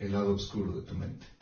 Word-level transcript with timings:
El 0.00 0.12
lado 0.12 0.34
oscuro 0.34 0.72
de 0.72 0.82
tu 0.82 0.94
mente. 0.96 1.35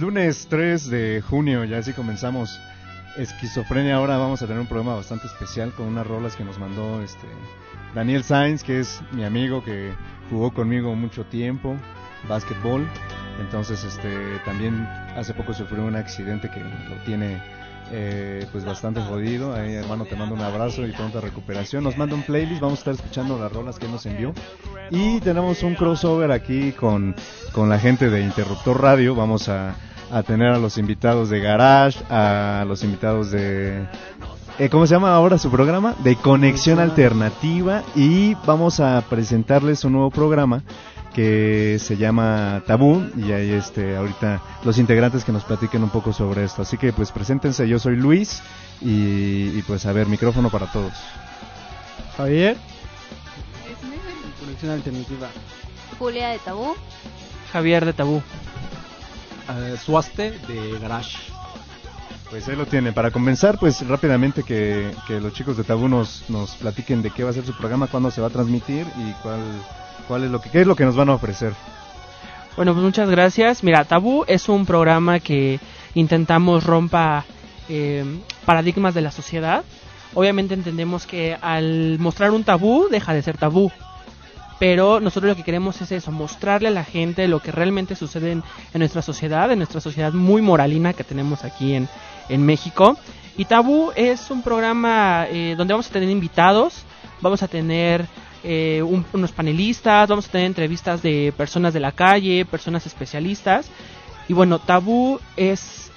Lunes 0.00 0.46
3 0.48 0.90
de 0.90 1.22
junio, 1.22 1.64
ya 1.64 1.78
así 1.78 1.92
comenzamos 1.92 2.60
Esquizofrenia. 3.16 3.96
Ahora 3.96 4.16
vamos 4.16 4.42
a 4.42 4.46
tener 4.46 4.60
un 4.60 4.66
programa 4.66 4.94
bastante 4.94 5.26
especial 5.26 5.72
con 5.72 5.86
unas 5.86 6.06
rolas 6.06 6.36
que 6.36 6.44
nos 6.44 6.58
mandó 6.58 7.02
este 7.02 7.26
Daniel 7.94 8.22
Sainz, 8.22 8.62
que 8.62 8.80
es 8.80 9.00
mi 9.12 9.24
amigo 9.24 9.64
que 9.64 9.92
jugó 10.30 10.52
conmigo 10.52 10.94
mucho 10.94 11.24
tiempo, 11.24 11.76
básquetbol. 12.28 12.86
Entonces, 13.40 13.82
este, 13.84 14.38
también 14.44 14.86
hace 15.16 15.34
poco 15.34 15.52
sufrió 15.52 15.84
un 15.84 15.96
accidente 15.96 16.50
que 16.50 16.60
lo 16.60 16.96
tiene 17.04 17.40
eh, 17.90 18.46
pues 18.52 18.64
bastante 18.64 19.00
jodido. 19.00 19.54
Ahí, 19.54 19.74
hermano, 19.74 20.04
te 20.04 20.14
mando 20.14 20.34
un 20.34 20.42
abrazo 20.42 20.86
y 20.86 20.92
pronta 20.92 21.20
recuperación. 21.20 21.82
Nos 21.82 21.96
manda 21.96 22.14
un 22.14 22.22
playlist, 22.22 22.60
vamos 22.60 22.78
a 22.78 22.80
estar 22.80 22.94
escuchando 22.94 23.38
las 23.38 23.50
rolas 23.50 23.78
que 23.78 23.88
nos 23.88 24.06
envió. 24.06 24.32
Y 24.90 25.20
tenemos 25.20 25.62
un 25.62 25.74
crossover 25.74 26.30
aquí 26.30 26.72
con, 26.72 27.16
con 27.52 27.68
la 27.68 27.78
gente 27.78 28.10
de 28.10 28.22
Interruptor 28.22 28.80
Radio. 28.80 29.14
Vamos 29.14 29.48
a, 29.48 29.74
a 30.10 30.22
tener 30.22 30.48
a 30.52 30.58
los 30.58 30.78
invitados 30.78 31.30
de 31.30 31.40
Garage, 31.40 32.00
a 32.10 32.64
los 32.66 32.82
invitados 32.82 33.30
de... 33.30 33.86
eh, 34.58 34.68
¿Cómo 34.70 34.86
se 34.86 34.94
llama 34.94 35.14
ahora 35.14 35.38
su 35.38 35.50
programa? 35.50 35.94
De 36.02 36.16
Conexión 36.16 36.78
Alternativa. 36.78 37.82
Y 37.94 38.34
vamos 38.46 38.80
a 38.80 39.02
presentarles 39.08 39.84
un 39.84 39.92
nuevo 39.92 40.10
programa 40.10 40.62
que 41.14 41.78
se 41.80 41.96
llama 41.96 42.62
Tabú 42.66 43.02
y 43.16 43.32
ahí 43.32 43.50
este 43.50 43.96
ahorita 43.96 44.40
los 44.64 44.78
integrantes 44.78 45.24
que 45.24 45.32
nos 45.32 45.42
platiquen 45.44 45.82
un 45.82 45.90
poco 45.90 46.12
sobre 46.12 46.44
esto. 46.44 46.62
Así 46.62 46.76
que 46.76 46.92
pues 46.92 47.10
preséntense, 47.10 47.66
yo 47.68 47.78
soy 47.78 47.96
Luis 47.96 48.40
y, 48.80 49.58
y 49.58 49.64
pues 49.66 49.84
a 49.86 49.92
ver, 49.92 50.06
micrófono 50.06 50.48
para 50.50 50.66
todos. 50.70 50.92
Javier. 52.16 52.56
Conexión 54.40 54.72
alternativa. 54.72 55.28
Julia 55.98 56.28
de 56.28 56.38
Tabú. 56.38 56.74
Javier 57.52 57.84
de 57.84 57.92
Tabú. 57.92 58.22
Eh, 59.48 59.76
Suaste 59.84 60.32
de 60.46 60.78
Garage. 60.78 61.16
Pues 62.30 62.46
ahí 62.48 62.56
lo 62.56 62.66
tienen. 62.66 62.92
Para 62.92 63.10
comenzar, 63.10 63.58
pues 63.58 63.86
rápidamente 63.88 64.42
que, 64.42 64.90
que 65.06 65.20
los 65.20 65.32
chicos 65.32 65.56
de 65.56 65.64
Tabú 65.64 65.88
nos, 65.88 66.28
nos 66.28 66.56
platiquen 66.56 67.00
de 67.00 67.10
qué 67.10 67.24
va 67.24 67.30
a 67.30 67.32
ser 67.32 67.46
su 67.46 67.56
programa, 67.56 67.86
cuándo 67.86 68.10
se 68.10 68.20
va 68.20 68.26
a 68.26 68.30
transmitir 68.30 68.86
y 68.98 69.12
cuál, 69.22 69.40
cuál 70.06 70.24
es 70.24 70.30
lo 70.30 70.40
que, 70.40 70.50
qué 70.50 70.60
es 70.60 70.66
lo 70.66 70.76
que 70.76 70.84
nos 70.84 70.94
van 70.94 71.08
a 71.08 71.14
ofrecer. 71.14 71.54
Bueno, 72.56 72.74
pues 72.74 72.84
muchas 72.84 73.08
gracias. 73.08 73.64
Mira, 73.64 73.84
Tabú 73.84 74.24
es 74.26 74.48
un 74.48 74.66
programa 74.66 75.20
que 75.20 75.58
intentamos 75.94 76.64
rompa 76.64 77.24
eh, 77.68 78.04
paradigmas 78.44 78.94
de 78.94 79.00
la 79.00 79.10
sociedad. 79.10 79.64
Obviamente 80.14 80.54
entendemos 80.54 81.06
que 81.06 81.36
al 81.40 81.98
mostrar 81.98 82.30
un 82.32 82.44
tabú 82.44 82.88
deja 82.90 83.14
de 83.14 83.22
ser 83.22 83.36
tabú. 83.36 83.70
Pero 84.58 84.98
nosotros 84.98 85.30
lo 85.30 85.36
que 85.36 85.44
queremos 85.44 85.80
es 85.80 85.92
eso, 85.92 86.10
mostrarle 86.10 86.68
a 86.68 86.72
la 86.72 86.82
gente 86.84 87.28
lo 87.28 87.40
que 87.40 87.52
realmente 87.52 87.94
sucede 87.94 88.32
en, 88.32 88.42
nuestra 88.74 89.02
sociedad, 89.02 89.50
en 89.52 89.58
nuestra 89.58 89.80
sociedad 89.80 90.12
muy 90.12 90.42
moralina 90.42 90.92
que 90.94 91.04
tenemos 91.04 91.44
aquí 91.44 91.74
en, 91.74 91.88
en 92.28 92.44
México. 92.44 92.96
Y 93.36 93.44
Tabú 93.44 93.92
es 93.94 94.30
un 94.32 94.42
programa 94.42 95.26
eh, 95.30 95.54
donde 95.56 95.74
vamos 95.74 95.86
a 95.88 95.92
tener 95.92 96.10
invitados, 96.10 96.82
vamos 97.20 97.42
a 97.44 97.48
tener 97.48 98.04
eh, 98.42 98.82
un- 98.84 99.06
unos 99.12 99.30
panelistas, 99.30 100.08
vamos 100.08 100.26
a 100.26 100.30
tener 100.32 100.48
entrevistas 100.48 101.02
de 101.02 101.32
personas 101.36 101.72
de 101.72 101.78
la 101.80 101.92
calle, 101.92 102.44
personas 102.44 102.84
especialistas. 102.84 103.70
Y 104.26 104.32
bueno, 104.32 104.58
Tabú 104.58 105.20
es 105.36 105.92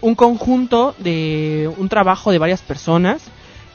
un 0.00 0.16
conjunto 0.16 0.96
de 0.98 1.70
un 1.78 1.88
trabajo 1.88 2.32
de 2.32 2.38
varias 2.38 2.62
personas 2.62 3.22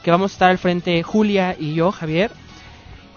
que 0.02 0.10
vamos 0.10 0.32
a 0.32 0.34
estar 0.34 0.50
al 0.50 0.58
frente 0.58 1.02
Julia 1.02 1.56
y 1.58 1.72
yo, 1.74 1.92
Javier. 1.92 2.30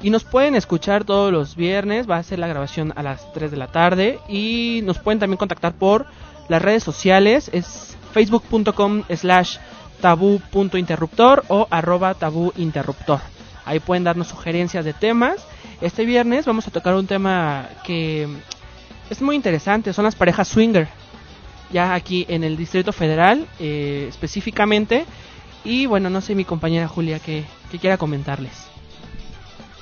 Y 0.05 0.11
nos 0.11 0.23
pueden 0.23 0.53
escuchar 0.53 1.03
todos 1.03 1.33
los 1.33 1.55
viernes, 1.55 2.07
va 2.07 2.17
a 2.17 2.21
ser 2.23 2.37
la 2.37 2.45
grabación 2.45 2.93
a 2.95 3.01
las 3.01 3.33
3 3.33 3.49
de 3.49 3.57
la 3.57 3.71
tarde. 3.71 4.19
Y 4.29 4.81
nos 4.83 4.99
pueden 4.99 5.17
también 5.17 5.39
contactar 5.39 5.73
por 5.73 6.05
las 6.47 6.61
redes 6.61 6.83
sociales, 6.83 7.49
es 7.51 7.97
facebook.com 8.13 9.01
slash 9.09 9.57
tabu.interruptor 10.01 11.43
o 11.47 11.67
arroba 11.71 12.13
tabuinterruptor. 12.13 13.19
Ahí 13.65 13.79
pueden 13.79 14.03
darnos 14.03 14.27
sugerencias 14.27 14.85
de 14.85 14.93
temas. 14.93 15.43
Este 15.81 16.05
viernes 16.05 16.45
vamos 16.45 16.67
a 16.67 16.71
tocar 16.71 16.93
un 16.93 17.07
tema 17.07 17.67
que 17.83 18.27
es 19.09 19.21
muy 19.23 19.35
interesante, 19.35 19.91
son 19.91 20.05
las 20.05 20.13
parejas 20.13 20.49
swinger. 20.49 20.87
Ya 21.73 21.95
aquí 21.95 22.27
en 22.29 22.43
el 22.43 22.57
Distrito 22.57 22.93
Federal 22.93 23.47
eh, 23.59 24.05
específicamente. 24.07 25.03
Y 25.63 25.87
bueno, 25.87 26.11
no 26.11 26.21
sé 26.21 26.35
mi 26.35 26.45
compañera 26.45 26.87
Julia 26.87 27.17
que, 27.17 27.43
que 27.71 27.79
quiera 27.79 27.97
comentarles. 27.97 28.74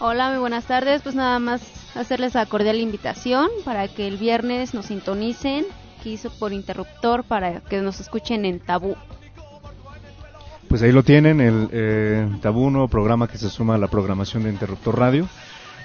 Hola, 0.05 0.31
muy 0.31 0.39
buenas 0.39 0.65
tardes. 0.65 1.01
Pues 1.01 1.15
nada 1.15 1.39
más 1.39 1.61
hacerles 1.95 2.33
la 2.33 2.45
cordial 2.45 2.75
invitación 2.75 3.47
para 3.63 3.87
que 3.87 4.05
el 4.05 4.17
viernes 4.17 4.73
nos 4.73 4.87
sintonicen, 4.87 5.63
que 6.03 6.09
hizo 6.09 6.29
por 6.29 6.51
interruptor, 6.51 7.23
para 7.23 7.61
que 7.61 7.79
nos 7.79 8.01
escuchen 8.01 8.43
en 8.43 8.59
Tabú. 8.59 8.97
Pues 10.67 10.81
ahí 10.81 10.91
lo 10.91 11.03
tienen, 11.03 11.39
el 11.39 11.69
eh, 11.71 12.29
Tabú, 12.41 12.69
nuevo 12.69 12.89
programa 12.89 13.29
que 13.29 13.37
se 13.37 13.49
suma 13.49 13.75
a 13.75 13.77
la 13.77 13.87
programación 13.87 14.43
de 14.43 14.49
Interruptor 14.49 14.99
Radio. 14.99 15.25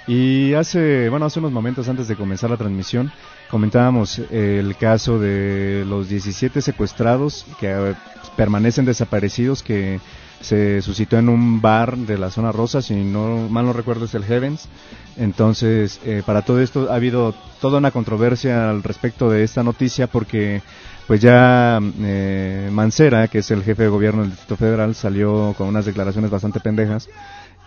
Y 0.05 0.53
hace, 0.53 1.07
bueno, 1.07 1.25
hace 1.25 1.39
unos 1.39 1.53
momentos 1.53 1.87
antes 1.87 2.09
de 2.09 2.17
comenzar 2.17 2.49
la 2.49 2.57
transmisión, 2.57 3.13
comentábamos 3.49 4.19
eh, 4.19 4.57
el 4.59 4.75
caso 4.75 5.17
de 5.17 5.85
los 5.87 6.09
17 6.09 6.61
secuestrados 6.61 7.45
que 7.57 7.71
eh, 7.71 7.95
permanecen 8.35 8.83
desaparecidos, 8.83 9.63
que 9.63 10.01
se 10.41 10.81
suscitó 10.81 11.17
en 11.17 11.29
un 11.29 11.61
bar 11.61 11.97
de 11.97 12.17
la 12.17 12.29
zona 12.29 12.51
rosa, 12.51 12.81
si 12.81 12.95
no 12.95 13.49
mal 13.49 13.65
no 13.65 13.73
recuerdo 13.73 14.05
es 14.05 14.13
el 14.13 14.23
Heavens. 14.23 14.67
Entonces, 15.17 15.99
eh, 16.05 16.23
para 16.25 16.43
todo 16.43 16.61
esto 16.61 16.91
ha 16.91 16.95
habido 16.95 17.33
toda 17.59 17.79
una 17.79 17.91
controversia 17.91 18.69
al 18.69 18.83
respecto 18.83 19.29
de 19.29 19.43
esta 19.43 19.63
noticia 19.63 20.07
porque 20.07 20.61
pues 21.07 21.21
ya 21.21 21.79
eh, 22.01 22.69
Mancera, 22.71 23.27
que 23.27 23.39
es 23.39 23.51
el 23.51 23.63
jefe 23.63 23.83
de 23.83 23.89
gobierno 23.89 24.21
del 24.21 24.31
Distrito 24.31 24.57
Federal, 24.57 24.95
salió 24.95 25.55
con 25.57 25.67
unas 25.67 25.85
declaraciones 25.85 26.29
bastante 26.29 26.59
pendejas 26.59 27.09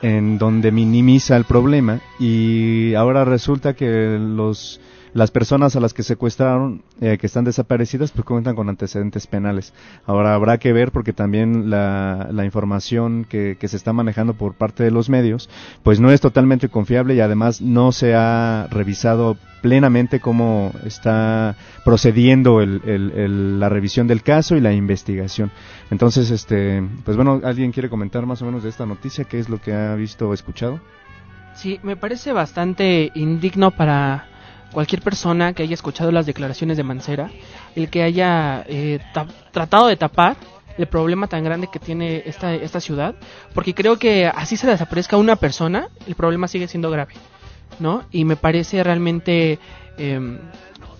en 0.00 0.38
donde 0.38 0.72
minimiza 0.72 1.36
el 1.36 1.44
problema 1.44 2.00
y 2.18 2.94
ahora 2.94 3.24
resulta 3.24 3.74
que 3.74 4.18
los 4.18 4.80
las 5.14 5.30
personas 5.30 5.76
a 5.76 5.80
las 5.80 5.92
que 5.94 6.02
secuestraron, 6.02 6.82
eh, 7.00 7.18
que 7.18 7.26
están 7.26 7.44
desaparecidas, 7.44 8.10
pues 8.12 8.24
cuentan 8.24 8.54
con 8.56 8.68
antecedentes 8.68 9.26
penales. 9.26 9.74
Ahora 10.06 10.34
habrá 10.34 10.58
que 10.58 10.72
ver 10.72 10.90
porque 10.90 11.12
también 11.12 11.68
la, 11.70 12.28
la 12.32 12.44
información 12.44 13.26
que, 13.28 13.56
que 13.60 13.68
se 13.68 13.76
está 13.76 13.92
manejando 13.92 14.34
por 14.34 14.54
parte 14.54 14.82
de 14.84 14.90
los 14.90 15.08
medios, 15.10 15.50
pues 15.82 16.00
no 16.00 16.10
es 16.10 16.20
totalmente 16.20 16.68
confiable 16.68 17.14
y 17.14 17.20
además 17.20 17.60
no 17.60 17.92
se 17.92 18.14
ha 18.14 18.68
revisado 18.70 19.36
plenamente 19.60 20.18
cómo 20.18 20.72
está 20.84 21.56
procediendo 21.84 22.60
el, 22.60 22.80
el- 22.84 23.12
el- 23.12 23.60
la 23.60 23.68
revisión 23.68 24.06
del 24.08 24.22
caso 24.22 24.56
y 24.56 24.60
la 24.60 24.72
investigación. 24.72 25.50
Entonces, 25.90 26.30
este, 26.30 26.82
pues 27.04 27.16
bueno, 27.16 27.40
¿alguien 27.44 27.70
quiere 27.70 27.88
comentar 27.88 28.26
más 28.26 28.42
o 28.42 28.46
menos 28.46 28.62
de 28.62 28.70
esta 28.70 28.86
noticia? 28.86 29.24
¿Qué 29.24 29.38
es 29.38 29.48
lo 29.48 29.60
que 29.60 29.72
ha 29.72 29.94
visto 29.94 30.28
o 30.28 30.34
escuchado? 30.34 30.80
Sí, 31.54 31.78
me 31.82 31.96
parece 31.96 32.32
bastante 32.32 33.12
indigno 33.14 33.70
para 33.72 34.26
cualquier 34.72 35.02
persona 35.02 35.52
que 35.52 35.62
haya 35.62 35.74
escuchado 35.74 36.10
las 36.12 36.26
declaraciones 36.26 36.76
de 36.76 36.82
Mancera, 36.82 37.30
el 37.76 37.88
que 37.90 38.02
haya 38.02 38.64
eh, 38.66 38.98
ta- 39.12 39.26
tratado 39.52 39.86
de 39.86 39.96
tapar 39.96 40.36
el 40.78 40.86
problema 40.86 41.26
tan 41.26 41.44
grande 41.44 41.68
que 41.70 41.78
tiene 41.78 42.22
esta, 42.26 42.54
esta 42.54 42.80
ciudad, 42.80 43.14
porque 43.54 43.74
creo 43.74 43.98
que 43.98 44.26
así 44.26 44.56
se 44.56 44.66
desaparezca 44.66 45.16
una 45.18 45.36
persona, 45.36 45.88
el 46.06 46.14
problema 46.14 46.48
sigue 46.48 46.66
siendo 46.68 46.90
grave, 46.90 47.14
¿no? 47.78 48.04
Y 48.10 48.24
me 48.24 48.36
parece 48.36 48.82
realmente 48.82 49.58
eh, 49.98 50.38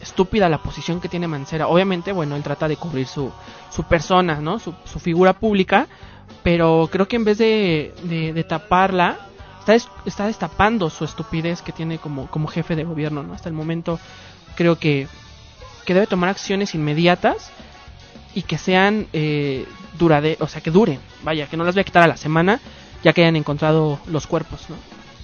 estúpida 0.02 0.48
la 0.50 0.62
posición 0.62 1.00
que 1.00 1.08
tiene 1.08 1.26
Mancera. 1.26 1.68
Obviamente, 1.68 2.12
bueno, 2.12 2.36
él 2.36 2.42
trata 2.42 2.68
de 2.68 2.76
cubrir 2.76 3.06
su, 3.06 3.32
su 3.70 3.84
persona, 3.84 4.40
¿no? 4.40 4.58
Su, 4.58 4.74
su 4.84 4.98
figura 5.00 5.32
pública, 5.32 5.86
pero 6.42 6.88
creo 6.92 7.08
que 7.08 7.16
en 7.16 7.24
vez 7.24 7.38
de, 7.38 7.94
de 8.34 8.44
taparla, 8.44 9.16
está, 9.62 9.72
des- 9.72 9.88
está 10.04 10.26
destapando 10.26 10.90
su 10.90 11.04
estupidez 11.04 11.62
que 11.62 11.72
tiene 11.72 11.98
como, 11.98 12.26
como 12.28 12.48
jefe 12.48 12.74
de 12.76 12.84
gobierno, 12.84 13.22
¿no? 13.22 13.32
Hasta 13.34 13.48
el 13.48 13.54
momento 13.54 13.98
creo 14.56 14.78
que, 14.78 15.06
que 15.86 15.94
debe 15.94 16.06
tomar 16.06 16.28
acciones 16.30 16.74
inmediatas 16.74 17.50
y 18.34 18.42
que 18.42 18.58
sean 18.58 19.06
eh, 19.12 19.66
durade, 19.98 20.36
o 20.40 20.48
sea, 20.48 20.60
que 20.60 20.70
duren, 20.70 20.98
vaya, 21.22 21.46
que 21.46 21.56
no 21.56 21.64
las 21.64 21.74
voy 21.74 21.82
a 21.82 21.84
quitar 21.84 22.02
a 22.02 22.06
la 22.08 22.16
semana 22.16 22.60
ya 23.04 23.12
que 23.12 23.22
hayan 23.22 23.36
encontrado 23.36 23.98
los 24.06 24.26
cuerpos, 24.26 24.68
¿no? 24.68 24.76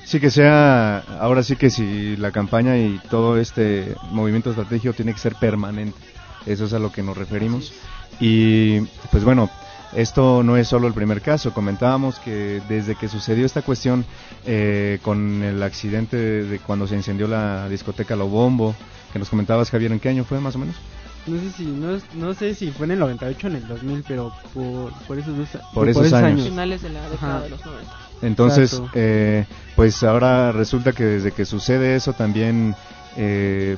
Sí, 0.04 0.18
que 0.20 0.30
sea, 0.30 0.98
ahora 1.20 1.42
sí 1.42 1.56
que 1.56 1.68
si 1.70 2.16
la 2.16 2.32
campaña 2.32 2.76
y 2.78 2.98
todo 3.10 3.38
este 3.38 3.94
movimiento 4.10 4.50
estratégico 4.50 4.94
tiene 4.94 5.12
que 5.12 5.18
ser 5.20 5.34
permanente. 5.34 5.98
Eso 6.46 6.64
es 6.64 6.72
a 6.72 6.78
lo 6.78 6.90
que 6.90 7.02
nos 7.02 7.16
referimos. 7.16 7.72
Y 8.18 8.80
pues 9.12 9.22
bueno, 9.22 9.50
esto 9.92 10.42
no 10.42 10.56
es 10.56 10.68
solo 10.68 10.86
el 10.86 10.94
primer 10.94 11.20
caso. 11.20 11.52
Comentábamos 11.52 12.18
que 12.18 12.60
desde 12.68 12.94
que 12.94 13.08
sucedió 13.08 13.46
esta 13.46 13.62
cuestión 13.62 14.04
eh, 14.46 14.98
con 15.02 15.42
el 15.42 15.62
accidente 15.62 16.16
de, 16.16 16.44
de 16.44 16.58
cuando 16.58 16.86
se 16.86 16.96
incendió 16.96 17.26
la 17.26 17.68
discoteca 17.68 18.16
Lobombo, 18.16 18.74
que 19.12 19.18
nos 19.18 19.30
comentabas 19.30 19.70
Javier, 19.70 19.92
¿en 19.92 20.00
qué 20.00 20.08
año 20.08 20.24
fue 20.24 20.40
más 20.40 20.56
o 20.56 20.58
menos? 20.58 20.76
No 21.26 21.38
sé 21.38 21.50
si 21.50 21.66
no, 21.66 21.98
no 22.14 22.34
sé 22.34 22.54
si 22.54 22.70
fue 22.70 22.86
en 22.86 22.92
el 22.92 22.98
98 23.00 23.46
o 23.46 23.50
en 23.50 23.56
el 23.56 23.68
2000, 23.68 24.04
pero 24.08 24.32
por, 24.54 24.92
por 25.06 25.18
esos 25.18 25.36
dos, 25.36 25.48
Por 25.74 25.88
esos 25.88 26.12
años. 26.12 26.48
Finales 26.48 26.82
de 26.82 26.88
la 26.90 27.08
década 27.10 27.36
Ajá. 27.36 27.44
de 27.44 27.50
los 27.50 27.64
90. 27.64 27.92
Entonces, 28.22 28.82
eh, 28.94 29.44
pues 29.76 30.02
ahora 30.02 30.52
resulta 30.52 30.92
que 30.92 31.04
desde 31.04 31.32
que 31.32 31.44
sucede 31.44 31.96
eso 31.96 32.14
también, 32.14 32.74
eh, 33.16 33.76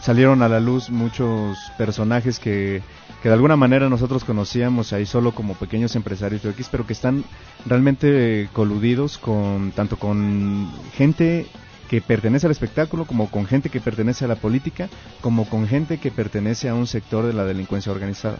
salieron 0.00 0.42
a 0.42 0.48
la 0.48 0.60
luz 0.60 0.90
muchos 0.90 1.58
personajes 1.76 2.38
que, 2.38 2.82
que 3.26 3.30
de 3.30 3.34
alguna 3.34 3.56
manera 3.56 3.88
nosotros 3.88 4.22
conocíamos 4.22 4.92
ahí 4.92 5.04
solo 5.04 5.32
como 5.32 5.54
pequeños 5.54 5.96
empresarios 5.96 6.44
de 6.44 6.50
X, 6.50 6.68
pero 6.70 6.86
que 6.86 6.92
están 6.92 7.24
realmente 7.64 8.42
eh, 8.42 8.48
coludidos 8.52 9.18
con 9.18 9.72
tanto 9.72 9.96
con 9.96 10.70
gente 10.92 11.48
que 11.88 12.00
pertenece 12.00 12.46
al 12.46 12.52
espectáculo, 12.52 13.04
como 13.04 13.28
con 13.28 13.46
gente 13.46 13.68
que 13.68 13.80
pertenece 13.80 14.24
a 14.24 14.28
la 14.28 14.36
política, 14.36 14.88
como 15.22 15.50
con 15.50 15.66
gente 15.66 15.98
que 15.98 16.12
pertenece 16.12 16.68
a 16.68 16.76
un 16.76 16.86
sector 16.86 17.26
de 17.26 17.32
la 17.32 17.44
delincuencia 17.44 17.90
organizada. 17.90 18.38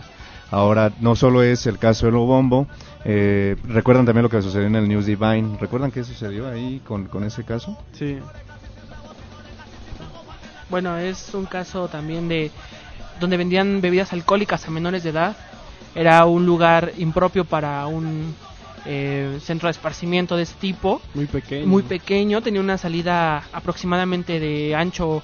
Ahora, 0.52 0.93
no 1.00 1.16
solo 1.16 1.43
es 1.43 1.66
el 1.66 1.78
caso 1.78 2.07
de 2.07 2.12
Lobombo, 2.12 2.69
eh, 3.05 3.57
recuerdan 3.64 4.07
también 4.07 4.23
lo 4.23 4.31
que 4.31 4.40
sucedió 4.40 4.69
en 4.69 4.76
el 4.76 4.87
News 4.87 5.07
Divine. 5.07 5.59
¿Recuerdan 5.61 5.90
qué 5.90 6.05
sucedió 6.05 6.47
ahí 6.47 6.81
con, 6.87 7.07
con 7.07 7.25
ese 7.25 7.43
caso? 7.43 7.76
Sí. 7.90 8.21
Bueno, 10.71 10.97
es 10.97 11.35
un 11.35 11.47
caso 11.47 11.88
también 11.88 12.28
de 12.28 12.52
donde 13.20 13.37
vendían 13.37 13.80
bebidas 13.80 14.12
alcohólicas 14.12 14.66
a 14.66 14.70
menores 14.70 15.02
de 15.02 15.11
edad. 15.11 15.37
Era 15.94 16.25
un 16.26 16.44
lugar 16.44 16.92
impropio 16.99 17.44
para 17.44 17.87
un 17.87 18.35
eh, 18.85 19.38
centro 19.42 19.68
de 19.68 19.73
esparcimiento 19.73 20.37
de 20.37 20.42
ese 20.42 20.54
tipo. 20.54 21.00
Muy 21.14 21.26
pequeño. 21.26 21.66
Muy 21.66 21.82
pequeño, 21.82 22.42
tenía 22.42 22.61
una 22.61 22.78
salida 22.78 23.44
aproximadamente 23.52 24.38
de 24.38 24.75
ancho 24.75 25.23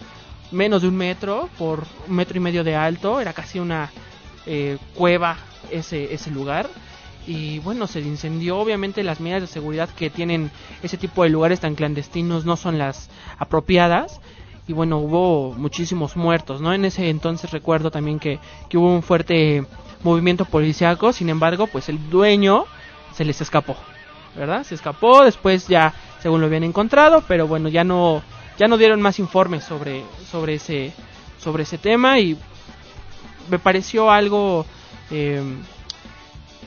menos 0.50 0.82
de 0.82 0.88
un 0.88 0.96
metro 0.96 1.48
por 1.58 1.84
un 2.08 2.16
metro 2.16 2.36
y 2.36 2.40
medio 2.40 2.64
de 2.64 2.74
alto. 2.74 3.20
Era 3.20 3.32
casi 3.32 3.58
una 3.58 3.90
eh, 4.46 4.78
cueva 4.94 5.36
ese, 5.70 6.12
ese 6.12 6.30
lugar. 6.30 6.68
Y 7.26 7.60
bueno, 7.60 7.86
se 7.86 8.00
incendió. 8.00 8.58
Obviamente 8.58 9.04
las 9.04 9.20
medidas 9.20 9.42
de 9.42 9.46
seguridad 9.46 9.88
que 9.90 10.10
tienen 10.10 10.50
ese 10.82 10.96
tipo 10.96 11.22
de 11.22 11.28
lugares 11.28 11.60
tan 11.60 11.74
clandestinos 11.74 12.44
no 12.44 12.56
son 12.56 12.78
las 12.78 13.10
apropiadas 13.38 14.20
y 14.66 14.72
bueno, 14.72 14.98
hubo 14.98 15.52
muchísimos 15.54 16.16
muertos, 16.16 16.60
¿no? 16.60 16.72
En 16.72 16.84
ese 16.84 17.08
entonces 17.10 17.50
recuerdo 17.50 17.90
también 17.90 18.18
que, 18.18 18.38
que 18.68 18.78
hubo 18.78 18.94
un 18.94 19.02
fuerte 19.02 19.66
movimiento 20.02 20.44
policiaco, 20.44 21.12
sin 21.12 21.28
embargo, 21.28 21.66
pues 21.66 21.88
el 21.88 22.10
dueño 22.10 22.64
se 23.14 23.24
les 23.24 23.40
escapó, 23.40 23.76
¿verdad? 24.36 24.64
Se 24.64 24.74
escapó, 24.74 25.24
después 25.24 25.66
ya, 25.66 25.92
según 26.20 26.40
lo 26.40 26.46
habían 26.46 26.64
encontrado, 26.64 27.24
pero 27.26 27.46
bueno, 27.48 27.68
ya 27.68 27.82
no, 27.82 28.22
ya 28.58 28.68
no 28.68 28.78
dieron 28.78 29.02
más 29.02 29.18
informes 29.18 29.64
sobre, 29.64 30.04
sobre 30.30 30.54
ese, 30.54 30.92
sobre 31.38 31.64
ese 31.64 31.78
tema 31.78 32.20
y 32.20 32.38
me 33.50 33.58
pareció 33.58 34.10
algo 34.10 34.64
eh, 35.10 35.42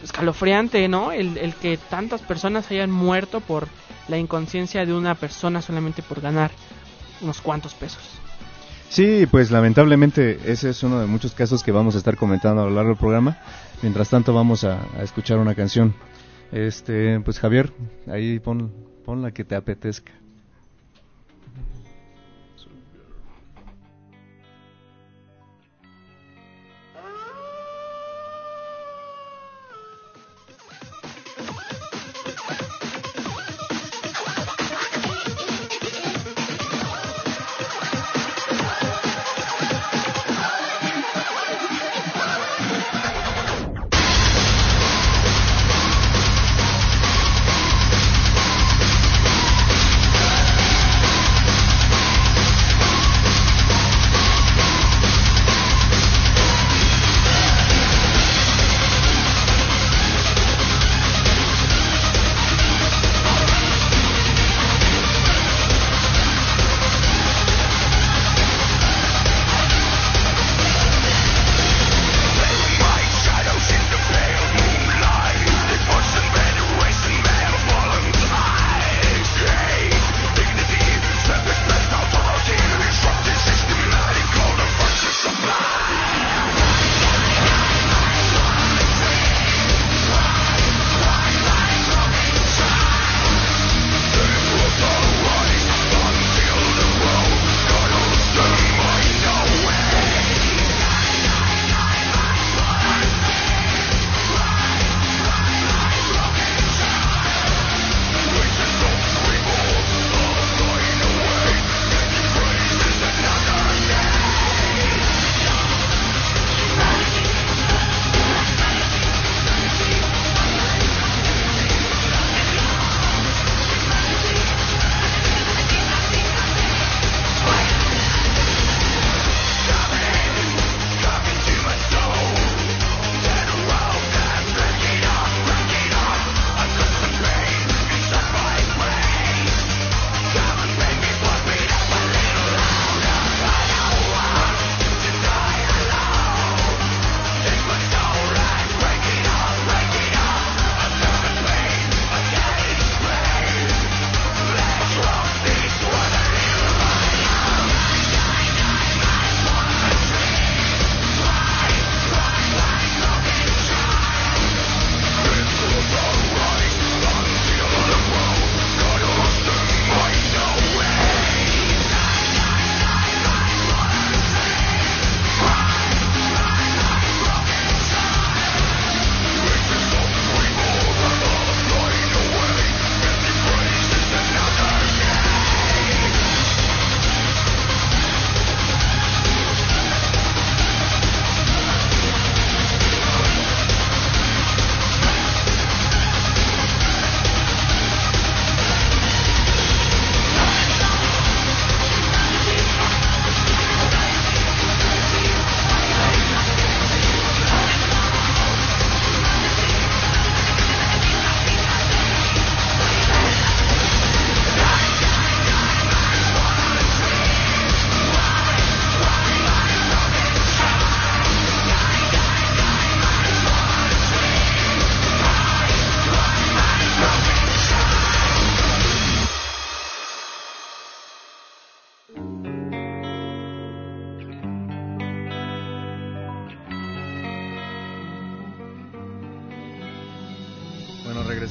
escalofriante, 0.04 0.88
¿no? 0.90 1.14
El, 1.14 1.38
el 1.38 1.56
que 1.56 1.78
tantas 1.78 2.22
personas 2.22 2.70
hayan 2.72 2.92
muerto 2.92 3.40
por 3.40 3.70
la 4.10 4.18
inconsciencia 4.18 4.86
de 4.86 4.94
una 4.94 5.16
persona 5.16 5.62
solamente 5.62 6.04
por 6.04 6.22
ganar 6.22 6.52
unos 7.22 7.42
cuantos 7.42 7.74
pesos. 7.74 8.20
Sí, 8.90 9.26
pues 9.30 9.52
lamentablemente 9.52 10.40
ese 10.46 10.70
es 10.70 10.84
uno 10.84 11.00
de 11.00 11.08
muchos 11.08 11.34
casos 11.34 11.64
que 11.64 11.72
vamos 11.72 11.96
a 11.96 11.98
estar 11.98 12.16
comentando 12.16 12.62
a 12.62 12.66
lo 12.66 12.72
largo 12.72 12.90
del 12.90 12.98
programa. 12.98 13.38
Mientras 13.82 14.10
tanto 14.10 14.34
vamos 14.34 14.64
a, 14.64 14.80
escuchar 15.02 15.38
una 15.38 15.56
canción. 15.56 15.94
Este, 16.52 17.20
pues 17.20 17.40
Javier, 17.40 17.74
ahí 18.08 18.40
pon, 18.40 18.72
pon 19.04 19.22
la 19.22 19.32
que 19.32 19.44
te 19.44 19.56
apetezca. 19.56 20.14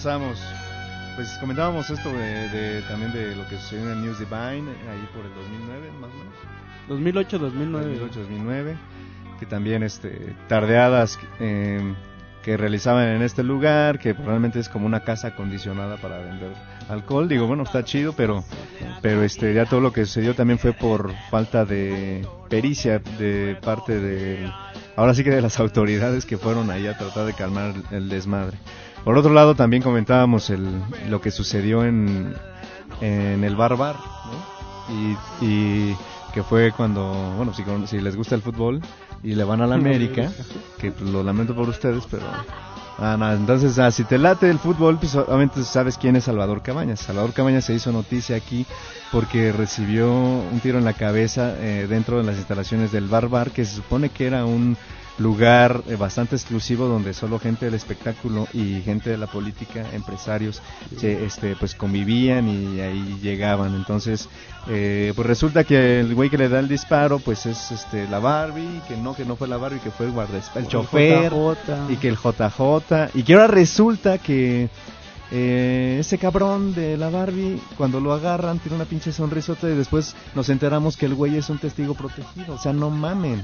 Regresamos. 0.05 0.39
Pues 1.17 1.29
comentábamos 1.39 1.89
esto 1.91 2.13
de, 2.13 2.49
de- 2.49 2.83
también 2.83 3.13
de 3.13 3.37
lo 3.37 3.47
que 3.49 3.57
sucedió 3.57 3.85
en 3.85 3.91
el 3.93 4.03
News 4.03 4.19
Divine, 4.19 4.69
ahí 4.91 5.09
por 5.15 5.25
el 5.25 5.33
2009, 5.35 5.91
más 6.01 6.11
o 6.11 6.15
menos. 6.19 6.35
2008, 6.89 7.39
2009. 7.39 7.99
2008-2009, 8.01 8.75
que 9.39 9.47
también 9.47 9.83
este, 9.85 10.35
tardeadas 10.49 11.19
eh, 11.41 11.95
que 12.43 12.57
realizaban 12.57 13.09
en 13.09 13.23
este 13.23 13.43
lugar, 13.45 13.99
que 14.01 14.13
probablemente 14.15 14.59
es 14.59 14.69
como 14.69 14.87
una 14.87 15.01
casa 15.05 15.29
acondicionada 15.29 15.97
para 15.99 16.19
vender 16.19 16.53
alcohol. 16.89 17.29
Digo, 17.29 17.47
bueno, 17.47 17.63
está 17.63 17.85
chido, 17.85 18.13
pero, 18.13 18.45
pero 19.01 19.23
este, 19.23 19.55
ya 19.55 19.65
todo 19.67 19.81
lo 19.81 19.93
que 19.93 20.05
sucedió 20.07 20.35
también 20.35 20.59
fue 20.59 20.73
por 20.73 21.13
falta 21.31 21.65
de 21.65 22.27
pericia 22.51 22.99
de 23.19 23.57
parte 23.63 23.99
de, 24.01 24.51
ahora 24.97 25.15
sí 25.15 25.23
que 25.25 25.31
de 25.31 25.41
las 25.41 25.59
autoridades 25.61 26.27
que 26.27 26.37
fueron 26.39 26.71
ahí 26.71 26.87
a 26.89 26.99
tratar 26.99 27.25
de 27.25 27.33
calmar 27.35 27.73
el 27.93 28.09
desmadre. 28.09 28.59
Por 29.05 29.19
otro 29.19 29.33
lado, 29.35 29.55
también 29.55 29.83
comentábamos 29.83 30.49
el, 30.51 30.67
lo 31.09 31.21
que 31.21 31.31
sucedió 31.31 31.85
en, 31.85 32.35
en 33.01 33.45
el 33.45 33.55
Bar 33.55 33.77
Bar, 33.77 33.97
¿no? 33.97 34.55
Y, 34.95 35.45
y 35.45 35.97
que 36.33 36.43
fue 36.43 36.73
cuando, 36.73 37.35
bueno, 37.37 37.53
si, 37.55 37.63
si 37.87 38.01
les 38.01 38.17
gusta 38.17 38.35
el 38.35 38.43
fútbol 38.43 38.81
y 39.23 39.35
le 39.35 39.45
van 39.45 39.61
a 39.61 39.67
la 39.67 39.77
América, 39.77 40.33
que 40.79 40.91
pues, 40.91 41.09
lo 41.11 41.23
lamento 41.23 41.55
por 41.55 41.69
ustedes, 41.69 42.05
pero... 42.11 42.25
Ah, 42.97 43.17
no, 43.19 43.33
entonces, 43.33 43.77
ah, 43.81 43.91
si 43.91 44.05
te 44.05 44.19
late 44.19 44.49
el 44.49 44.59
fútbol, 44.59 44.99
pues 44.99 45.17
obviamente 45.17 45.65
sabes 45.65 45.99
quién 45.99 46.15
es 46.15 46.25
Salvador 46.25 46.63
Cabañas. 46.63 47.01
Salvador 47.01 47.33
Cabañas 47.33 47.65
se 47.65 47.75
hizo 47.75 47.91
noticia 47.91 48.37
aquí 48.37 48.67
porque 49.11 49.51
recibió 49.51 50.13
un 50.13 50.61
tiro 50.63 50.79
en 50.79 50.85
la 50.85 50.93
cabeza 50.93 51.57
eh, 51.59 51.87
dentro 51.89 52.19
de 52.19 52.25
las 52.25 52.37
instalaciones 52.37 52.93
del 52.93 53.09
Bar 53.09 53.29
Bar, 53.29 53.51
que 53.51 53.65
se 53.65 53.75
supone 53.75 54.11
que 54.11 54.27
era 54.27 54.45
un 54.45 54.77
lugar 55.18 55.83
eh, 55.87 55.97
bastante 55.97 56.37
exclusivo 56.37 56.87
donde 56.87 57.14
solo 57.14 57.38
gente 57.38 57.66
del 57.66 57.75
espectáculo 57.75 58.49
y 58.52 58.80
gente 58.83 59.11
de 59.11 59.18
la 59.18 59.26
política, 59.26 59.85
empresarios, 59.92 60.61
se, 60.97 61.25
este, 61.25 61.56
pues 61.56 61.75
convivían 61.75 62.49
y 62.49 62.80
ahí 62.80 63.18
llegaban. 63.23 63.75
Entonces, 63.75 64.28
eh, 64.68 65.12
pues 65.14 65.26
resulta 65.26 65.64
que 65.64 66.00
el 66.00 66.14
güey 66.14 66.30
que 66.30 66.38
le 66.38 66.49
da 66.49 66.59
el 66.59 66.68
disparo, 66.68 67.18
pues 67.18 67.47
es 67.47 67.71
este 67.71 68.09
la 68.09 68.18
Barbie, 68.18 68.80
que 68.88 68.97
no, 68.97 69.14
que 69.14 69.25
no 69.25 69.37
fue 69.37 69.49
la 69.49 69.56
Barbie, 69.56 69.80
que 69.80 69.90
fue 69.90 70.06
el 70.06 70.12
guardaespaldas, 70.12 70.64
el 70.64 70.68
chofer 70.68 71.33
JJ. 71.33 71.92
y 71.92 71.97
que 71.97 72.09
el 72.09 72.16
JJ 72.16 73.11
y 73.14 73.23
que 73.23 73.35
ahora 73.35 73.47
resulta 73.47 74.18
que 74.18 74.68
eh, 75.30 75.97
ese 76.00 76.18
cabrón 76.18 76.75
de 76.75 76.97
la 76.97 77.11
Barbie 77.11 77.61
cuando 77.76 78.00
lo 78.00 78.12
agarran 78.12 78.59
tiene 78.59 78.76
una 78.76 78.85
pinche 78.85 79.12
sonrisota 79.12 79.68
y 79.68 79.75
después 79.75 80.14
nos 80.35 80.49
enteramos 80.49 80.97
que 80.97 81.06
el 81.06 81.14
güey 81.14 81.37
es 81.37 81.49
un 81.50 81.59
testigo 81.59 81.94
protegido, 81.94 82.54
o 82.54 82.59
sea, 82.59 82.73
no 82.73 82.90
mamen. 82.90 83.42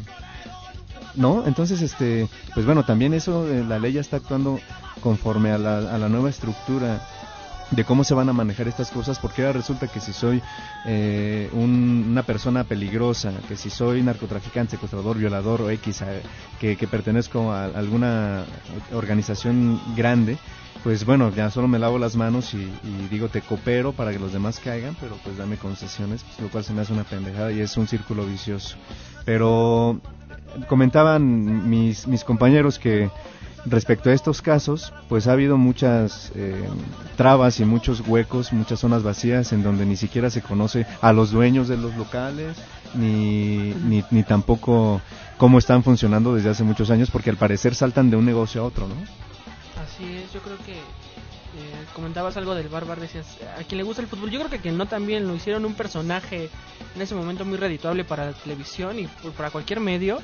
¿No? 1.17 1.45
Entonces, 1.47 1.83
este, 1.83 2.29
pues 2.55 2.64
bueno, 2.67 2.85
también 2.85 3.14
eso, 3.14 3.49
eh, 3.50 3.64
la 3.67 3.79
ley 3.79 3.95
ya 3.95 4.00
está 4.00 4.17
actuando 4.17 4.61
conforme 5.03 5.51
a 5.51 5.59
la, 5.59 5.79
a 5.94 5.99
la 5.99 6.09
nueva 6.09 6.31
estructura 6.31 7.01
de 7.73 7.85
cómo 7.85 8.03
se 8.05 8.14
van 8.14 8.29
a 8.29 8.33
manejar 8.33 8.66
estas 8.68 8.90
cosas, 8.90 9.18
porque 9.18 9.42
ahora 9.42 9.55
resulta 9.59 9.87
que 9.87 10.01
si 10.01 10.12
soy 10.12 10.42
eh, 10.85 11.49
un- 11.53 12.07
una 12.11 12.23
persona 12.25 12.64
peligrosa, 12.64 13.33
que 13.49 13.57
si 13.57 13.70
soy 13.70 14.03
narcotraficante, 14.03 14.73
secuestrador, 14.73 15.16
violador 15.18 15.62
o 15.62 15.70
X, 15.70 16.03
eh, 16.03 16.23
que, 16.59 16.77
pertenezco 16.88 17.53
a 17.53 17.66
alguna 17.66 18.44
organización 18.92 19.81
grande, 19.96 20.37
pues 20.83 21.05
bueno, 21.05 21.31
ya 21.35 21.51
solo 21.51 21.68
me 21.68 21.79
lavo 21.79 21.99
las 21.99 22.16
manos 22.16 22.55
y, 22.55 22.59
y 22.59 23.09
digo 23.11 23.29
te 23.29 23.42
coopero 23.42 23.92
para 23.92 24.12
que 24.12 24.18
los 24.18 24.33
demás 24.33 24.59
caigan, 24.61 24.96
pero 25.01 25.16
pues 25.23 25.37
dame 25.37 25.57
concesiones, 25.57 26.23
pues, 26.25 26.40
lo 26.40 26.49
cual 26.49 26.64
se 26.64 26.73
me 26.73 26.83
hace 26.83 26.92
una 26.92 27.05
pendejada 27.05 27.53
y 27.53 27.61
es 27.61 27.77
un 27.77 27.87
círculo 27.87 28.25
vicioso. 28.27 28.77
Pero 29.25 30.01
comentaban 30.68 31.68
mis, 31.68 32.06
mis 32.06 32.24
compañeros 32.24 32.78
que 32.78 33.10
respecto 33.66 34.10
a 34.10 34.12
estos 34.14 34.40
casos, 34.42 34.92
pues 35.08 35.26
ha 35.26 35.32
habido 35.32 35.58
muchas 35.58 36.32
eh, 36.34 36.68
trabas 37.16 37.60
y 37.60 37.64
muchos 37.64 38.00
huecos, 38.06 38.52
muchas 38.52 38.80
zonas 38.80 39.02
vacías 39.02 39.52
en 39.52 39.62
donde 39.62 39.84
ni 39.84 39.96
siquiera 39.96 40.30
se 40.30 40.42
conoce 40.42 40.86
a 41.00 41.12
los 41.12 41.30
dueños 41.30 41.68
de 41.68 41.76
los 41.76 41.94
locales, 41.96 42.56
ni, 42.94 43.74
ni, 43.84 44.04
ni 44.10 44.22
tampoco 44.22 45.00
cómo 45.36 45.58
están 45.58 45.82
funcionando 45.82 46.34
desde 46.34 46.50
hace 46.50 46.64
muchos 46.64 46.90
años, 46.90 47.10
porque 47.10 47.30
al 47.30 47.36
parecer 47.36 47.74
saltan 47.74 48.10
de 48.10 48.16
un 48.16 48.24
negocio 48.24 48.62
a 48.62 48.64
otro, 48.64 48.86
¿no? 48.88 48.94
Así 49.82 50.04
es, 50.16 50.32
yo 50.32 50.40
creo 50.40 50.56
que 50.58 50.76
eh, 51.56 51.84
comentabas 51.94 52.36
algo 52.36 52.54
del 52.54 52.68
Barbar, 52.68 53.00
decías, 53.00 53.26
a 53.58 53.64
quien 53.64 53.78
le 53.78 53.82
gusta 53.82 54.02
el 54.02 54.08
fútbol, 54.08 54.30
yo 54.30 54.38
creo 54.40 54.62
que 54.62 54.68
a 54.68 54.72
no 54.72 54.86
también 54.86 55.26
lo 55.26 55.34
hicieron 55.34 55.64
un 55.64 55.74
personaje 55.74 56.48
en 56.94 57.02
ese 57.02 57.14
momento 57.14 57.44
muy 57.44 57.58
redituable 57.58 58.04
para 58.04 58.26
la 58.26 58.32
televisión 58.32 58.98
y 58.98 59.08
para 59.36 59.50
cualquier 59.50 59.80
medio. 59.80 60.18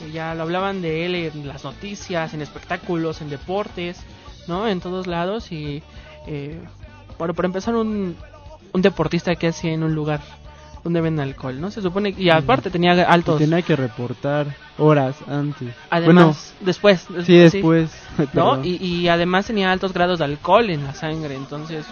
Eh, 0.00 0.10
ya 0.12 0.34
lo 0.34 0.42
hablaban 0.42 0.80
de 0.80 1.04
él 1.04 1.14
en 1.14 1.48
las 1.48 1.64
noticias, 1.64 2.32
en 2.32 2.42
espectáculos, 2.42 3.20
en 3.20 3.30
deportes, 3.30 3.98
¿no? 4.46 4.68
En 4.68 4.80
todos 4.80 5.06
lados 5.06 5.50
y, 5.50 5.82
eh, 6.26 6.60
bueno, 7.18 7.34
para 7.34 7.46
empezar 7.46 7.74
un, 7.74 8.16
un 8.72 8.82
deportista 8.82 9.34
que 9.34 9.48
hacía 9.48 9.72
en 9.72 9.82
un 9.82 9.94
lugar 9.94 10.20
donde 10.88 11.00
venden 11.00 11.26
alcohol, 11.28 11.60
¿no? 11.60 11.70
Se 11.70 11.82
supone 11.82 12.14
y 12.16 12.30
aparte 12.30 12.70
tenía 12.70 12.94
Y 12.94 13.00
altos, 13.00 13.38
tenía 13.38 13.62
que 13.62 13.76
reportar 13.76 14.46
horas 14.78 15.16
antes. 15.28 15.74
además, 15.90 16.54
después, 16.60 17.06
bueno, 17.08 17.24
sí, 17.24 17.36
después. 17.36 17.90
¿no? 18.32 18.64
Y, 18.64 18.76
y 18.84 19.08
además 19.08 19.46
tenía 19.46 19.70
altos 19.70 19.92
grados 19.92 20.18
de 20.18 20.24
alcohol 20.24 20.70
en 20.70 20.84
la 20.84 20.94
sangre, 20.94 21.34
entonces, 21.34 21.84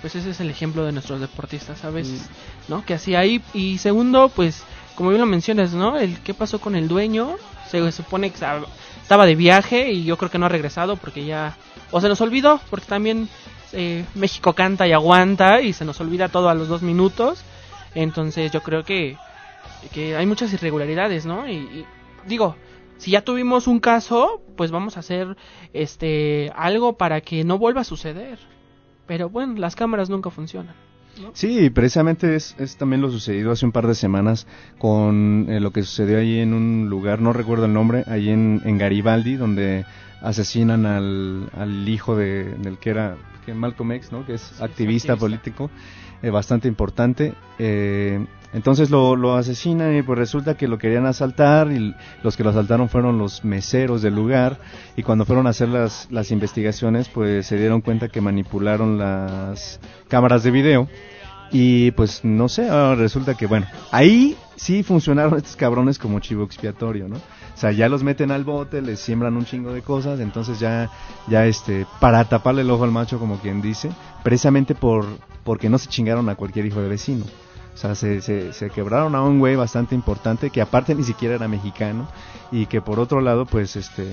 pues 0.00 0.14
ese 0.16 0.30
es 0.30 0.40
el 0.40 0.50
ejemplo 0.50 0.84
de 0.84 0.92
nuestros 0.92 1.20
deportistas, 1.20 1.78
¿sabes? 1.78 2.08
Mm. 2.08 2.70
¿No? 2.72 2.84
Que 2.84 2.94
así 2.94 3.14
ahí. 3.14 3.40
Y 3.54 3.78
segundo, 3.78 4.28
pues, 4.28 4.62
como 4.96 5.10
bien 5.10 5.20
lo 5.20 5.26
mencionas, 5.26 5.72
¿no? 5.72 5.96
El 5.98 6.18
qué 6.20 6.34
pasó 6.34 6.58
con 6.60 6.74
el 6.76 6.88
dueño, 6.88 7.36
se 7.70 7.90
supone 7.92 8.28
que 8.30 8.34
estaba- 8.34 8.66
estaba 9.02 9.24
de 9.26 9.36
viaje 9.36 9.92
y 9.92 10.04
yo 10.04 10.16
creo 10.16 10.30
que 10.30 10.38
no 10.38 10.46
ha 10.46 10.48
regresado 10.48 10.96
porque 10.96 11.24
ya, 11.24 11.56
o 11.92 12.00
se 12.00 12.08
nos 12.08 12.20
olvidó, 12.20 12.60
porque 12.70 12.86
también 12.86 13.28
eh, 13.72 14.04
México 14.14 14.52
canta 14.52 14.86
y 14.86 14.92
aguanta 14.92 15.60
y 15.60 15.72
se 15.72 15.84
nos 15.84 16.00
olvida 16.00 16.28
todo 16.28 16.48
a 16.48 16.54
los 16.54 16.68
dos 16.68 16.82
minutos, 16.82 17.40
entonces 17.96 18.52
yo 18.52 18.62
creo 18.62 18.84
que, 18.84 19.16
que 19.92 20.16
hay 20.16 20.26
muchas 20.26 20.52
irregularidades, 20.52 21.26
¿no? 21.26 21.48
Y, 21.48 21.54
y 21.56 21.86
digo, 22.26 22.56
si 22.98 23.10
ya 23.10 23.22
tuvimos 23.22 23.66
un 23.66 23.80
caso, 23.80 24.42
pues 24.56 24.70
vamos 24.70 24.96
a 24.96 25.00
hacer 25.00 25.36
este 25.72 26.52
algo 26.54 26.96
para 26.96 27.20
que 27.20 27.44
no 27.44 27.58
vuelva 27.58 27.80
a 27.80 27.84
suceder. 27.84 28.38
Pero 29.06 29.28
bueno, 29.28 29.54
las 29.58 29.76
cámaras 29.76 30.10
nunca 30.10 30.30
funcionan. 30.30 30.74
Sí, 31.32 31.70
precisamente 31.70 32.34
es, 32.34 32.54
es 32.58 32.76
también 32.76 33.00
lo 33.00 33.10
sucedido 33.10 33.50
hace 33.50 33.64
un 33.64 33.72
par 33.72 33.86
de 33.86 33.94
semanas 33.94 34.46
con 34.78 35.46
eh, 35.48 35.60
lo 35.60 35.70
que 35.70 35.82
sucedió 35.82 36.18
ahí 36.18 36.40
en 36.40 36.52
un 36.52 36.88
lugar, 36.90 37.22
no 37.22 37.32
recuerdo 37.32 37.64
el 37.64 37.72
nombre, 37.72 38.04
ahí 38.06 38.28
en, 38.28 38.60
en 38.64 38.76
Garibaldi, 38.76 39.36
donde 39.36 39.86
asesinan 40.20 40.84
al, 40.84 41.48
al 41.56 41.88
hijo 41.88 42.16
de, 42.16 42.44
del 42.44 42.76
que 42.76 42.90
era 42.90 43.16
que 43.46 43.54
Malcolm 43.54 43.92
X, 43.92 44.12
¿no? 44.12 44.26
que 44.26 44.34
es 44.34 44.42
activista, 44.60 45.14
activista. 45.14 45.16
político, 45.16 45.70
eh, 46.22 46.30
bastante 46.30 46.68
importante. 46.68 47.34
Eh, 47.58 48.24
entonces 48.52 48.90
lo, 48.90 49.16
lo 49.16 49.36
asesinan 49.36 49.96
y 49.96 50.02
pues 50.02 50.18
resulta 50.18 50.56
que 50.56 50.68
lo 50.68 50.78
querían 50.78 51.04
asaltar 51.04 51.70
y 51.70 51.94
los 52.22 52.36
que 52.36 52.44
lo 52.44 52.50
asaltaron 52.50 52.88
fueron 52.88 53.18
los 53.18 53.44
meseros 53.44 54.02
del 54.02 54.14
lugar 54.14 54.58
y 54.96 55.02
cuando 55.02 55.26
fueron 55.26 55.46
a 55.46 55.50
hacer 55.50 55.68
las, 55.68 56.08
las 56.10 56.30
investigaciones 56.30 57.08
pues 57.08 57.46
se 57.46 57.58
dieron 57.58 57.82
cuenta 57.82 58.08
que 58.08 58.20
manipularon 58.20 58.98
las 58.98 59.78
cámaras 60.08 60.42
de 60.42 60.52
video 60.52 60.88
y 61.50 61.90
pues 61.92 62.24
no 62.24 62.48
sé, 62.48 62.68
resulta 62.96 63.34
que 63.34 63.46
bueno, 63.46 63.66
ahí 63.92 64.36
sí 64.56 64.82
funcionaron 64.82 65.36
estos 65.36 65.56
cabrones 65.56 65.98
como 65.98 66.20
chivo 66.20 66.44
expiatorio, 66.44 67.08
¿no? 67.08 67.16
O 67.16 67.58
sea, 67.58 67.72
ya 67.72 67.88
los 67.88 68.02
meten 68.02 68.30
al 68.30 68.44
bote, 68.44 68.82
les 68.82 69.00
siembran 69.00 69.36
un 69.36 69.44
chingo 69.44 69.72
de 69.72 69.80
cosas, 69.80 70.20
entonces 70.20 70.60
ya, 70.60 70.90
ya 71.28 71.46
este, 71.46 71.86
para 72.00 72.24
taparle 72.24 72.62
el 72.62 72.70
ojo 72.70 72.84
al 72.84 72.90
macho, 72.90 73.18
como 73.18 73.38
quien 73.38 73.62
dice, 73.62 73.90
precisamente 74.22 74.74
por, 74.74 75.06
porque 75.46 75.70
no 75.70 75.78
se 75.78 75.88
chingaron 75.88 76.28
a 76.28 76.34
cualquier 76.34 76.66
hijo 76.66 76.82
de 76.82 76.88
vecino. 76.90 77.24
O 77.74 77.78
sea, 77.78 77.94
se, 77.94 78.22
se, 78.22 78.52
se 78.54 78.70
quebraron 78.70 79.14
a 79.14 79.22
un 79.22 79.38
güey 79.38 79.54
bastante 79.54 79.94
importante 79.94 80.48
que 80.50 80.62
aparte 80.62 80.94
ni 80.94 81.04
siquiera 81.04 81.34
era 81.34 81.46
mexicano 81.46 82.08
y 82.50 82.64
que 82.66 82.80
por 82.80 82.98
otro 83.00 83.20
lado 83.20 83.44
pues 83.44 83.76
este 83.76 84.06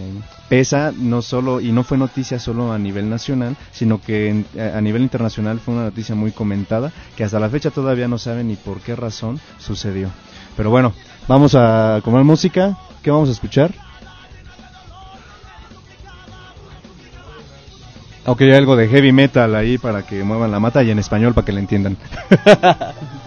pesa 0.49 0.91
no 0.97 1.21
solo 1.21 1.61
y 1.61 1.71
no 1.71 1.83
fue 1.83 1.97
noticia 1.97 2.39
solo 2.39 2.73
a 2.73 2.79
nivel 2.79 3.09
nacional 3.09 3.55
sino 3.71 4.01
que 4.01 4.27
en- 4.29 4.45
a 4.59 4.81
nivel 4.81 5.03
internacional 5.03 5.59
fue 5.59 5.75
una 5.75 5.83
noticia 5.85 6.13
muy 6.15 6.31
comentada 6.31 6.91
que 7.15 7.23
hasta 7.23 7.39
la 7.39 7.49
fecha 7.49 7.69
todavía 7.71 8.07
no 8.09 8.17
saben 8.17 8.47
ni 8.49 8.55
por 8.57 8.81
qué 8.81 8.95
razón 8.97 9.39
sucedió. 9.59 10.09
Pero 10.57 10.69
bueno 10.69 10.93
vamos 11.29 11.55
a 11.55 12.01
comer 12.03 12.23
música. 12.25 12.77
Qué 13.01 13.11
vamos 13.11 13.29
a 13.29 13.33
escuchar 13.33 13.73
hay 18.25 18.51
algo 18.53 18.75
de 18.75 18.87
heavy 18.87 19.11
metal 19.11 19.55
ahí 19.55 19.77
para 19.77 20.03
que 20.03 20.23
muevan 20.23 20.51
la 20.51 20.59
mata 20.59 20.83
y 20.83 20.91
en 20.91 20.99
español 20.99 21.33
para 21.33 21.45
que 21.45 21.53
le 21.53 21.59
entiendan 21.59 21.97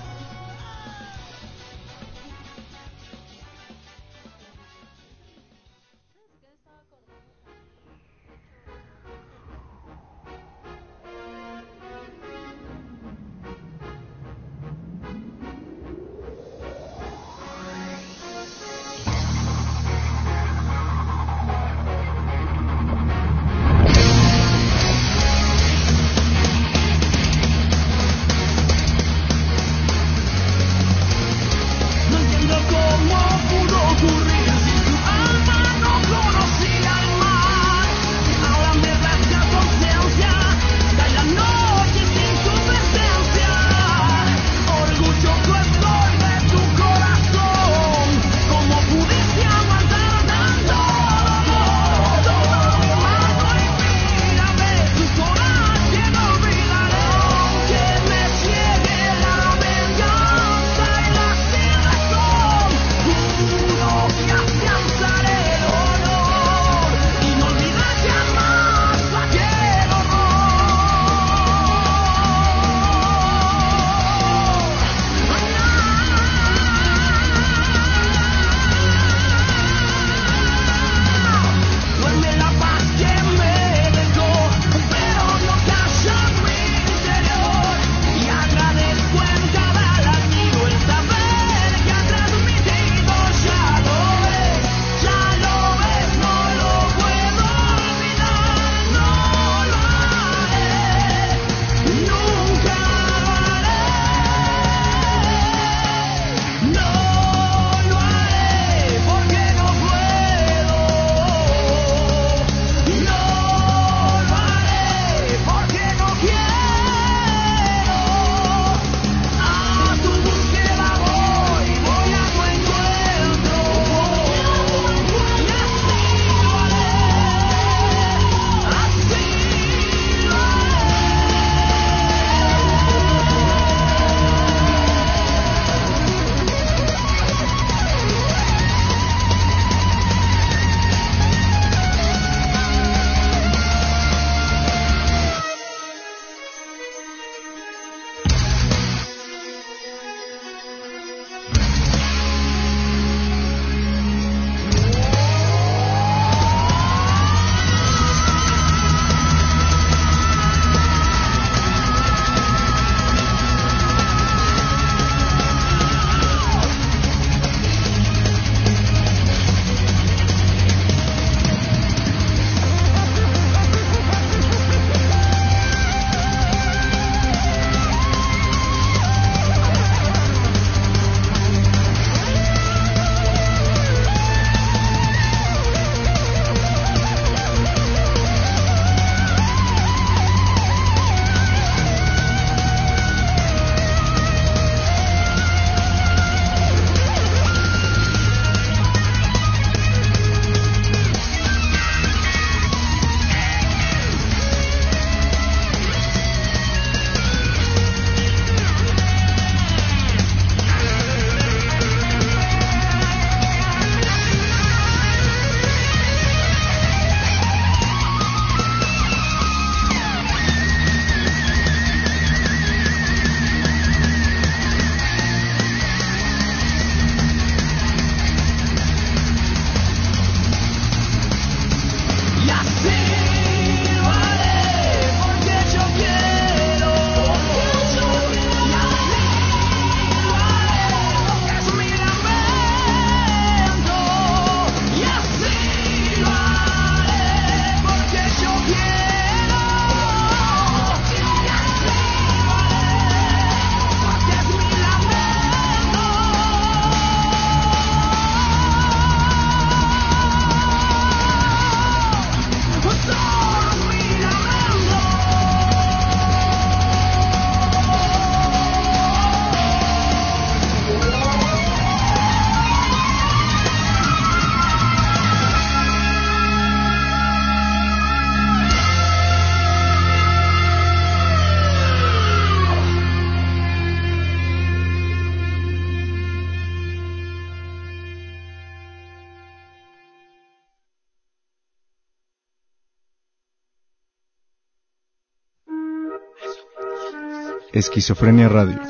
Esquizofrenia 297.77 298.49
Radio, 298.49 298.81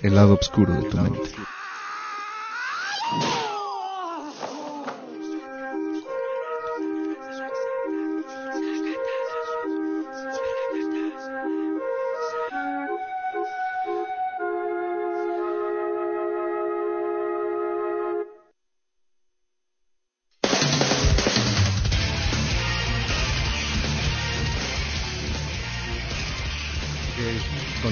el 0.00 0.14
lado 0.14 0.38
oscuro 0.40 0.72
de 0.72 0.84
tu 0.84 0.96
mente. 0.96 1.43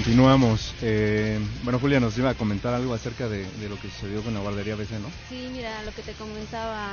Continuamos. 0.02 0.74
Eh, 0.82 1.38
bueno, 1.62 1.78
Julia 1.78 2.00
nos 2.00 2.18
iba 2.18 2.30
a 2.30 2.34
comentar 2.34 2.74
algo 2.74 2.92
acerca 2.92 3.28
de, 3.28 3.46
lo 3.68 3.76
que 3.76 3.88
sucedió 3.88 4.20
con 4.22 4.34
la 4.34 4.40
guardería 4.40 4.74
BC, 4.74 4.98
¿no? 4.98 5.08
Sí, 5.28 5.48
mira, 5.52 5.80
lo 5.84 5.92
que 5.92 6.02
te 6.02 6.12
comentaba, 6.14 6.90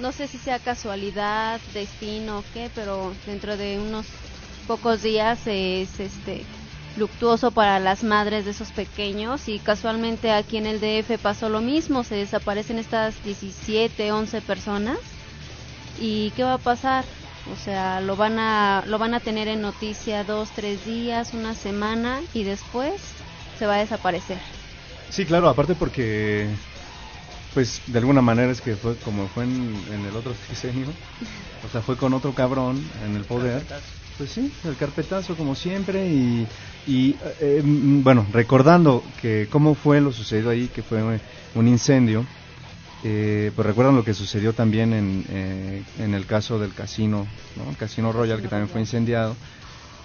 no 0.00 0.12
sé 0.12 0.28
si 0.28 0.38
sea 0.38 0.60
casualidad, 0.60 1.60
destino 1.74 2.38
o 2.38 2.44
qué, 2.54 2.70
pero 2.72 3.12
dentro 3.26 3.56
de 3.56 3.80
unos 3.80 4.06
pocos 4.68 5.02
días 5.02 5.40
es 5.46 5.98
este 5.98 6.44
luctuoso 6.96 7.50
para 7.50 7.80
las 7.80 8.04
madres 8.04 8.44
de 8.44 8.52
esos 8.52 8.70
pequeños 8.70 9.48
y 9.48 9.58
casualmente 9.58 10.30
aquí 10.30 10.56
en 10.56 10.66
el 10.66 10.78
DF 10.78 11.20
pasó 11.20 11.48
lo 11.48 11.60
mismo, 11.60 12.04
se 12.04 12.14
desaparecen 12.14 12.78
estas 12.78 13.24
17, 13.24 14.12
11 14.12 14.40
personas 14.40 14.98
y 15.98 16.30
¿qué 16.36 16.44
va 16.44 16.54
a 16.54 16.58
pasar? 16.58 17.04
O 17.50 17.56
sea, 17.56 18.00
lo 18.00 18.16
van 18.16 18.38
a 18.38 18.84
lo 18.86 18.98
van 18.98 19.14
a 19.14 19.20
tener 19.20 19.48
en 19.48 19.62
noticia 19.62 20.22
dos, 20.24 20.50
tres 20.54 20.84
días, 20.86 21.34
una 21.34 21.54
semana 21.54 22.20
y 22.32 22.44
después 22.44 22.92
se 23.58 23.66
va 23.66 23.74
a 23.76 23.78
desaparecer. 23.78 24.38
Sí, 25.10 25.24
claro, 25.26 25.48
aparte 25.48 25.74
porque, 25.74 26.48
pues, 27.52 27.82
de 27.86 27.98
alguna 27.98 28.22
manera 28.22 28.50
es 28.52 28.60
que 28.60 28.76
fue 28.76 28.96
como 28.96 29.26
fue 29.28 29.44
en, 29.44 29.76
en 29.92 30.06
el 30.06 30.16
otro 30.16 30.32
sexenio, 30.48 30.86
o 31.66 31.68
sea, 31.70 31.82
fue 31.82 31.96
con 31.96 32.14
otro 32.14 32.32
cabrón 32.32 32.82
en 33.04 33.16
el 33.16 33.24
poder. 33.24 33.62
Pues 34.18 34.30
sí, 34.30 34.52
el 34.64 34.76
carpetazo 34.76 35.34
como 35.36 35.54
siempre 35.54 36.06
y, 36.06 36.46
y 36.86 37.16
eh, 37.40 37.60
mm, 37.64 38.02
bueno, 38.02 38.26
recordando 38.32 39.02
que 39.20 39.48
cómo 39.50 39.74
fue 39.74 40.00
lo 40.00 40.12
sucedido 40.12 40.50
ahí, 40.50 40.68
que 40.68 40.82
fue 40.82 41.02
un 41.54 41.68
incendio, 41.68 42.24
eh, 43.02 43.50
pues 43.54 43.66
recuerdan 43.66 43.96
lo 43.96 44.04
que 44.04 44.14
sucedió 44.14 44.54
también 44.54 44.92
en, 44.92 45.24
eh, 45.28 45.84
en 45.98 46.14
el 46.14 46.26
caso 46.26 46.58
del 46.58 46.74
casino, 46.74 47.28
¿no? 47.56 47.68
El 47.70 47.76
Casino 47.76 48.12
Royal 48.12 48.40
que 48.42 48.48
también 48.48 48.68
fue 48.68 48.80
incendiado. 48.80 49.36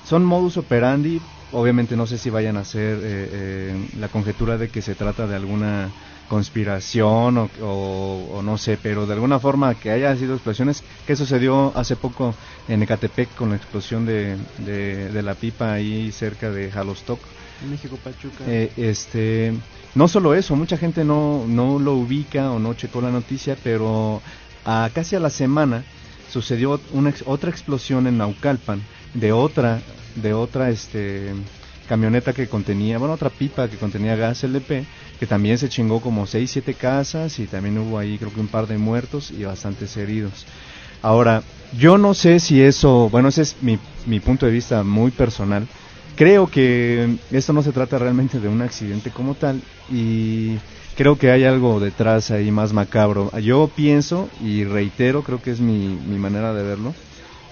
Son 0.04 0.24
modus 0.26 0.58
operandi, 0.58 1.22
obviamente 1.52 1.96
no 1.98 2.06
sé 2.08 2.18
si 2.18 2.30
vayan 2.30 2.56
a 2.58 2.64
ser 2.64 2.98
eh, 3.04 3.30
eh, 3.32 3.88
la 3.94 4.10
conjetura 4.10 4.58
de 4.58 4.70
que 4.70 4.82
se 4.82 4.96
trata 4.96 5.28
de 5.28 5.36
alguna 5.36 5.94
conspiración 6.28 7.38
o, 7.38 7.52
o- 7.62 8.38
o 8.38 8.42
no 8.42 8.58
sé, 8.58 8.78
pero 8.78 9.06
de 9.06 9.14
alguna 9.14 9.40
forma 9.40 9.76
que 9.76 9.92
haya 9.92 10.16
sido 10.16 10.34
explosiones, 10.34 10.84
que 11.06 11.16
sucedió 11.16 11.76
hace 11.76 11.96
poco 11.98 12.36
en 12.68 12.84
Ecatepec 12.84 13.34
con 13.34 13.50
la 13.50 13.58
explosión 13.58 14.06
de, 14.06 14.38
de, 14.58 15.10
de 15.10 15.22
la 15.24 15.36
pipa 15.36 15.74
ahí 15.74 16.12
cerca 16.12 16.52
de 16.52 16.72
Jalostoc. 16.72 17.20
En 17.62 17.70
México, 17.70 17.98
Pachuca. 17.98 18.44
Eh, 18.48 18.72
este, 18.78 19.60
no 19.98 20.08
solo 20.08 20.36
eso, 20.36 20.56
mucha 20.56 20.78
gente 20.78 21.04
no, 21.04 21.46
no 21.48 21.80
lo 21.80 21.96
ubica 21.96 22.52
o 22.52 22.60
no 22.60 22.76
checó 22.76 23.02
la 23.02 23.10
noticia, 23.10 23.58
pero 23.64 24.22
a 24.64 24.90
casi 24.94 25.16
a 25.16 25.20
la 25.20 25.32
semana 25.32 25.84
sucedió 26.32 26.80
una 26.94 27.12
otra 27.26 27.50
explosión 27.50 28.06
en 28.06 28.20
Naucalpan 28.20 28.80
de 29.16 29.32
otra 29.32 29.82
de 30.16 30.34
otra 30.34 30.70
este 30.70 31.34
camioneta 31.90 32.34
que 32.34 32.48
contenía, 32.48 33.00
bueno, 33.00 33.16
otra 33.16 33.32
pipa 33.32 33.70
que 33.70 33.78
contenía 33.78 34.16
gas 34.16 34.44
LP, 34.44 34.86
que 35.20 35.26
también 35.26 35.58
se 35.58 35.70
chingó 35.70 36.00
como 36.00 36.28
6, 36.28 36.52
7 36.52 36.76
casas 36.76 37.40
y 37.40 37.48
también 37.48 37.80
hubo 37.80 37.98
ahí 37.98 38.20
creo 38.20 38.32
que 38.32 38.40
un 38.40 38.50
par 38.50 38.68
de 38.68 38.78
muertos 38.78 39.32
y 39.32 39.46
bastantes 39.46 39.98
heridos. 39.98 40.46
Ahora, 41.02 41.42
yo 41.76 41.98
no 41.98 42.14
sé 42.14 42.40
si 42.40 42.62
eso, 42.62 43.10
bueno, 43.10 43.30
ese 43.30 43.42
es 43.42 43.56
mi, 43.62 43.80
mi 44.06 44.20
punto 44.20 44.46
de 44.46 44.52
vista 44.52 44.84
muy 44.84 45.10
personal. 45.10 45.68
Creo 46.18 46.48
que 46.48 47.16
esto 47.30 47.54
no 47.54 47.62
se 47.62 47.72
trata 47.72 48.00
realmente 48.00 48.40
de 48.40 48.48
un 48.48 48.64
accidente 48.64 49.12
como 49.12 49.36
tal 49.36 49.62
y 49.92 50.58
creo 50.96 51.16
que 51.16 51.30
hay 51.30 51.44
algo 51.44 51.80
detrás 51.80 52.32
ahí 52.32 52.50
más 52.50 52.74
macabro. 52.74 53.32
Yo 53.38 53.70
pienso 53.76 54.28
y 54.44 54.64
reitero, 54.64 55.22
creo 55.22 55.40
que 55.40 55.52
es 55.52 55.60
mi, 55.60 55.96
mi 56.10 56.18
manera 56.18 56.56
de 56.56 56.64
verlo, 56.64 56.96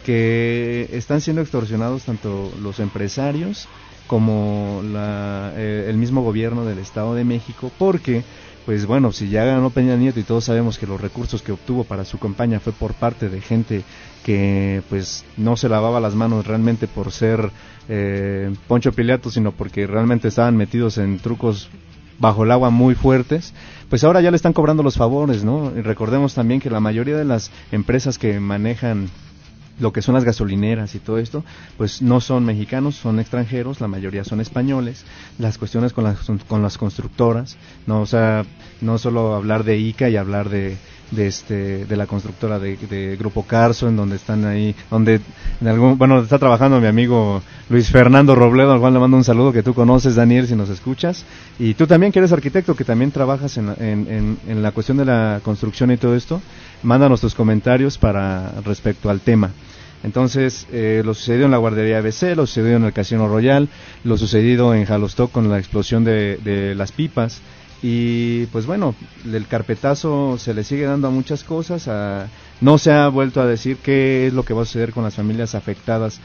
que 0.03 0.89
están 0.93 1.21
siendo 1.21 1.43
extorsionados 1.43 2.05
tanto 2.05 2.51
los 2.63 2.79
empresarios 2.79 3.67
como 4.07 4.81
la, 4.83 5.53
eh, 5.55 5.85
el 5.87 5.97
mismo 5.97 6.23
gobierno 6.23 6.65
del 6.65 6.79
Estado 6.79 7.13
de 7.13 7.23
México, 7.23 7.71
porque, 7.77 8.23
pues 8.65 8.87
bueno, 8.87 9.11
si 9.11 9.29
ya 9.29 9.45
ganó 9.45 9.69
Peña 9.69 9.95
Nieto 9.95 10.19
y 10.19 10.23
todos 10.23 10.45
sabemos 10.45 10.79
que 10.79 10.87
los 10.87 10.99
recursos 10.99 11.43
que 11.43 11.51
obtuvo 11.51 11.83
para 11.83 12.03
su 12.03 12.17
campaña 12.17 12.59
fue 12.59 12.73
por 12.73 12.95
parte 12.95 13.29
de 13.29 13.41
gente 13.41 13.83
que 14.25 14.81
pues 14.89 15.23
no 15.37 15.55
se 15.55 15.69
lavaba 15.69 15.99
las 15.99 16.15
manos 16.15 16.47
realmente 16.47 16.87
por 16.87 17.11
ser 17.11 17.51
eh, 17.87 18.51
Poncho 18.67 18.91
Pilato, 18.91 19.29
sino 19.29 19.51
porque 19.51 19.85
realmente 19.85 20.29
estaban 20.29 20.57
metidos 20.57 20.97
en 20.97 21.19
trucos 21.19 21.69
bajo 22.17 22.43
el 22.43 22.51
agua 22.51 22.71
muy 22.71 22.95
fuertes, 22.95 23.53
pues 23.87 24.03
ahora 24.03 24.21
ya 24.21 24.31
le 24.31 24.37
están 24.37 24.53
cobrando 24.53 24.81
los 24.81 24.95
favores, 24.95 25.43
¿no? 25.43 25.71
Y 25.77 25.81
recordemos 25.81 26.33
también 26.33 26.59
que 26.59 26.71
la 26.71 26.79
mayoría 26.79 27.15
de 27.15 27.25
las 27.25 27.51
empresas 27.71 28.17
que 28.17 28.39
manejan 28.39 29.09
lo 29.77 29.93
que 29.93 30.01
son 30.01 30.15
las 30.15 30.23
gasolineras 30.23 30.95
y 30.95 30.99
todo 30.99 31.19
esto, 31.19 31.43
pues 31.77 32.01
no 32.01 32.19
son 32.19 32.45
mexicanos, 32.45 32.95
son 32.95 33.19
extranjeros, 33.19 33.79
la 33.79 33.87
mayoría 33.87 34.23
son 34.23 34.41
españoles. 34.41 35.05
Las 35.37 35.59
cuestiones 35.59 35.93
con 35.93 36.05
las, 36.05 36.17
con 36.47 36.63
las 36.63 36.79
constructoras, 36.79 37.57
no, 37.85 38.01
o 38.01 38.05
sea, 38.07 38.43
no 38.81 38.97
solo 38.97 39.35
hablar 39.35 39.65
de 39.65 39.77
ICA 39.77 40.09
y 40.09 40.17
hablar 40.17 40.49
de, 40.49 40.77
de 41.11 41.27
este, 41.27 41.85
de 41.85 41.97
la 41.97 42.07
constructora 42.07 42.59
de, 42.59 43.15
Grupo 43.17 43.43
Carso, 43.43 43.87
en 43.87 43.95
donde 43.95 44.15
están 44.15 44.45
ahí, 44.45 44.75
donde, 44.89 45.21
en 45.61 45.67
algún, 45.67 45.97
bueno, 45.97 46.19
está 46.19 46.39
trabajando 46.39 46.79
mi 46.79 46.87
amigo 46.87 47.41
Luis 47.69 47.89
Fernando 47.89 48.35
Robledo, 48.35 48.71
al 48.71 48.79
cual 48.79 48.93
le 48.93 48.99
mando 48.99 49.17
un 49.17 49.23
saludo 49.23 49.51
que 49.51 49.63
tú 49.63 49.73
conoces, 49.73 50.15
Daniel, 50.15 50.47
si 50.47 50.55
nos 50.55 50.69
escuchas. 50.69 51.25
Y 51.59 51.73
tú 51.73 51.87
también, 51.87 52.11
que 52.11 52.19
eres 52.19 52.31
arquitecto, 52.31 52.75
que 52.75 52.83
también 52.83 53.11
trabajas 53.11 53.57
en, 53.57 53.69
en, 53.79 54.37
en, 54.47 54.63
la 54.63 54.71
cuestión 54.71 54.97
de 54.97 55.05
la 55.05 55.39
construcción 55.43 55.91
y 55.91 55.97
todo 55.97 56.15
esto, 56.15 56.41
mándanos 56.83 57.21
tus 57.21 57.35
comentarios 57.35 57.97
para 57.97 58.51
respecto 58.63 59.09
al 59.09 59.21
tema. 59.21 59.51
Entonces, 60.03 60.67
eh, 60.71 61.01
lo 61.03 61.15
sucedido 61.15 61.45
en 61.45 61.51
la 61.51 61.57
guardería 61.57 61.97
ABC, 61.97 62.35
lo 62.35 62.45
sucedido 62.45 62.77
en 62.77 62.83
el 62.83 62.93
Casino 62.93 63.27
Royal, 63.27 63.69
lo 64.03 64.17
sucedido 64.17 64.75
en 64.75 64.85
Jalostoc 64.85 65.31
con 65.31 65.49
la 65.49 65.57
explosión 65.57 66.03
de 66.03 66.73
las 66.75 66.91
pipas. 66.91 67.41
Y 67.87 68.47
pues 68.47 68.65
bueno, 68.65 68.95
el 69.31 69.45
carpetazo 69.45 70.39
se 70.39 70.55
le 70.55 70.63
sigue 70.63 70.85
dando 70.85 71.07
a 71.07 71.11
muchas 71.11 71.43
cosas. 71.43 71.87
no 72.59 72.79
se 72.79 72.91
ha 72.91 73.07
vuelto 73.09 73.41
a 73.41 73.45
decir 73.45 73.77
qué 73.77 74.25
es 74.25 74.33
lo 74.33 74.41
que 74.43 74.55
va 74.55 74.63
a 74.63 74.65
suceder 74.65 74.91
con 74.91 75.03
las 75.03 75.13
familias 75.13 75.53
afectadas. 75.53 76.19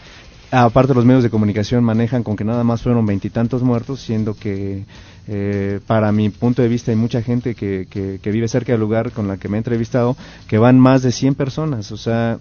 Aparte, 0.51 0.95
los 0.95 1.05
medios 1.05 1.23
de 1.23 1.29
comunicación 1.29 1.85
manejan 1.85 2.23
con 2.23 2.35
que 2.35 2.45
nada 2.45 2.65
más 2.65 2.81
fueron 2.81 3.05
veintitantos 3.05 3.63
muertos, 3.63 4.01
siendo 4.01 4.33
que 4.33 4.87
eh, 5.29 5.81
para 5.87 6.11
mi 6.13 6.31
punto 6.31 6.63
de 6.63 6.69
vista 6.69 6.93
hay 6.93 6.97
mucha 6.97 7.21
gente 7.21 7.55
que, 7.55 7.87
que, 7.91 8.21
que 8.23 8.31
vive 8.31 8.49
cerca 8.49 8.73
del 8.73 8.81
lugar 8.81 9.13
con 9.13 9.29
la 9.29 9.37
que 9.37 9.51
me 9.51 9.59
he 9.59 9.59
entrevistado 9.59 10.17
que 10.49 10.57
van 10.57 10.81
más 10.81 11.03
de 11.03 11.13
100 11.13 11.35
personas. 11.35 11.93
O 11.93 11.99
sea, 11.99 12.39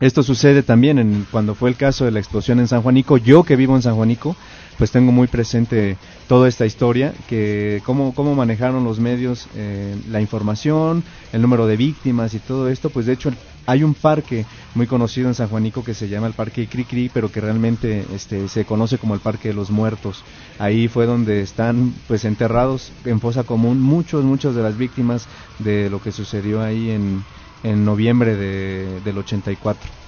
esto 0.00 0.24
sucede 0.24 0.64
también 0.64 0.98
en 0.98 1.28
cuando 1.30 1.54
fue 1.54 1.70
el 1.70 1.76
caso 1.76 2.04
de 2.04 2.10
la 2.10 2.18
explosión 2.18 2.58
en 2.58 2.66
San 2.66 2.82
Juanico. 2.82 3.18
Yo 3.18 3.44
que 3.44 3.54
vivo 3.54 3.76
en 3.76 3.82
San 3.82 3.94
Juanico, 3.94 4.34
pues 4.78 4.90
tengo 4.90 5.12
muy 5.12 5.28
presente 5.28 5.96
toda 6.28 6.48
esta 6.48 6.66
historia, 6.66 7.12
que 7.28 7.82
cómo, 7.84 8.14
cómo 8.14 8.34
manejaron 8.34 8.84
los 8.84 8.98
medios 8.98 9.48
eh, 9.54 9.96
la 10.10 10.20
información, 10.20 11.04
el 11.32 11.42
número 11.42 11.66
de 11.66 11.76
víctimas 11.76 12.34
y 12.34 12.38
todo 12.38 12.68
esto. 12.68 12.90
Pues 12.90 13.06
de 13.06 13.12
hecho 13.12 13.30
hay 13.66 13.84
un 13.84 13.94
parque 13.94 14.44
muy 14.74 14.86
conocido 14.86 15.28
en 15.28 15.34
San 15.34 15.48
Juanico 15.48 15.84
que 15.84 15.94
se 15.94 16.08
llama 16.08 16.26
el 16.26 16.32
Parque 16.32 16.66
Cricri, 16.66 17.10
pero 17.12 17.30
que 17.30 17.40
realmente 17.40 18.04
este, 18.14 18.48
se 18.48 18.64
conoce 18.64 18.98
como 18.98 19.14
el 19.14 19.20
Parque 19.20 19.48
de 19.48 19.54
los 19.54 19.70
Muertos. 19.70 20.24
Ahí 20.58 20.88
fue 20.88 21.06
donde 21.06 21.42
están 21.42 21.94
pues 22.08 22.24
enterrados 22.24 22.92
en 23.04 23.20
fosa 23.20 23.44
común 23.44 23.80
muchos, 23.80 24.24
muchos 24.24 24.54
de 24.54 24.62
las 24.62 24.76
víctimas 24.76 25.26
de 25.58 25.90
lo 25.90 26.02
que 26.02 26.12
sucedió 26.12 26.62
ahí 26.62 26.90
en, 26.90 27.24
en 27.62 27.84
noviembre 27.84 28.34
de, 28.36 29.00
del 29.04 29.18
84. 29.18 30.01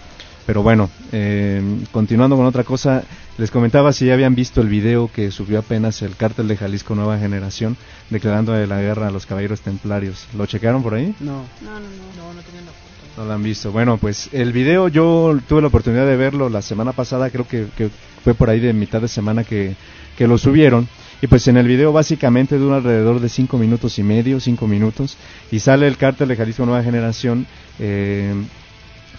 Pero 0.46 0.62
bueno, 0.62 0.90
eh, 1.12 1.62
continuando 1.90 2.36
con 2.36 2.44
otra 2.44 2.64
cosa, 2.64 3.02
les 3.38 3.50
comentaba 3.50 3.92
si 3.92 4.06
ya 4.06 4.14
habían 4.14 4.34
visto 4.34 4.60
el 4.60 4.68
video 4.68 5.10
que 5.12 5.30
subió 5.30 5.58
apenas 5.58 6.02
el 6.02 6.16
cártel 6.16 6.48
de 6.48 6.56
Jalisco 6.56 6.94
Nueva 6.94 7.18
Generación 7.18 7.76
declarando 8.10 8.54
la 8.66 8.80
guerra 8.80 9.08
a 9.08 9.10
los 9.10 9.26
caballeros 9.26 9.60
templarios. 9.62 10.26
¿Lo 10.36 10.46
checaron 10.46 10.82
por 10.82 10.94
ahí? 10.94 11.14
No. 11.20 11.44
No, 11.62 11.70
no, 11.72 11.80
no. 11.80 12.24
No, 12.24 12.34
no 12.34 12.42
tenía 12.42 12.60
la 12.60 12.72
foto. 12.72 12.94
No 13.16 13.24
lo 13.24 13.32
han 13.32 13.42
visto. 13.42 13.72
Bueno, 13.72 13.96
pues 13.96 14.28
el 14.32 14.52
video 14.52 14.88
yo 14.88 15.38
tuve 15.48 15.62
la 15.62 15.68
oportunidad 15.68 16.06
de 16.06 16.16
verlo 16.16 16.48
la 16.48 16.62
semana 16.62 16.92
pasada, 16.92 17.30
creo 17.30 17.46
que, 17.46 17.66
que 17.76 17.88
fue 18.22 18.34
por 18.34 18.50
ahí 18.50 18.60
de 18.60 18.72
mitad 18.72 19.00
de 19.00 19.08
semana 19.08 19.44
que, 19.44 19.76
que 20.18 20.26
lo 20.26 20.36
subieron. 20.36 20.88
Y 21.22 21.26
pues 21.26 21.48
en 21.48 21.56
el 21.56 21.66
video 21.66 21.92
básicamente 21.92 22.58
dura 22.58 22.76
alrededor 22.76 23.20
de 23.20 23.28
cinco 23.28 23.56
minutos 23.56 23.98
y 23.98 24.02
medio, 24.02 24.40
cinco 24.40 24.66
minutos, 24.66 25.16
y 25.50 25.60
sale 25.60 25.86
el 25.86 25.96
cártel 25.96 26.28
de 26.28 26.36
Jalisco 26.36 26.66
Nueva 26.66 26.82
Generación, 26.82 27.46
eh, 27.78 28.34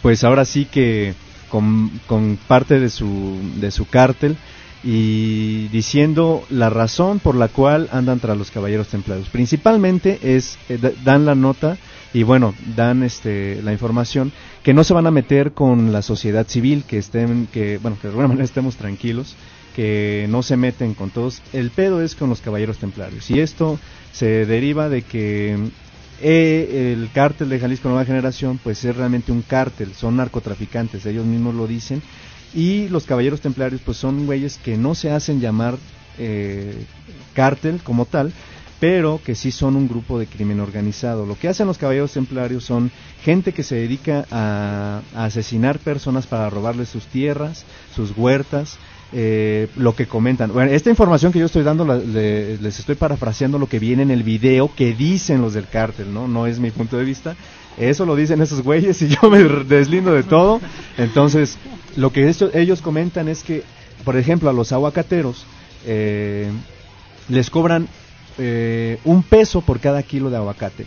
pues 0.05 0.23
ahora 0.23 0.45
sí 0.45 0.65
que 0.65 1.15
con, 1.49 1.89
con 2.05 2.37
parte 2.47 2.79
de 2.79 2.91
su, 2.91 3.39
de 3.59 3.71
su 3.71 3.87
cártel, 3.87 4.37
y 4.83 5.67
diciendo 5.69 6.43
la 6.51 6.69
razón 6.69 7.17
por 7.17 7.33
la 7.35 7.47
cual 7.47 7.89
andan 7.91 8.19
tras 8.19 8.37
los 8.37 8.51
caballeros 8.51 8.87
templarios. 8.89 9.29
Principalmente 9.29 10.19
es 10.21 10.59
eh, 10.69 10.77
da- 10.79 10.91
dan 11.03 11.25
la 11.25 11.33
nota 11.33 11.75
y 12.13 12.21
bueno, 12.21 12.53
dan 12.75 13.01
este 13.01 13.59
la 13.63 13.71
información 13.73 14.31
que 14.61 14.75
no 14.75 14.83
se 14.83 14.93
van 14.93 15.07
a 15.07 15.11
meter 15.11 15.53
con 15.53 15.91
la 15.91 16.03
sociedad 16.03 16.45
civil, 16.47 16.83
que 16.87 16.99
estén 16.99 17.47
que 17.51 17.79
bueno, 17.79 17.97
que 17.99 18.03
de 18.03 18.09
alguna 18.09 18.27
manera 18.31 18.45
estemos 18.45 18.75
tranquilos, 18.75 19.35
que 19.75 20.27
no 20.29 20.43
se 20.43 20.55
meten 20.55 20.93
con 20.93 21.09
todos. 21.09 21.41
El 21.51 21.71
pedo 21.71 22.03
es 22.03 22.13
con 22.13 22.29
los 22.29 22.41
caballeros 22.41 22.77
templarios 22.77 23.31
y 23.31 23.39
esto 23.39 23.79
se 24.13 24.45
deriva 24.45 24.87
de 24.87 25.01
que 25.01 25.57
eh, 26.21 26.93
el 26.93 27.09
cártel 27.11 27.49
de 27.49 27.59
Jalisco 27.59 27.89
Nueva 27.89 28.05
Generación 28.05 28.59
pues 28.63 28.83
es 28.85 28.95
realmente 28.95 29.31
un 29.31 29.41
cártel, 29.41 29.93
son 29.93 30.17
narcotraficantes, 30.17 31.05
ellos 31.05 31.25
mismos 31.25 31.55
lo 31.55 31.67
dicen 31.67 32.01
y 32.53 32.87
los 32.87 33.05
caballeros 33.05 33.41
templarios 33.41 33.81
pues 33.83 33.97
son 33.97 34.25
güeyes 34.25 34.57
que 34.57 34.77
no 34.77 34.95
se 34.95 35.11
hacen 35.11 35.41
llamar 35.41 35.77
eh, 36.17 36.85
cártel 37.33 37.81
como 37.83 38.05
tal, 38.05 38.31
pero 38.79 39.19
que 39.23 39.35
sí 39.35 39.51
son 39.51 39.75
un 39.75 39.87
grupo 39.87 40.17
de 40.19 40.27
crimen 40.27 40.59
organizado. 40.61 41.25
Lo 41.25 41.37
que 41.37 41.49
hacen 41.49 41.67
los 41.67 41.77
caballeros 41.77 42.13
templarios 42.13 42.63
son 42.63 42.91
gente 43.23 43.51
que 43.51 43.63
se 43.63 43.75
dedica 43.75 44.25
a, 44.31 45.01
a 45.13 45.25
asesinar 45.25 45.79
personas 45.79 46.27
para 46.27 46.49
robarles 46.49 46.89
sus 46.89 47.05
tierras, 47.07 47.65
sus 47.93 48.15
huertas, 48.15 48.77
eh, 49.13 49.67
lo 49.75 49.95
que 49.95 50.07
comentan. 50.07 50.51
Bueno, 50.51 50.71
esta 50.71 50.89
información 50.89 51.31
que 51.31 51.39
yo 51.39 51.45
estoy 51.45 51.63
dando 51.63 51.85
les 51.85 52.79
estoy 52.79 52.95
parafraseando 52.95 53.59
lo 53.59 53.67
que 53.67 53.79
viene 53.79 54.03
en 54.03 54.11
el 54.11 54.23
video 54.23 54.73
que 54.75 54.93
dicen 54.93 55.41
los 55.41 55.53
del 55.53 55.67
cártel, 55.67 56.13
¿no? 56.13 56.27
No 56.27 56.47
es 56.47 56.59
mi 56.59 56.71
punto 56.71 56.97
de 56.97 57.05
vista. 57.05 57.35
Eso 57.77 58.05
lo 58.05 58.15
dicen 58.15 58.41
esos 58.41 58.61
güeyes 58.61 59.01
y 59.01 59.07
yo 59.21 59.29
me 59.29 59.43
deslindo 59.43 60.13
de 60.13 60.23
todo. 60.23 60.61
Entonces, 60.97 61.57
lo 61.95 62.11
que 62.11 62.31
ellos 62.53 62.81
comentan 62.81 63.27
es 63.27 63.43
que, 63.43 63.63
por 64.03 64.17
ejemplo, 64.17 64.49
a 64.49 64.53
los 64.53 64.71
aguacateros 64.71 65.45
eh, 65.85 66.49
les 67.29 67.49
cobran 67.49 67.87
eh, 68.37 68.99
un 69.05 69.23
peso 69.23 69.61
por 69.61 69.79
cada 69.79 70.03
kilo 70.03 70.29
de 70.29 70.37
aguacate. 70.37 70.85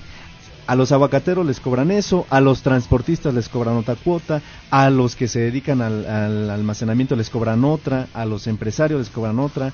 A 0.69 0.75
los 0.77 0.93
aguacateros 0.93 1.47
les 1.47 1.61
cobran 1.61 1.91
eso, 1.91 2.27
a 2.29 2.43
los 2.43 2.61
transportistas 2.61 3.33
les 3.33 3.49
cobran 3.49 3.77
otra 3.79 3.97
cuota, 3.97 4.43
a 4.71 4.91
los 4.91 5.17
que 5.17 5.27
se 5.27 5.41
dedican 5.41 5.81
al, 5.81 6.05
al 6.05 6.51
almacenamiento 6.51 7.17
les 7.17 7.31
cobran 7.31 7.65
otra, 7.65 8.09
a 8.13 8.27
los 8.27 8.47
empresarios 8.47 9.01
les 9.01 9.09
cobran 9.09 9.39
otra, 9.39 9.73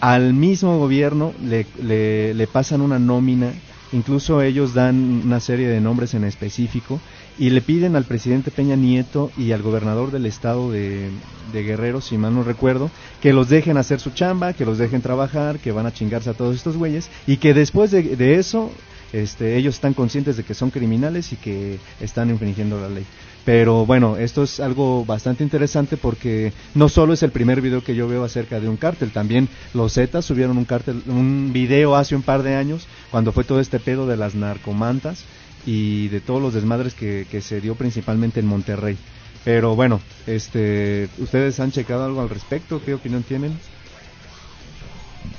al 0.00 0.34
mismo 0.34 0.78
gobierno 0.78 1.32
le, 1.42 1.66
le, 1.82 2.46
pasan 2.46 2.80
una 2.80 3.00
nómina, 3.00 3.54
incluso 3.90 4.40
ellos 4.40 4.72
dan 4.72 5.22
una 5.24 5.40
serie 5.40 5.66
de 5.66 5.80
nombres 5.80 6.14
en 6.14 6.22
específico 6.22 7.00
y 7.40 7.50
le 7.50 7.60
piden 7.60 7.96
al 7.96 8.04
presidente 8.04 8.52
Peña 8.52 8.76
Nieto 8.76 9.32
y 9.36 9.50
al 9.50 9.62
gobernador 9.62 10.12
del 10.12 10.26
estado 10.26 10.70
de, 10.70 11.10
Guerrero, 11.52 12.00
si 12.00 12.18
mal 12.18 12.32
no 12.32 12.44
recuerdo, 12.44 12.88
que 13.20 13.32
los 13.32 13.48
dejen 13.48 13.78
hacer 13.78 13.98
su 13.98 14.10
chamba, 14.10 14.52
que 14.52 14.64
los 14.64 14.78
dejen 14.78 15.02
trabajar, 15.02 15.58
que 15.58 15.72
van 15.72 15.86
a 15.86 15.92
chingarse 15.92 16.30
a 16.30 16.34
todos 16.34 16.54
estos 16.54 16.76
güeyes 16.76 17.10
y 17.26 17.38
que 17.38 17.52
después 17.52 17.90
de, 17.90 18.14
de 18.14 18.36
eso 18.36 18.70
este, 19.16 19.56
ellos 19.56 19.76
están 19.76 19.94
conscientes 19.94 20.36
de 20.36 20.44
que 20.44 20.52
son 20.52 20.70
criminales 20.70 21.32
y 21.32 21.36
que 21.36 21.78
están 22.00 22.28
infringiendo 22.28 22.78
la 22.78 22.90
ley. 22.90 23.06
Pero 23.46 23.86
bueno, 23.86 24.18
esto 24.18 24.42
es 24.42 24.60
algo 24.60 25.06
bastante 25.06 25.42
interesante 25.42 25.96
porque 25.96 26.52
no 26.74 26.90
solo 26.90 27.14
es 27.14 27.22
el 27.22 27.30
primer 27.30 27.62
video 27.62 27.82
que 27.82 27.94
yo 27.94 28.08
veo 28.08 28.24
acerca 28.24 28.60
de 28.60 28.68
un 28.68 28.76
cártel, 28.76 29.12
también 29.12 29.48
los 29.72 29.94
Zetas 29.94 30.26
subieron 30.26 30.58
un 30.58 30.66
cártel, 30.66 31.02
un 31.06 31.50
video 31.54 31.96
hace 31.96 32.14
un 32.14 32.22
par 32.22 32.42
de 32.42 32.56
años 32.56 32.86
cuando 33.10 33.32
fue 33.32 33.44
todo 33.44 33.60
este 33.60 33.80
pedo 33.80 34.06
de 34.06 34.18
las 34.18 34.34
narcomantas 34.34 35.24
y 35.64 36.08
de 36.08 36.20
todos 36.20 36.42
los 36.42 36.52
desmadres 36.52 36.92
que, 36.94 37.24
se 37.40 37.60
dio 37.62 37.74
principalmente 37.74 38.40
en 38.40 38.46
Monterrey. 38.46 38.98
Pero 39.44 39.76
bueno, 39.76 40.00
este, 40.26 41.08
¿ustedes 41.18 41.58
han 41.60 41.72
checado 41.72 42.04
algo 42.04 42.20
al 42.20 42.28
respecto? 42.28 42.82
¿Qué 42.84 42.92
opinión 42.92 43.22
tienen? 43.22 43.58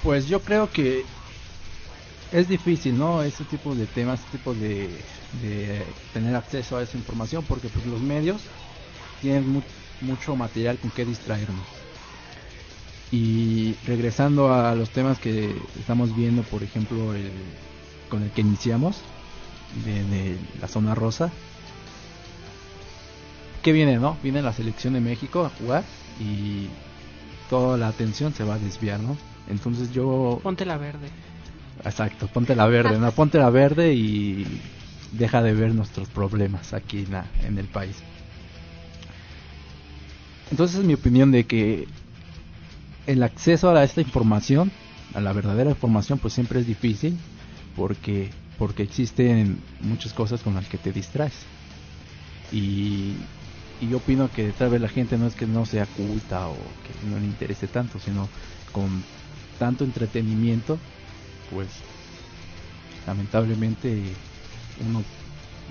Pues 0.01 0.27
yo 0.27 0.41
creo 0.41 0.71
que 0.71 1.03
es 2.31 2.47
difícil, 2.47 2.97
¿no? 2.97 3.21
Ese 3.23 3.45
tipo 3.45 3.75
de 3.75 3.87
temas, 3.87 4.21
ese 4.21 4.37
tipo 4.37 4.53
de, 4.53 5.03
de 5.41 5.85
tener 6.13 6.35
acceso 6.35 6.77
a 6.77 6.83
esa 6.83 6.97
información, 6.97 7.45
porque 7.45 7.69
pues 7.69 7.85
los 7.85 8.01
medios 8.01 8.43
tienen 9.21 9.47
mu- 9.49 9.61
mucho 10.01 10.35
material 10.35 10.77
con 10.79 10.91
que 10.91 11.05
distraernos. 11.05 11.65
Y 13.11 13.75
regresando 13.85 14.51
a 14.53 14.75
los 14.75 14.89
temas 14.91 15.19
que 15.19 15.55
estamos 15.79 16.13
viendo, 16.15 16.43
por 16.43 16.63
ejemplo, 16.63 17.13
el, 17.13 17.31
con 18.09 18.23
el 18.23 18.31
que 18.31 18.41
iniciamos, 18.41 19.01
de, 19.85 20.03
de 20.03 20.37
la 20.59 20.67
zona 20.67 20.93
rosa, 20.93 21.31
¿qué 23.63 23.71
viene, 23.71 23.97
no? 23.97 24.17
Viene 24.23 24.41
la 24.41 24.53
selección 24.53 24.93
de 24.93 25.01
México 25.01 25.45
a 25.45 25.49
jugar 25.49 25.85
y 26.19 26.67
toda 27.49 27.77
la 27.77 27.87
atención 27.87 28.33
se 28.33 28.43
va 28.43 28.55
a 28.55 28.59
desviar, 28.59 28.99
¿no? 28.99 29.17
Entonces 29.49 29.91
yo 29.91 30.39
Ponte 30.43 30.65
la 30.65 30.77
verde. 30.77 31.07
Exacto, 31.83 32.27
ponte 32.27 32.55
la 32.55 32.67
verde, 32.67 32.97
¿no? 32.99 33.11
Ponte 33.11 33.37
la 33.37 33.49
verde 33.49 33.93
y 33.93 34.45
deja 35.11 35.41
de 35.41 35.53
ver 35.53 35.73
nuestros 35.73 36.09
problemas 36.09 36.73
aquí 36.73 36.99
en, 36.99 37.11
la- 37.11 37.31
en 37.43 37.57
el 37.57 37.67
país. 37.67 37.95
Entonces 40.49 40.79
es 40.79 40.85
mi 40.85 40.93
opinión 40.93 41.31
de 41.31 41.45
que 41.45 41.87
el 43.05 43.23
acceso 43.23 43.69
a 43.69 43.83
esta 43.83 44.01
información, 44.01 44.71
a 45.13 45.21
la 45.21 45.33
verdadera 45.33 45.69
información, 45.69 46.19
pues 46.19 46.33
siempre 46.33 46.59
es 46.59 46.65
difícil 46.67 47.17
porque 47.75 48.29
porque 48.57 48.81
existen 48.81 49.59
muchas 49.79 50.13
cosas 50.13 50.41
con 50.41 50.55
las 50.55 50.67
que 50.67 50.79
te 50.79 50.91
distraes. 50.91 51.33
Y, 52.51 53.17
y 53.79 53.87
yo 53.87 53.97
opino 53.97 54.29
que 54.29 54.51
tal 54.53 54.69
vez 54.69 54.81
la 54.81 54.89
gente 54.89 55.15
no 55.17 55.27
es 55.27 55.35
que 55.35 55.45
no 55.45 55.63
sea 55.65 55.85
culta 55.85 56.47
o 56.49 56.55
que 56.83 56.93
no 57.05 57.19
le 57.19 57.27
interese 57.27 57.67
tanto, 57.67 57.99
sino 57.99 58.29
con 58.71 59.03
tanto 59.59 59.83
entretenimiento, 59.83 60.79
pues 61.51 61.67
lamentablemente 63.05 64.13
uno 64.87 65.03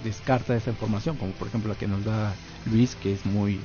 descarta 0.03 0.57
esa 0.57 0.71
información, 0.71 1.17
como 1.17 1.33
por 1.33 1.49
ejemplo 1.49 1.73
la 1.73 1.79
que 1.79 1.87
nos 1.87 2.05
da 2.05 2.35
Luis, 2.67 2.95
que 2.95 3.13
es 3.13 3.25
muy 3.25 3.61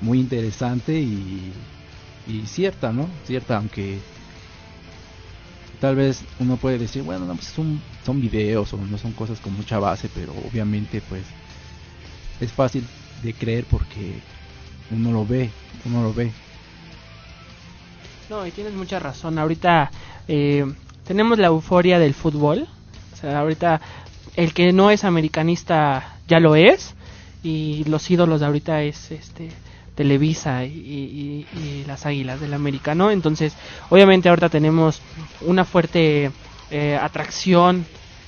muy 0.00 0.20
interesante 0.20 0.98
y, 0.98 1.52
y 2.26 2.46
cierta, 2.46 2.92
¿no? 2.92 3.08
Cierta, 3.24 3.56
aunque 3.56 3.98
tal 5.80 5.96
vez 5.96 6.24
uno 6.38 6.56
puede 6.56 6.78
decir, 6.78 7.02
bueno, 7.02 7.26
no, 7.26 7.34
pues 7.34 7.46
son, 7.46 7.80
son 8.04 8.20
videos 8.20 8.72
o 8.72 8.78
no 8.78 8.98
son 8.98 9.12
cosas 9.12 9.40
con 9.40 9.54
mucha 9.54 9.78
base, 9.78 10.08
pero 10.14 10.32
obviamente 10.32 11.02
pues 11.08 11.24
es 12.40 12.52
fácil 12.52 12.86
de 13.22 13.32
creer 13.34 13.64
porque 13.64 14.20
uno 14.90 15.12
lo 15.12 15.26
ve, 15.26 15.50
uno 15.84 16.02
lo 16.02 16.12
ve. 16.12 16.32
No, 18.30 18.46
y 18.46 18.50
tienes 18.50 18.74
mucha 18.74 18.98
razón. 18.98 19.38
Ahorita 19.38 19.90
eh, 20.28 20.64
tenemos 21.06 21.38
la 21.38 21.48
euforia 21.48 21.98
del 21.98 22.14
fútbol. 22.14 22.66
O 23.12 23.16
sea, 23.16 23.38
ahorita 23.40 23.80
el 24.36 24.52
que 24.52 24.72
no 24.72 24.90
es 24.90 25.04
americanista 25.04 26.16
ya 26.28 26.40
lo 26.40 26.56
es. 26.56 26.94
Y 27.42 27.84
los 27.84 28.10
ídolos 28.10 28.40
de 28.40 28.46
ahorita 28.46 28.82
es 28.82 29.10
este 29.10 29.50
Televisa 29.94 30.64
y, 30.64 31.46
y- 31.54 31.84
las 31.86 32.04
Águilas 32.06 32.40
del 32.40 32.54
América, 32.54 32.94
¿no? 32.94 33.10
Entonces, 33.10 33.54
obviamente 33.90 34.28
ahorita 34.28 34.48
tenemos 34.48 35.00
una 35.42 35.64
fuerte 35.64 36.32
eh, 36.70 36.98
atracción. 37.00 37.86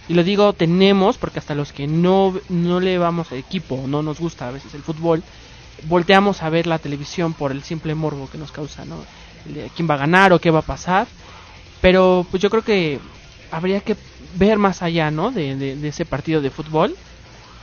Y 0.09 0.15
lo 0.15 0.23
digo 0.23 0.53
tenemos 0.53 1.17
porque 1.19 1.41
hasta 1.41 1.55
los 1.57 1.73
que 1.73 1.87
no, 1.89 2.35
no 2.49 2.79
le 2.79 2.99
vamos 2.99 3.33
a 3.33 3.37
equipo, 3.37 3.83
no 3.89 4.03
nos 4.03 4.21
gusta 4.21 4.47
a 4.49 4.53
veces 4.53 4.73
el 4.75 4.83
fútbol, 4.83 5.25
volteamos 5.89 6.43
a 6.45 6.51
ver 6.51 6.67
la 6.69 6.79
televisión 6.79 7.33
por 7.33 7.51
el 7.51 7.63
simple 7.65 7.95
morbo 7.97 8.29
que 8.31 8.39
nos 8.39 8.53
causa, 8.53 8.85
¿no? 8.85 8.99
Quién 9.75 9.89
va 9.91 9.95
a 9.95 9.99
ganar 9.99 10.33
o 10.33 10.39
qué 10.39 10.51
va 10.51 10.61
a 10.61 10.63
pasar. 10.63 11.09
Pero 11.87 12.27
pues 12.29 12.43
yo 12.43 12.51
creo 12.51 12.65
que 12.65 13.01
habría 13.49 13.81
que 13.81 13.97
ver 14.19 14.59
más 14.59 14.83
allá, 14.83 15.13
¿no? 15.13 15.31
De, 15.31 15.55
de- 15.55 15.87
ese 15.87 16.05
partido 16.05 16.41
de 16.41 16.51
fútbol 16.51 16.99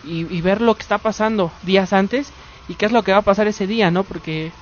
y, 0.02 0.34
y 0.34 0.42
ver 0.42 0.62
lo 0.62 0.76
que 0.76 0.84
está 0.84 1.00
pasando 1.00 1.54
días 1.62 1.92
antes 1.94 2.34
y 2.66 2.76
qué 2.76 2.86
es 2.86 2.94
lo 2.94 3.04
que 3.04 3.12
va 3.12 3.20
a 3.20 3.24
pasar 3.26 3.48
ese 3.50 3.68
día, 3.68 3.92
¿no? 3.92 4.06
Porque 4.06 4.54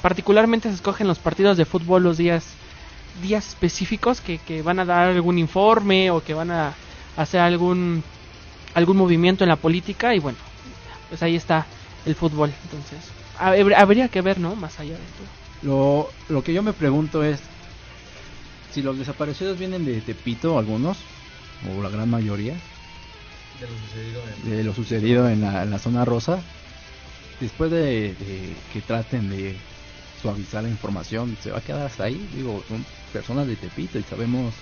particularmente 0.00 0.70
se 0.70 0.76
escogen 0.76 1.08
los 1.08 1.20
partidos 1.20 1.58
de 1.58 1.66
fútbol 1.66 2.02
los 2.04 2.16
días 2.18 2.58
días 3.14 3.48
específicos 3.48 4.22
que, 4.22 4.40
que 4.40 4.62
van 4.62 4.78
a 4.80 4.86
dar 4.86 5.08
algún 5.08 5.38
informe 5.38 6.10
o 6.10 6.22
que 6.24 6.34
van 6.34 6.50
a 6.50 6.78
hacer 7.16 7.40
algún 7.40 8.04
algún 8.74 8.96
movimiento 8.96 9.44
en 9.44 9.50
la 9.50 9.60
política 9.60 10.14
y 10.14 10.18
bueno, 10.20 10.38
pues 11.08 11.22
ahí 11.22 11.36
está 11.36 11.68
el 12.04 12.14
fútbol. 12.16 12.54
Entonces, 12.62 13.14
hab- 13.34 13.74
habría 13.76 14.08
que 14.08 14.22
ver, 14.22 14.40
¿no? 14.40 14.56
Más 14.56 14.80
allá 14.80 14.98
de 14.98 15.10
todo. 15.12 15.28
Lo, 15.60 16.14
lo 16.28 16.42
que 16.42 16.52
yo 16.54 16.62
me 16.62 16.74
pregunto 16.74 17.22
es 17.24 17.50
si 18.74 18.82
los 18.82 18.98
desaparecidos 18.98 19.56
vienen 19.56 19.84
de 19.84 20.00
Tepito, 20.00 20.58
algunos, 20.58 20.98
o 21.70 21.80
la 21.80 21.88
gran 21.88 22.10
mayoría, 22.10 22.54
de 24.44 24.64
lo 24.64 24.74
sucedido 24.74 25.30
en 25.30 25.42
la, 25.42 25.62
en 25.62 25.70
la 25.70 25.78
zona 25.78 26.04
rosa, 26.04 26.42
después 27.40 27.70
de, 27.70 28.14
de 28.14 28.56
que 28.72 28.80
traten 28.80 29.30
de 29.30 29.54
suavizar 30.20 30.64
la 30.64 30.68
información, 30.68 31.36
se 31.40 31.52
va 31.52 31.58
a 31.58 31.60
quedar 31.60 31.82
hasta 31.86 32.04
ahí. 32.04 32.28
Digo, 32.34 32.64
son 32.68 32.84
personas 33.12 33.46
de 33.46 33.54
Tepito 33.54 33.98
y 33.98 34.02
sabemos 34.02 34.52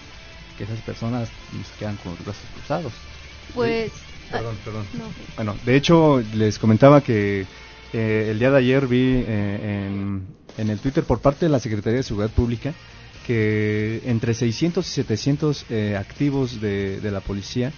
que 0.58 0.64
esas 0.64 0.80
personas 0.80 1.30
nos 1.52 1.66
quedan 1.78 1.96
con 1.96 2.12
los 2.12 2.24
brazos 2.24 2.44
cruzados. 2.54 2.92
Pues. 3.54 3.92
Perdón, 4.30 4.56
perdón. 4.64 4.86
No. 4.94 5.04
Bueno, 5.36 5.56
de 5.64 5.76
hecho 5.76 6.22
les 6.34 6.58
comentaba 6.58 7.00
que 7.00 7.46
eh, 7.92 8.28
el 8.30 8.38
día 8.38 8.50
de 8.50 8.58
ayer 8.58 8.86
vi 8.86 9.24
eh, 9.26 9.88
en, 9.88 10.26
en 10.58 10.70
el 10.70 10.78
Twitter 10.78 11.04
por 11.04 11.20
parte 11.20 11.46
de 11.46 11.50
la 11.50 11.60
Secretaría 11.60 11.98
de 11.98 12.02
Seguridad 12.02 12.30
Pública 12.30 12.74
que 13.26 14.02
entre 14.06 14.34
600 14.34 14.86
y 14.86 14.90
700 14.90 15.66
eh, 15.70 15.96
activos 15.98 16.60
de, 16.60 17.00
de 17.00 17.10
la 17.10 17.20
policía 17.20 17.72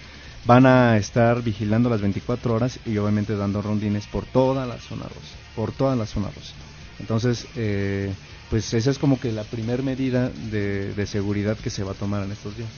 van 0.47 0.67
a 0.67 0.97
estar 0.97 1.43
vigilando 1.43 1.89
las 1.89 2.01
24 2.01 2.55
horas 2.55 2.79
y 2.85 2.97
obviamente 2.99 3.35
dando 3.37 3.63
rondines 3.63 4.07
por 4.07 4.27
toda 4.27 4.67
la 4.67 4.79
zona 4.79 5.05
rosa, 5.05 5.37
por 5.57 5.73
toda 5.73 5.97
la 5.97 6.07
zona 6.07 6.29
rosa. 6.29 6.55
Entonces, 7.01 7.47
eh, 7.57 8.13
pues 8.51 8.73
esa 8.75 8.91
es 8.91 8.99
como 8.99 9.19
que 9.19 9.33
la 9.33 9.45
primer 9.45 9.83
medida 9.83 10.29
de, 10.29 10.93
de 10.95 11.07
seguridad 11.07 11.57
que 11.57 11.71
se 11.71 11.83
va 11.83 11.93
a 11.93 11.95
tomar 11.95 12.23
en 12.23 12.33
estos 12.33 12.57
días. 12.57 12.69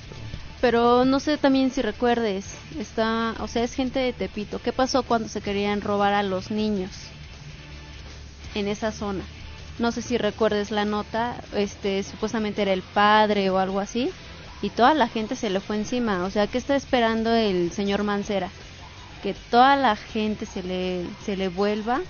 Pero 0.61 1.05
no 1.05 1.21
sé 1.21 1.37
también 1.37 1.71
si 1.71 1.83
recuerdes, 1.83 2.47
está, 2.79 3.35
o 3.41 3.49
sea, 3.49 3.63
es 3.65 3.75
gente 3.75 3.99
de 3.99 4.13
Tepito. 4.13 4.61
¿Qué 4.61 4.73
pasó 4.73 5.03
cuando 5.03 5.29
se 5.29 5.41
querían 5.41 5.81
robar 5.81 6.15
a 6.15 6.23
los 6.23 6.51
niños 6.51 6.93
en 8.55 8.69
esa 8.69 8.91
zona? 8.91 9.25
No 9.79 9.93
sé 9.93 10.03
si 10.03 10.17
recuerdes 10.17 10.71
la 10.71 10.85
nota, 10.85 11.43
este, 11.53 12.03
supuestamente 12.03 12.63
era 12.63 12.73
el 12.73 12.83
padre 12.83 13.51
o 13.51 13.59
algo 13.59 13.81
así, 13.81 14.11
y 14.63 14.71
toda 14.71 14.95
la 14.95 15.09
gente 15.09 15.37
se 15.37 15.51
le 15.51 15.61
fue 15.61 15.77
encima. 15.77 16.25
O 16.25 16.31
sea, 16.31 16.47
¿qué 16.47 16.59
está 16.59 16.77
esperando 16.77 17.31
el 17.35 17.73
señor 17.73 18.03
Mancera? 18.03 18.51
Que 19.23 19.35
toda 19.51 19.77
la 19.77 19.97
gente 19.97 20.47
se 20.47 20.63
le, 20.63 21.05
se 21.25 21.37
le 21.37 21.49
vuelva. 21.49 22.01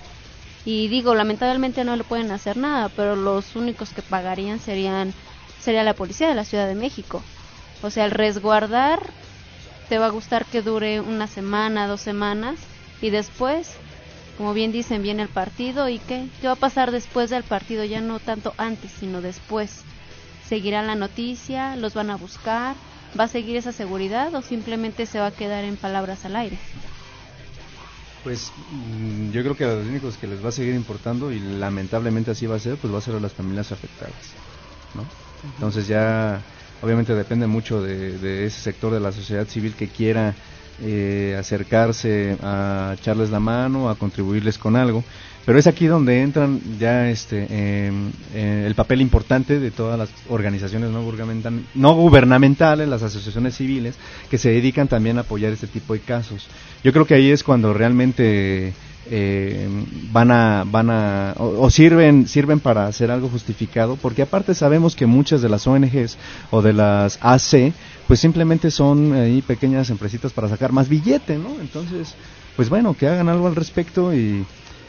Y 0.65 0.87
digo, 0.87 1.15
lamentablemente 1.15 1.83
no 1.83 1.95
le 1.95 2.03
pueden 2.03 2.31
hacer 2.31 2.57
nada, 2.57 2.89
pero 2.89 3.15
los 3.15 3.55
únicos 3.55 3.93
que 3.93 4.01
pagarían 4.01 4.59
serían 4.59 5.13
sería 5.59 5.83
la 5.83 5.93
policía 5.93 6.29
de 6.29 6.35
la 6.35 6.45
Ciudad 6.45 6.67
de 6.67 6.75
México. 6.75 7.21
O 7.81 7.89
sea, 7.89 8.05
el 8.05 8.11
resguardar 8.11 8.99
te 9.89 9.97
va 9.97 10.07
a 10.07 10.11
gustar 10.11 10.45
que 10.45 10.61
dure 10.61 10.99
una 10.99 11.27
semana, 11.27 11.87
dos 11.87 12.01
semanas 12.01 12.59
y 13.01 13.09
después, 13.09 13.77
como 14.37 14.53
bien 14.53 14.71
dicen, 14.71 15.01
viene 15.01 15.23
el 15.23 15.29
partido 15.29 15.89
y 15.89 15.97
qué, 15.97 16.27
qué 16.39 16.47
va 16.47 16.53
a 16.53 16.57
pasar 16.57 16.91
después 16.91 17.29
del 17.31 17.43
partido, 17.43 17.83
ya 17.83 18.01
no 18.01 18.19
tanto 18.19 18.53
antes, 18.57 18.91
sino 18.91 19.21
después. 19.21 19.83
¿Seguirá 20.47 20.83
la 20.83 20.95
noticia? 20.95 21.75
¿Los 21.75 21.95
van 21.95 22.11
a 22.11 22.17
buscar? 22.17 22.75
¿Va 23.19 23.25
a 23.25 23.27
seguir 23.27 23.57
esa 23.57 23.71
seguridad 23.71 24.33
o 24.35 24.41
simplemente 24.41 25.05
se 25.05 25.19
va 25.19 25.27
a 25.27 25.31
quedar 25.31 25.63
en 25.63 25.75
palabras 25.75 26.23
al 26.23 26.35
aire? 26.35 26.57
Pues 28.23 28.51
mm, 28.71 29.31
yo 29.31 29.41
creo 29.41 29.55
que 29.55 29.63
a 29.63 29.73
los 29.73 29.87
únicos 29.87 30.17
que 30.17 30.27
les 30.27 30.43
va 30.43 30.49
a 30.49 30.51
seguir 30.51 30.75
importando 30.75 31.31
y 31.31 31.39
lamentablemente 31.39 32.31
así 32.31 32.45
va 32.45 32.57
a 32.57 32.59
ser, 32.59 32.77
pues 32.77 32.93
va 32.93 32.99
a 32.99 33.01
ser 33.01 33.15
a 33.15 33.19
las 33.19 33.33
familias 33.33 33.71
afectadas, 33.71 34.35
¿no? 34.93 35.03
Entonces 35.43 35.87
ya 35.87 36.41
obviamente 36.81 37.13
depende 37.15 37.47
mucho 37.47 37.81
de, 37.81 38.17
de 38.17 38.45
ese 38.45 38.59
sector 38.61 38.93
de 38.93 38.99
la 38.99 39.11
sociedad 39.11 39.47
civil 39.47 39.75
que 39.75 39.87
quiera 39.87 40.35
eh, 40.81 41.35
acercarse 41.39 42.37
a 42.41 42.95
echarles 42.97 43.29
la 43.29 43.39
mano, 43.39 43.89
a 43.89 43.95
contribuirles 43.95 44.57
con 44.57 44.75
algo. 44.75 45.03
Pero 45.45 45.57
es 45.59 45.67
aquí 45.67 45.85
donde 45.87 46.21
entran 46.21 46.59
ya 46.77 47.09
este 47.09 47.47
em, 47.87 48.11
eh, 48.33 48.65
el 48.67 48.75
papel 48.75 48.99
importante 49.01 49.59
de 49.59 49.71
todas 49.71 49.97
las 49.97 50.09
organizaciones 50.27 50.89
no, 50.91 51.01
gubernamental- 51.09 51.63
no 51.73 51.93
gubernamentales, 51.95 52.89
las 52.89 53.01
asociaciones 53.01 53.55
civiles, 53.55 53.95
que 54.29 54.37
se 54.37 54.49
dedican 54.49 54.89
también 54.89 55.17
a 55.17 55.21
apoyar 55.21 55.53
este 55.53 55.67
tipo 55.67 55.93
de 55.93 56.01
casos. 56.01 56.47
Yo 56.83 56.91
creo 56.91 57.05
que 57.05 57.13
ahí 57.13 57.31
es 57.31 57.43
cuando 57.43 57.73
realmente 57.73 58.73
eh, 59.09 59.69
van 60.11 60.31
a 60.31 60.65
van 60.67 60.89
a 60.89 61.33
o, 61.37 61.61
o 61.61 61.69
sirven 61.69 62.27
sirven 62.27 62.59
para 62.59 62.87
hacer 62.87 63.09
algo 63.09 63.29
justificado 63.29 63.95
porque 63.95 64.21
aparte 64.23 64.53
sabemos 64.53 64.97
que 64.97 65.05
muchas 65.05 65.41
de 65.41 65.47
las 65.47 65.65
ONGs 65.65 66.17
o 66.51 66.61
de 66.61 66.73
las 66.73 67.17
AC 67.21 67.71
pues 68.07 68.19
simplemente 68.19 68.71
son 68.71 69.13
ahí 69.13 69.41
pequeñas 69.41 69.89
empresitas 69.89 70.33
para 70.33 70.49
sacar 70.49 70.71
más 70.71 70.89
billete 70.89 71.37
no 71.37 71.49
entonces 71.59 72.15
pues 72.55 72.69
bueno 72.69 72.95
que 72.95 73.07
hagan 73.07 73.29
algo 73.29 73.47
al 73.47 73.55
respecto 73.55 74.13
y 74.13 74.45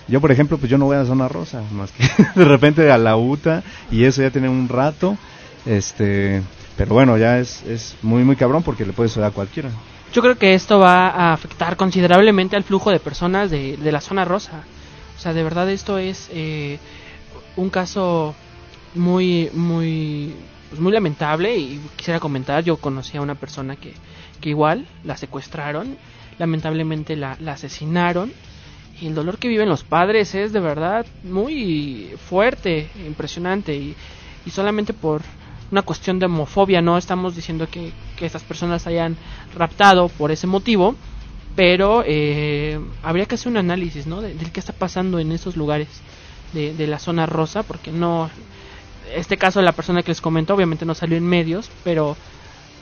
yo 0.06 0.20
por 0.20 0.32
ejemplo 0.32 0.58
pues 0.58 0.70
yo 0.70 0.78
no 0.78 0.86
voy 0.86 0.96
a 0.96 1.04
zona 1.04 1.28
rosa 1.28 1.62
más 1.72 1.90
que 1.92 2.04
de 2.34 2.44
repente 2.44 2.90
a 2.90 2.98
la 2.98 3.16
UTA 3.16 3.62
y 3.90 4.04
eso 4.04 4.22
ya 4.22 4.30
tiene 4.30 4.48
un 4.48 4.68
rato 4.68 5.16
este 5.66 6.42
pero 6.76 6.94
bueno 6.94 7.18
ya 7.18 7.38
es 7.38 7.62
es 7.64 7.96
muy 8.02 8.24
muy 8.24 8.36
cabrón 8.36 8.62
porque 8.62 8.86
le 8.86 8.92
puede 8.92 9.08
suceder 9.08 9.28
a 9.28 9.32
cualquiera 9.32 9.70
Yo 10.12 10.22
creo 10.22 10.38
que 10.38 10.54
esto 10.54 10.78
va 10.78 11.08
a 11.08 11.32
afectar 11.34 11.76
considerablemente 11.76 12.56
al 12.56 12.64
flujo 12.64 12.90
de 12.90 12.98
personas 12.98 13.50
de, 13.50 13.76
de 13.76 13.92
la 13.92 14.00
zona 14.00 14.24
rosa. 14.24 14.64
O 15.18 15.20
sea, 15.20 15.34
de 15.34 15.42
verdad 15.42 15.68
esto 15.68 15.98
es 15.98 16.30
eh, 16.32 16.78
un 17.56 17.68
caso 17.70 18.34
muy, 18.94 19.50
muy, 19.52 20.34
pues 20.68 20.80
muy 20.80 20.92
lamentable 20.92 21.56
y 21.56 21.80
quisiera 21.96 22.20
comentar, 22.20 22.62
yo 22.64 22.76
conocí 22.76 23.16
a 23.16 23.22
una 23.22 23.34
persona 23.34 23.76
que, 23.76 23.94
que 24.40 24.50
igual 24.50 24.86
la 25.04 25.16
secuestraron, 25.16 25.96
lamentablemente 26.38 27.16
la, 27.16 27.36
la 27.40 27.52
asesinaron 27.52 28.32
y 29.00 29.06
el 29.06 29.14
dolor 29.14 29.38
que 29.38 29.48
viven 29.48 29.68
los 29.68 29.84
padres 29.84 30.34
es 30.34 30.52
de 30.52 30.60
verdad 30.60 31.06
muy 31.22 32.10
fuerte, 32.28 32.90
impresionante 33.06 33.74
y, 33.74 33.94
y 34.44 34.50
solamente 34.50 34.92
por 34.92 35.22
una 35.70 35.82
cuestión 35.82 36.18
de 36.18 36.26
homofobia, 36.26 36.80
no 36.80 36.96
estamos 36.96 37.36
diciendo 37.36 37.68
que, 37.70 37.92
que 38.16 38.26
estas 38.26 38.42
personas 38.42 38.86
hayan 38.86 39.16
raptado 39.54 40.08
por 40.08 40.30
ese 40.30 40.46
motivo, 40.46 40.94
pero 41.54 42.02
eh, 42.06 42.80
habría 43.02 43.26
que 43.26 43.34
hacer 43.34 43.48
un 43.48 43.58
análisis, 43.58 44.06
¿no? 44.06 44.22
De, 44.22 44.34
de 44.34 44.50
qué 44.50 44.60
está 44.60 44.72
pasando 44.72 45.18
en 45.18 45.30
esos 45.32 45.56
lugares 45.56 45.88
de, 46.54 46.72
de 46.74 46.86
la 46.86 46.98
zona 46.98 47.26
rosa, 47.26 47.62
porque 47.64 47.90
no, 47.92 48.30
este 49.14 49.36
caso 49.36 49.58
de 49.60 49.64
la 49.64 49.72
persona 49.72 50.02
que 50.02 50.10
les 50.10 50.20
comentó 50.20 50.54
obviamente 50.54 50.84
no 50.84 50.94
salió 50.94 51.16
en 51.16 51.24
medios, 51.26 51.70
pero, 51.84 52.16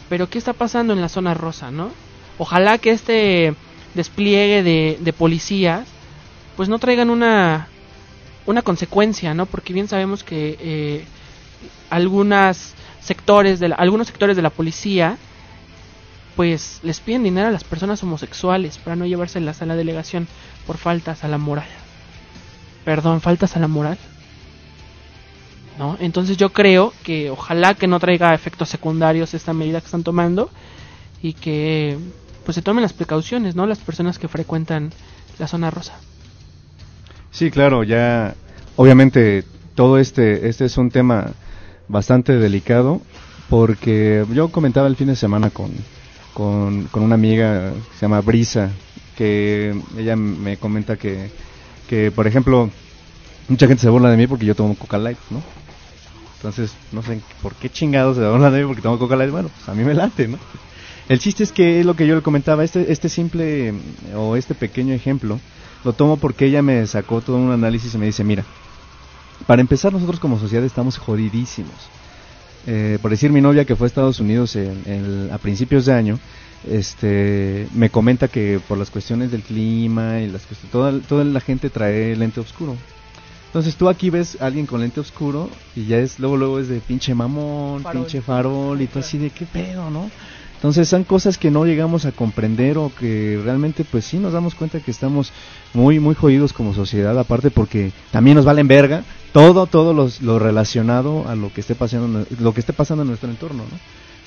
pero 0.08 0.28
qué 0.28 0.38
está 0.38 0.52
pasando 0.52 0.92
en 0.92 1.00
la 1.00 1.08
zona 1.08 1.34
rosa, 1.34 1.70
¿no? 1.70 1.90
Ojalá 2.38 2.78
que 2.78 2.90
este 2.90 3.54
despliegue 3.94 4.62
de, 4.62 4.98
de 5.00 5.12
policías, 5.12 5.86
pues 6.56 6.68
no 6.68 6.78
traigan 6.78 7.10
una, 7.10 7.68
una 8.46 8.62
consecuencia, 8.62 9.34
¿no? 9.34 9.46
Porque 9.46 9.72
bien 9.72 9.88
sabemos 9.88 10.22
que 10.24 10.56
eh, 10.60 11.04
algunas 11.90 12.74
sectores 13.00 13.60
de 13.60 13.68
la- 13.68 13.76
algunos 13.76 14.06
sectores 14.08 14.36
de 14.36 14.42
la 14.42 14.50
policía 14.50 15.16
pues 16.34 16.80
les 16.82 17.00
piden 17.00 17.22
dinero 17.24 17.48
a 17.48 17.50
las 17.50 17.64
personas 17.64 18.02
homosexuales 18.02 18.76
para 18.78 18.94
no 18.96 19.06
llevárselas 19.06 19.62
a 19.62 19.66
la 19.66 19.74
delegación 19.76 20.28
por 20.66 20.76
faltas 20.76 21.24
a 21.24 21.28
la 21.28 21.38
moral. 21.38 21.68
Perdón, 22.84 23.22
faltas 23.22 23.56
a 23.56 23.60
la 23.60 23.68
moral. 23.68 23.96
¿No? 25.78 25.96
Entonces 26.00 26.38
yo 26.38 26.50
creo 26.50 26.92
que 27.02 27.30
ojalá 27.30 27.74
que 27.74 27.86
no 27.86 28.00
traiga 28.00 28.32
efectos 28.34 28.68
secundarios 28.70 29.34
esta 29.34 29.52
medida 29.52 29.80
que 29.80 29.86
están 29.86 30.04
tomando 30.04 30.50
y 31.22 31.34
que 31.34 31.98
pues 32.44 32.54
se 32.54 32.62
tomen 32.62 32.82
las 32.82 32.92
precauciones, 32.92 33.56
¿no? 33.56 33.66
Las 33.66 33.80
personas 33.80 34.18
que 34.18 34.28
frecuentan 34.28 34.92
la 35.38 35.46
zona 35.48 35.70
rosa. 35.70 35.94
Sí, 37.30 37.50
claro, 37.50 37.82
ya 37.82 38.34
obviamente 38.76 39.44
todo 39.74 39.98
este 39.98 40.48
este 40.48 40.64
es 40.64 40.78
un 40.78 40.90
tema 40.90 41.32
bastante 41.88 42.38
delicado 42.38 43.02
porque 43.50 44.24
yo 44.32 44.48
comentaba 44.48 44.88
el 44.88 44.96
fin 44.96 45.08
de 45.08 45.16
semana 45.16 45.50
con 45.50 45.70
con, 46.32 46.84
con 46.84 47.02
una 47.02 47.14
amiga 47.14 47.72
que 47.72 47.96
se 47.96 48.02
llama 48.02 48.20
Brisa 48.20 48.70
que 49.16 49.74
ella 49.98 50.16
me 50.16 50.56
comenta 50.56 50.96
que 50.96 51.30
que 51.88 52.10
por 52.10 52.26
ejemplo 52.26 52.70
mucha 53.48 53.66
gente 53.66 53.82
se 53.82 53.90
burla 53.90 54.10
de 54.10 54.16
mí 54.16 54.26
porque 54.26 54.46
yo 54.46 54.54
tomo 54.54 54.74
Coca 54.74 54.98
Light, 54.98 55.18
¿no? 55.30 55.42
Entonces, 56.48 56.76
no 56.92 57.02
sé 57.02 57.20
por 57.42 57.54
qué 57.54 57.68
chingados 57.68 58.16
se 58.16 58.22
de 58.22 58.60
mí 58.60 58.66
porque 58.66 58.82
tomo 58.82 59.00
Coca 59.00 59.16
Light. 59.16 59.32
Bueno, 59.32 59.50
pues 59.52 59.68
a 59.68 59.74
mí 59.74 59.82
me 59.82 59.94
late, 59.94 60.28
¿no? 60.28 60.38
El 61.08 61.18
chiste 61.18 61.42
es 61.42 61.50
que 61.50 61.80
es 61.80 61.86
lo 61.86 61.96
que 61.96 62.06
yo 62.06 62.14
le 62.14 62.22
comentaba, 62.22 62.62
este, 62.62 62.92
este 62.92 63.08
simple 63.08 63.74
o 64.14 64.36
este 64.36 64.54
pequeño 64.54 64.94
ejemplo 64.94 65.40
lo 65.84 65.92
tomo 65.92 66.16
porque 66.16 66.46
ella 66.46 66.62
me 66.62 66.86
sacó 66.86 67.20
todo 67.20 67.36
un 67.36 67.50
análisis 67.50 67.94
y 67.94 67.98
me 67.98 68.06
dice, 68.06 68.22
mira, 68.22 68.44
para 69.46 69.60
empezar 69.60 69.92
nosotros 69.92 70.20
como 70.20 70.38
sociedad 70.38 70.64
estamos 70.64 70.98
jodidísimos. 70.98 71.74
Eh, 72.68 72.98
por 73.02 73.10
decir 73.10 73.30
mi 73.30 73.40
novia 73.40 73.64
que 73.64 73.76
fue 73.76 73.86
a 73.86 73.88
Estados 73.88 74.20
Unidos 74.20 74.56
a 75.32 75.38
principios 75.38 75.86
de 75.86 75.94
año, 75.94 76.18
este, 76.68 77.68
me 77.74 77.90
comenta 77.90 78.28
que 78.28 78.60
por 78.66 78.78
las 78.78 78.90
cuestiones 78.90 79.32
del 79.32 79.42
clima 79.42 80.20
y 80.20 80.28
las 80.28 80.42
cuestiones, 80.42 80.72
toda, 80.72 81.00
toda 81.00 81.24
la 81.24 81.40
gente 81.40 81.70
trae 81.70 82.14
lente 82.14 82.40
oscuro. 82.40 82.76
Entonces 83.56 83.76
tú 83.76 83.88
aquí 83.88 84.10
ves 84.10 84.36
a 84.38 84.44
alguien 84.44 84.66
con 84.66 84.82
lente 84.82 85.00
oscuro 85.00 85.48
y 85.74 85.86
ya 85.86 85.96
es 85.96 86.18
luego 86.18 86.36
luego 86.36 86.58
es 86.58 86.68
de 86.68 86.78
pinche 86.80 87.14
mamón, 87.14 87.82
Farol. 87.82 88.02
pinche 88.02 88.20
farol 88.20 88.82
y 88.82 88.86
tú 88.86 88.98
así 88.98 89.16
de 89.16 89.30
qué 89.30 89.46
pedo, 89.46 89.88
¿no? 89.88 90.10
Entonces 90.56 90.86
son 90.86 91.04
cosas 91.04 91.38
que 91.38 91.50
no 91.50 91.64
llegamos 91.64 92.04
a 92.04 92.12
comprender 92.12 92.76
o 92.76 92.92
que 92.94 93.40
realmente 93.42 93.84
pues 93.90 94.04
sí 94.04 94.18
nos 94.18 94.34
damos 94.34 94.54
cuenta 94.54 94.80
que 94.80 94.90
estamos 94.90 95.32
muy 95.72 95.98
muy 96.00 96.14
jodidos 96.14 96.52
como 96.52 96.74
sociedad, 96.74 97.18
aparte 97.18 97.50
porque 97.50 97.92
también 98.10 98.36
nos 98.36 98.44
valen 98.44 98.68
verga 98.68 99.04
todo 99.32 99.64
todo 99.66 99.94
los- 99.94 100.20
lo 100.20 100.38
relacionado 100.38 101.26
a 101.26 101.34
lo 101.34 101.50
que 101.50 101.62
esté 101.62 101.74
pasando 101.74 102.26
lo 102.38 102.52
que 102.52 102.60
esté 102.60 102.74
pasando 102.74 103.04
en 103.04 103.08
nuestro 103.08 103.30
entorno, 103.30 103.62
¿no? 103.62 103.78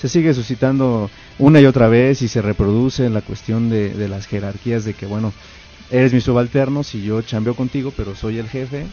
Se 0.02 0.10
sigue 0.10 0.34
suscitando 0.34 1.08
una 1.38 1.62
y 1.62 1.68
otra 1.68 1.88
vez 1.88 2.24
y 2.24 2.28
se 2.28 2.42
reproduce 2.42 3.08
la 3.12 3.22
cuestión 3.22 3.70
de, 3.70 3.90
de 3.90 4.08
las 4.08 4.26
jerarquías 4.26 4.86
de 4.86 4.96
que 4.96 5.06
bueno, 5.06 5.32
eres 5.92 6.14
mi 6.14 6.20
subalterno 6.22 6.84
si 6.84 7.04
yo 7.04 7.22
chambeo 7.22 7.54
contigo, 7.54 7.94
pero 7.96 8.16
soy 8.16 8.40
el 8.40 8.50
jefe 8.50 8.88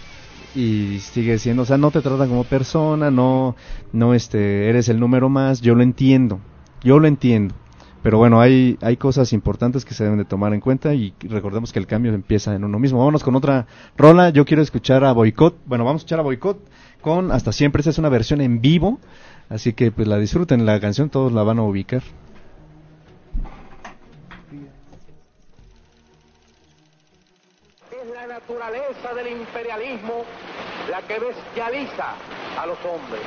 y 0.55 1.01
sigue 1.01 1.39
siendo, 1.39 1.63
o 1.63 1.67
sea, 1.67 1.77
no 1.79 1.91
te 1.91 2.01
tratan 2.01 2.29
como 2.29 2.45
persona, 2.45 3.11
no 3.11 3.57
no 3.93 4.15
este 4.15 4.69
eres 4.69 4.89
el 4.89 4.99
número 5.01 5.29
más, 5.29 5.61
yo 5.61 5.75
lo 5.75 5.83
entiendo. 5.83 6.41
Yo 6.83 6.99
lo 6.99 7.09
entiendo, 7.09 7.55
Pero 8.03 8.19
bueno, 8.19 8.41
hay, 8.41 8.79
hay 8.81 8.97
cosas 8.97 9.33
importantes 9.33 9.85
que 9.85 9.93
se 9.95 10.05
deben 10.05 10.19
de 10.19 10.25
tomar 10.25 10.55
en 10.55 10.61
cuenta 10.61 10.95
y 10.95 11.13
recordemos 11.23 11.73
que 11.73 11.81
el 11.81 11.89
cambio 11.89 12.15
empieza 12.15 12.55
en 12.55 12.63
uno 12.63 12.79
mismo. 12.79 12.99
Vámonos 12.99 13.25
con 13.25 13.35
otra 13.35 13.67
rola. 13.97 14.31
Yo 14.31 14.45
quiero 14.45 14.63
escuchar 14.63 15.03
a 15.05 15.11
Boicot. 15.13 15.57
Bueno, 15.67 15.85
vamos 15.85 16.01
a 16.01 16.03
escuchar 16.03 16.21
a 16.21 16.23
Boicot 16.23 16.61
con 17.01 17.33
Hasta 17.33 17.51
Siempre. 17.51 17.81
Esta 17.81 17.91
es 17.91 17.99
una 17.99 18.09
versión 18.09 18.41
en 18.41 18.61
vivo. 18.61 19.01
Así 19.49 19.73
que 19.73 19.91
pues 19.91 20.07
la 20.07 20.19
disfruten. 20.19 20.65
La 20.65 20.79
canción 20.79 21.11
todos 21.11 21.33
la 21.33 21.43
van 21.43 21.59
a 21.59 21.63
ubicar. 21.63 22.05
Es 27.91 28.15
la 28.15 28.27
naturaleza 28.29 28.86
del 29.27 29.41
imperialismo 29.41 30.25
la 30.89 31.03
que 31.03 31.19
bestializa 31.19 32.15
a 32.61 32.67
los 32.67 32.79
hombres, 32.85 33.23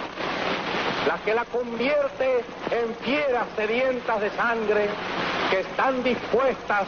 la 1.08 1.18
que 1.18 1.34
la 1.34 1.45
convierte 1.45 2.45
en 2.72 2.95
fieras 3.04 3.47
sedientas 3.56 4.22
de 4.22 4.30
sangre 4.32 4.88
que 5.50 5.60
están 5.60 6.02
dispuestas 6.04 6.88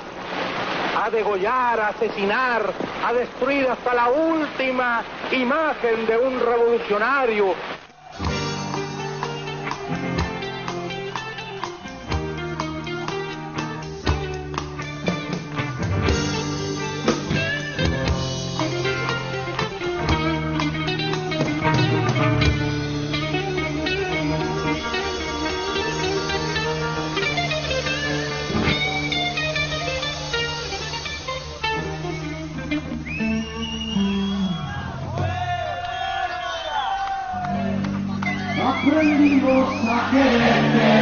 a 0.98 1.10
degollar, 1.10 1.80
a 1.80 1.88
asesinar, 1.90 2.62
a 3.06 3.14
destruir 3.14 3.68
hasta 3.68 3.94
la 3.94 4.10
última 4.10 5.04
imagen 5.32 6.06
de 6.06 6.18
un 6.18 6.40
revolucionario 6.40 7.54
Yeah, 40.10 40.30
getting 40.40 40.74
there. 40.74 41.01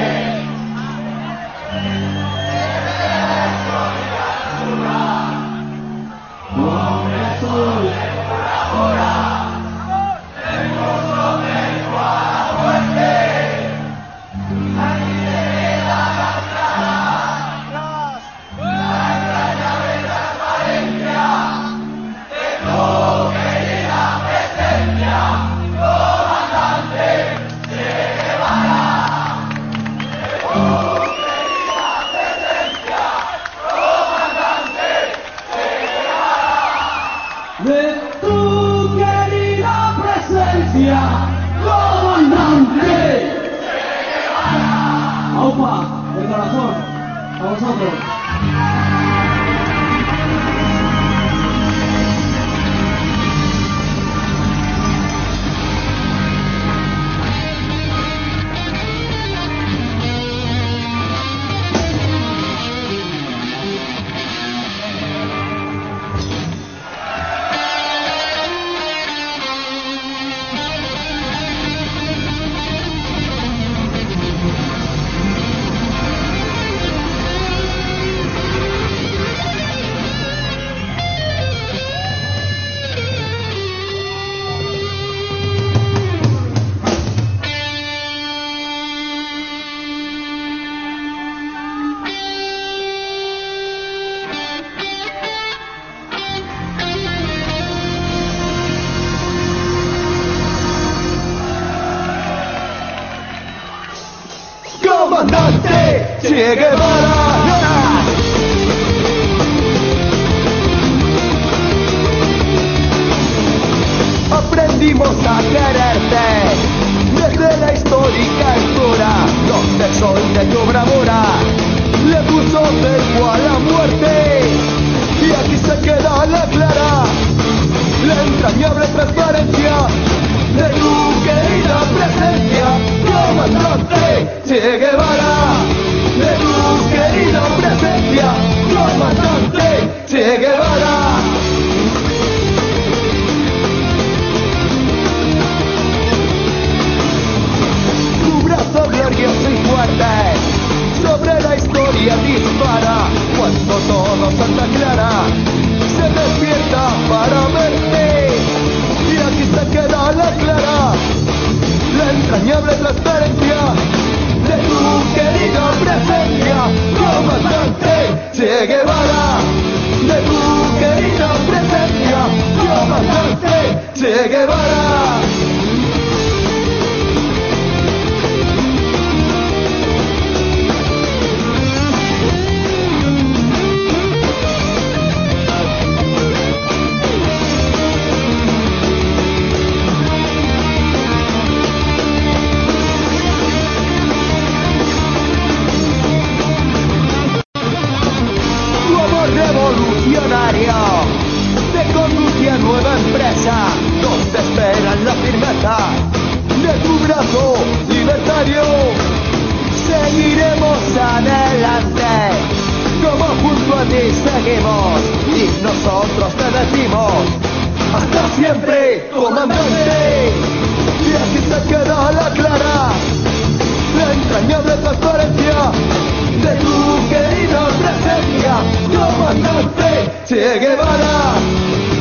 Che 230.30 230.60
Guevara, 230.60 231.40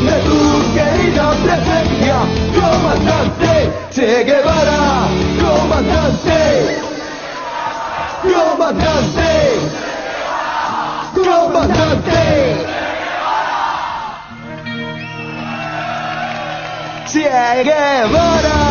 de 0.04 0.18
tu 0.26 0.72
querida 0.74 1.34
presencia, 1.42 2.18
comandante 2.52 3.72
Che 3.88 4.22
Guevara, 4.22 5.08
comandante, 5.40 6.78
comandante, 8.20 9.32
comandante. 11.14 12.66
Che 17.10 17.62
Guevara. 17.64 18.67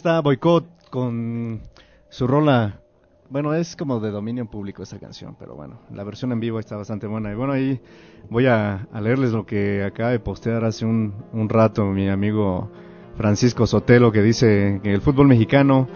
Está 0.00 0.18
Boicot 0.20 0.64
con 0.88 1.60
su 2.08 2.26
rola. 2.26 2.80
Bueno, 3.28 3.52
es 3.52 3.76
como 3.76 4.00
de 4.00 4.10
dominio 4.10 4.46
público 4.46 4.82
esta 4.82 4.98
canción, 4.98 5.36
pero 5.38 5.54
bueno, 5.54 5.78
la 5.92 6.04
versión 6.04 6.32
en 6.32 6.40
vivo 6.40 6.58
está 6.58 6.74
bastante 6.74 7.06
buena. 7.06 7.30
Y 7.30 7.34
bueno, 7.34 7.52
ahí 7.52 7.78
voy 8.30 8.46
a, 8.46 8.88
a 8.90 9.00
leerles 9.02 9.32
lo 9.32 9.44
que 9.44 9.84
acaba 9.84 10.08
de 10.08 10.18
postear 10.18 10.64
hace 10.64 10.86
un, 10.86 11.12
un 11.34 11.50
rato 11.50 11.84
mi 11.84 12.08
amigo 12.08 12.70
Francisco 13.18 13.66
Sotelo, 13.66 14.10
que 14.10 14.22
dice 14.22 14.80
que 14.82 14.94
el 14.94 15.02
fútbol 15.02 15.28
mexicano 15.28 15.86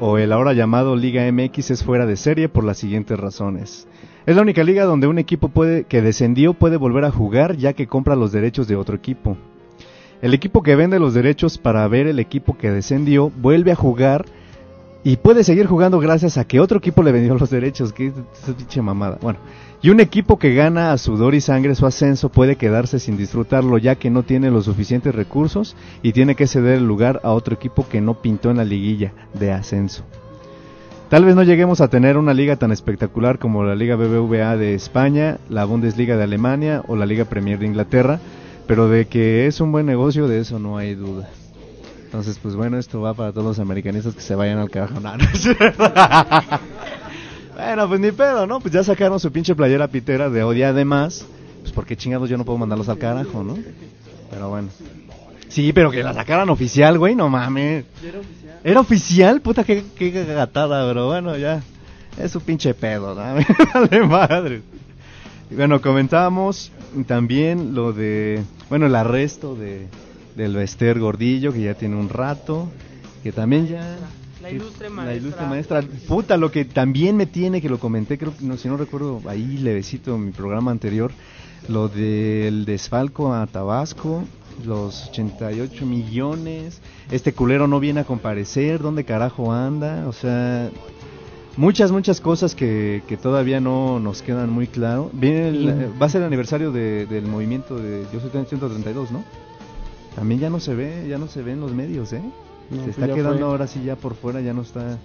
o 0.00 0.18
el 0.18 0.32
ahora 0.32 0.52
llamado 0.52 0.94
Liga 0.94 1.22
MX 1.32 1.70
es 1.70 1.82
fuera 1.82 2.04
de 2.04 2.16
serie 2.16 2.50
por 2.50 2.62
las 2.62 2.76
siguientes 2.76 3.18
razones. 3.18 3.88
Es 4.26 4.36
la 4.36 4.42
única 4.42 4.64
liga 4.64 4.84
donde 4.84 5.06
un 5.06 5.18
equipo 5.18 5.48
puede, 5.48 5.84
que 5.84 6.02
descendió 6.02 6.52
puede 6.52 6.76
volver 6.76 7.06
a 7.06 7.10
jugar 7.10 7.56
ya 7.56 7.72
que 7.72 7.86
compra 7.86 8.16
los 8.16 8.32
derechos 8.32 8.68
de 8.68 8.76
otro 8.76 8.96
equipo. 8.96 9.38
El 10.22 10.34
equipo 10.34 10.62
que 10.62 10.76
vende 10.76 10.98
los 10.98 11.14
derechos 11.14 11.58
para 11.58 11.86
ver 11.88 12.06
el 12.06 12.18
equipo 12.18 12.56
que 12.56 12.70
descendió 12.70 13.30
vuelve 13.30 13.72
a 13.72 13.76
jugar 13.76 14.24
y 15.04 15.18
puede 15.18 15.44
seguir 15.44 15.66
jugando 15.66 16.00
gracias 16.00 16.36
a 16.38 16.44
que 16.44 16.58
otro 16.58 16.78
equipo 16.78 17.02
le 17.02 17.12
vendió 17.12 17.34
los 17.36 17.50
derechos. 17.50 17.92
Que 17.92 18.08
esa 18.08 18.56
pinche 18.56 18.82
mamada. 18.82 19.18
Bueno, 19.20 19.38
y 19.82 19.90
un 19.90 20.00
equipo 20.00 20.38
que 20.38 20.54
gana 20.54 20.92
a 20.92 20.98
sudor 20.98 21.34
y 21.34 21.40
sangre 21.40 21.74
su 21.74 21.86
ascenso 21.86 22.28
puede 22.28 22.56
quedarse 22.56 22.98
sin 22.98 23.16
disfrutarlo 23.16 23.78
ya 23.78 23.94
que 23.94 24.10
no 24.10 24.22
tiene 24.22 24.50
los 24.50 24.64
suficientes 24.64 25.14
recursos 25.14 25.76
y 26.02 26.12
tiene 26.12 26.34
que 26.34 26.46
ceder 26.46 26.78
el 26.78 26.88
lugar 26.88 27.20
a 27.22 27.30
otro 27.32 27.54
equipo 27.54 27.86
que 27.88 28.00
no 28.00 28.14
pintó 28.14 28.50
en 28.50 28.56
la 28.56 28.64
liguilla 28.64 29.12
de 29.34 29.52
ascenso. 29.52 30.02
Tal 31.10 31.24
vez 31.24 31.36
no 31.36 31.44
lleguemos 31.44 31.80
a 31.80 31.88
tener 31.88 32.16
una 32.16 32.34
liga 32.34 32.56
tan 32.56 32.72
espectacular 32.72 33.38
como 33.38 33.62
la 33.62 33.76
Liga 33.76 33.94
BBVA 33.94 34.56
de 34.56 34.74
España, 34.74 35.38
la 35.48 35.64
Bundesliga 35.64 36.16
de 36.16 36.24
Alemania 36.24 36.82
o 36.88 36.96
la 36.96 37.06
Liga 37.06 37.26
Premier 37.26 37.60
de 37.60 37.66
Inglaterra, 37.66 38.18
pero 38.66 38.88
de 38.88 39.06
que 39.06 39.46
es 39.46 39.60
un 39.60 39.72
buen 39.72 39.86
negocio 39.86 40.28
de 40.28 40.40
eso 40.40 40.58
no 40.58 40.76
hay 40.76 40.94
duda. 40.94 41.28
Entonces, 42.04 42.38
pues 42.40 42.54
bueno, 42.54 42.78
esto 42.78 43.00
va 43.00 43.14
para 43.14 43.32
todos 43.32 43.46
los 43.46 43.58
americanistas 43.58 44.14
que 44.14 44.20
se 44.20 44.34
vayan 44.34 44.58
al 44.58 44.70
carajo. 44.70 45.00
No, 45.00 45.16
no 45.16 45.24
bueno, 47.54 47.88
pues 47.88 48.00
ni 48.00 48.12
pedo, 48.12 48.46
¿no? 48.46 48.60
Pues 48.60 48.72
ya 48.74 48.84
sacaron 48.84 49.18
su 49.18 49.32
pinche 49.32 49.54
playera 49.54 49.88
pitera 49.88 50.28
de 50.28 50.42
odia 50.42 50.68
además. 50.68 51.26
Pues 51.62 51.72
porque 51.72 51.96
chingados 51.96 52.28
yo 52.28 52.36
no 52.36 52.44
puedo 52.44 52.58
mandarlos 52.58 52.88
al 52.88 52.98
carajo, 52.98 53.42
¿no? 53.42 53.56
Pero 54.30 54.50
bueno. 54.50 54.68
Sí, 55.48 55.72
pero 55.72 55.90
que 55.90 56.02
la 56.02 56.12
sacaran 56.12 56.50
oficial, 56.50 56.98
güey, 56.98 57.14
no 57.14 57.28
mames. 57.28 57.84
¿Era 58.62 58.80
oficial? 58.80 59.40
Puta, 59.40 59.64
qué, 59.64 59.84
qué 59.96 60.10
gatada, 60.10 60.90
bro. 60.90 61.06
Bueno, 61.06 61.36
ya. 61.36 61.62
Es 62.18 62.32
su 62.32 62.40
pinche 62.40 62.74
pedo, 62.74 63.14
¿no? 63.14 63.22
Dale 63.74 64.06
madre. 64.06 64.62
Bueno, 65.50 65.80
comentábamos 65.80 66.72
también 67.06 67.74
lo 67.74 67.92
de, 67.92 68.42
bueno, 68.68 68.86
el 68.86 68.94
arresto 68.94 69.54
de 69.54 69.88
del 70.36 70.54
Bester 70.54 71.00
Gordillo, 71.00 71.52
que 71.52 71.62
ya 71.62 71.74
tiene 71.74 71.96
un 71.96 72.08
rato, 72.08 72.68
que 73.22 73.32
también 73.32 73.66
ya... 73.66 73.96
La 74.42 74.50
ilustre 74.50 74.88
La 74.90 74.94
maestra. 74.94 75.16
ilustre 75.16 75.46
maestra. 75.46 75.84
Puta, 76.06 76.36
lo 76.36 76.52
que 76.52 76.66
también 76.66 77.16
me 77.16 77.26
tiene, 77.26 77.62
que 77.62 77.70
lo 77.70 77.80
comenté, 77.80 78.18
creo 78.18 78.36
que 78.36 78.44
no, 78.44 78.56
si 78.56 78.68
no 78.68 78.76
recuerdo, 78.76 79.22
ahí 79.26 79.56
levecito 79.58 80.14
en 80.14 80.26
mi 80.26 80.30
programa 80.30 80.70
anterior, 80.70 81.10
lo 81.68 81.88
del 81.88 82.66
desfalco 82.66 83.32
a 83.32 83.46
Tabasco, 83.46 84.24
los 84.64 85.08
88 85.08 85.86
millones, 85.86 86.80
este 87.10 87.32
culero 87.32 87.66
no 87.66 87.80
viene 87.80 88.00
a 88.00 88.04
comparecer, 88.04 88.80
¿dónde 88.80 89.04
carajo 89.04 89.52
anda? 89.52 90.06
O 90.06 90.12
sea, 90.12 90.70
muchas, 91.56 91.92
muchas 91.92 92.20
cosas 92.20 92.54
que, 92.54 93.02
que 93.06 93.16
todavía 93.16 93.60
no 93.60 93.98
nos 94.00 94.22
quedan 94.22 94.50
muy 94.50 94.66
claro. 94.66 95.10
Viene 95.12 95.48
el- 95.48 95.68
eh, 95.68 95.88
va 96.00 96.06
a 96.06 96.08
ser 96.08 96.20
el 96.22 96.26
aniversario 96.26 96.72
de- 96.72 97.06
del 97.06 97.26
movimiento 97.26 97.76
de 97.76 98.06
Yo 98.12 98.20
soy 98.20 98.30
132, 98.30 99.10
¿no? 99.10 99.24
También 100.14 100.40
ya 100.40 100.50
no 100.50 100.60
se 100.60 100.74
ve, 100.74 101.06
ya 101.08 101.18
no 101.18 101.26
se 101.28 101.42
ve 101.42 101.52
en 101.52 101.60
los 101.60 101.72
medios, 101.72 102.12
¿eh? 102.12 102.22
No, 102.70 102.76
se 102.78 102.82
pues 102.84 102.98
está 102.98 103.06
quedando 103.14 103.38
fue. 103.38 103.46
ahora 103.46 103.66
sí 103.66 103.82
ya 103.84 103.96
por 103.96 104.14
fuera, 104.14 104.40
ya 104.40 104.52
no 104.52 104.62
está 104.62 104.98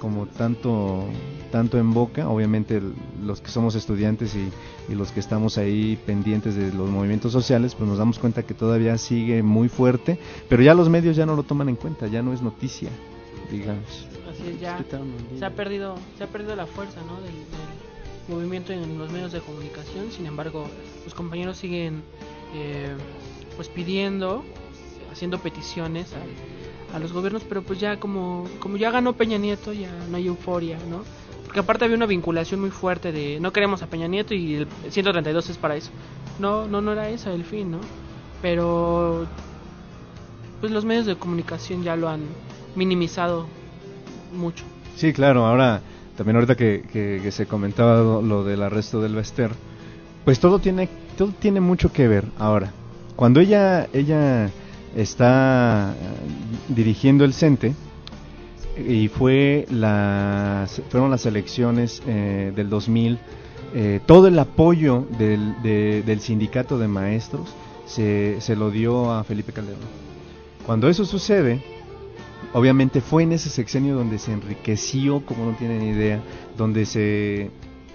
como 0.00 0.26
tanto 0.26 1.04
tanto 1.50 1.78
en 1.78 1.92
boca. 1.94 2.28
Obviamente 2.28 2.76
el- 2.76 2.92
los 3.24 3.40
que 3.40 3.50
somos 3.50 3.74
estudiantes 3.74 4.34
y, 4.36 4.50
y 4.92 4.94
los 4.94 5.10
que 5.10 5.18
estamos 5.20 5.56
ahí 5.58 5.98
pendientes 6.06 6.54
de 6.54 6.72
los 6.72 6.88
movimientos 6.90 7.32
sociales, 7.32 7.74
pues 7.74 7.88
nos 7.88 7.98
damos 7.98 8.18
cuenta 8.18 8.42
que 8.44 8.54
todavía 8.54 8.96
sigue 8.98 9.42
muy 9.42 9.68
fuerte, 9.68 10.18
pero 10.48 10.62
ya 10.62 10.74
los 10.74 10.88
medios 10.88 11.16
ya 11.16 11.26
no 11.26 11.34
lo 11.34 11.42
toman 11.42 11.68
en 11.70 11.76
cuenta, 11.76 12.06
ya 12.06 12.22
no 12.22 12.32
es 12.32 12.42
noticia, 12.42 12.90
digamos. 13.50 14.06
Así 14.40 14.50
es, 14.50 14.60
ya 14.60 14.84
se 15.38 15.44
ha 15.44 15.50
perdido, 15.50 15.96
se 16.16 16.24
ha 16.24 16.26
perdido 16.26 16.54
la 16.56 16.66
fuerza, 16.66 17.00
¿no? 17.02 17.16
Del, 17.16 17.32
del 17.34 18.36
movimiento 18.36 18.72
en 18.72 18.98
los 18.98 19.10
medios 19.10 19.32
de 19.32 19.40
comunicación. 19.40 20.10
Sin 20.12 20.26
embargo, 20.26 20.66
los 21.04 21.14
compañeros 21.14 21.56
siguen, 21.56 22.02
eh, 22.54 22.94
pues 23.56 23.68
pidiendo, 23.68 24.44
haciendo 25.10 25.38
peticiones 25.38 26.12
a, 26.12 26.96
a 26.96 26.98
los 26.98 27.12
gobiernos, 27.12 27.42
pero 27.44 27.62
pues 27.62 27.80
ya 27.80 27.98
como, 27.98 28.46
como 28.60 28.76
ya 28.76 28.90
ganó 28.90 29.14
Peña 29.14 29.38
Nieto, 29.38 29.72
ya 29.72 29.90
no 30.10 30.16
hay 30.16 30.26
euforia, 30.26 30.78
¿no? 30.88 31.02
Porque 31.44 31.60
aparte 31.60 31.84
había 31.86 31.96
una 31.96 32.06
vinculación 32.06 32.60
muy 32.60 32.70
fuerte 32.70 33.10
de 33.10 33.40
no 33.40 33.52
queremos 33.52 33.82
a 33.82 33.86
Peña 33.86 34.06
Nieto 34.06 34.34
y 34.34 34.56
el 34.56 34.68
132 34.90 35.48
es 35.48 35.56
para 35.56 35.76
eso. 35.76 35.90
No, 36.38 36.68
no, 36.68 36.80
no 36.80 36.92
era 36.92 37.08
eso 37.08 37.32
el 37.32 37.44
fin, 37.44 37.70
¿no? 37.70 37.80
Pero 38.42 39.26
pues 40.60 40.72
los 40.72 40.84
medios 40.84 41.06
de 41.06 41.16
comunicación 41.16 41.82
ya 41.82 41.96
lo 41.96 42.08
han 42.08 42.20
minimizado 42.74 43.46
mucho. 44.32 44.64
Sí, 44.96 45.12
claro, 45.12 45.46
ahora 45.46 45.80
también 46.16 46.36
ahorita 46.36 46.56
que, 46.56 46.82
que- 46.92 47.20
se 47.32 47.46
comentaba 47.46 48.20
lo, 48.22 48.42
del 48.44 48.62
arresto 48.62 49.00
del 49.00 49.14
Bester, 49.14 49.50
pues 50.24 50.40
todo 50.40 50.58
tiene 50.58 50.88
todo 51.16 51.32
tiene 51.38 51.60
mucho 51.60 51.92
que 51.92 52.08
ver. 52.08 52.24
Ahora, 52.38 52.72
cuando 53.16 53.40
ella 53.40 53.88
ella 53.92 54.50
está 54.96 55.94
dirigiendo 56.68 57.24
el 57.24 57.34
CENTE 57.34 57.74
y 58.76 59.08
fue 59.08 59.66
las 59.70 60.80
fueron 60.90 61.10
las 61.10 61.26
elecciones 61.26 62.02
eh, 62.06 62.52
del 62.54 62.68
2000 62.70 63.18
eh, 63.74 64.00
todo 64.06 64.28
el 64.28 64.38
apoyo 64.38 65.06
del, 65.18 65.60
de- 65.62 66.02
del 66.02 66.20
sindicato 66.20 66.78
de 66.78 66.88
maestros 66.88 67.48
se, 67.86 68.40
se 68.40 68.56
lo 68.56 68.70
dio 68.70 69.12
a 69.12 69.24
Felipe 69.24 69.52
Calderón. 69.52 69.80
Cuando 70.64 70.88
eso 70.88 71.04
sucede, 71.04 71.62
obviamente 72.52 73.00
fue 73.00 73.22
en 73.24 73.32
ese 73.32 73.50
sexenio 73.50 73.94
donde 73.94 74.18
se 74.18 74.32
enriqueció, 74.32 75.20
como 75.24 75.44
no 75.50 75.56
tienen 75.56 75.82
idea, 75.82 76.20
donde 76.56 76.86
se 76.86 77.50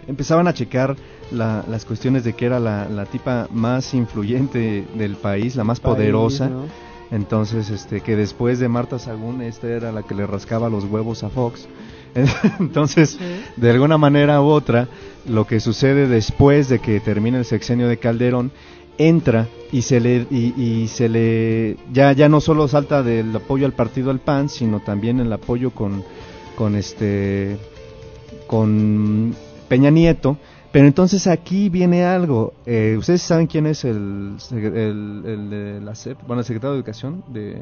empezaban 0.07 0.47
a 0.47 0.53
checar 0.53 0.95
la- 1.31 1.63
las 1.67 1.85
cuestiones 1.85 2.23
de 2.23 2.33
que 2.33 2.45
era 2.45 2.59
la, 2.59 2.87
la 2.89 3.05
tipa 3.05 3.47
más 3.51 3.93
influyente 3.93 4.85
del 4.95 5.15
país, 5.15 5.55
la 5.55 5.63
más 5.63 5.79
País, 5.79 5.95
poderosa. 5.95 6.49
¿no? 6.49 6.63
Entonces, 7.11 7.69
este, 7.69 8.01
que 8.01 8.15
después 8.15 8.59
de 8.59 8.67
Marta 8.67 8.97
Sagún, 8.99 9.41
esta 9.41 9.67
era 9.67 9.91
la 9.91 10.03
que 10.03 10.15
le 10.15 10.25
rascaba 10.25 10.69
los 10.69 10.83
huevos 10.85 11.23
a 11.23 11.29
Fox. 11.29 11.67
Entonces, 12.59 13.17
de 13.55 13.69
alguna 13.71 13.97
manera 13.97 14.41
u 14.41 14.45
otra, 14.45 14.87
lo 15.27 15.45
que 15.47 15.59
sucede 15.59 16.07
después 16.07 16.69
de 16.69 16.79
que 16.79 16.99
termina 16.99 17.37
el 17.39 17.45
sexenio 17.45 17.87
de 17.87 17.97
Calderón, 17.97 18.51
entra 18.97 19.47
y 19.71 19.81
se 19.81 19.99
le 19.99 20.27
y, 20.29 20.53
y 20.61 20.87
se 20.87 21.09
le 21.09 21.77
ya 21.91 22.13
ya 22.13 22.29
no 22.29 22.41
solo 22.41 22.67
salta 22.67 23.03
del 23.03 23.35
apoyo 23.35 23.65
al 23.65 23.73
partido 23.73 24.11
al 24.11 24.19
PAN, 24.19 24.49
sino 24.49 24.79
también 24.79 25.19
el 25.19 25.31
apoyo 25.33 25.71
con 25.71 26.03
con 26.55 26.75
este 26.75 27.57
con 28.47 29.35
Peña 29.67 29.89
Nieto. 29.89 30.37
Pero 30.71 30.87
entonces 30.87 31.27
aquí 31.27 31.69
viene 31.69 32.03
algo. 32.03 32.53
Eh, 32.65 32.95
¿Ustedes 32.97 33.21
saben 33.21 33.45
quién 33.45 33.67
es 33.67 33.85
el, 33.85 34.37
el, 34.51 35.23
el 35.23 35.49
de 35.51 35.81
la 35.81 35.93
SEP, 35.93 36.17
bueno, 36.25 36.39
el 36.39 36.45
secretario 36.45 36.71
de 36.73 36.79
Educación 36.79 37.23
de, 37.27 37.61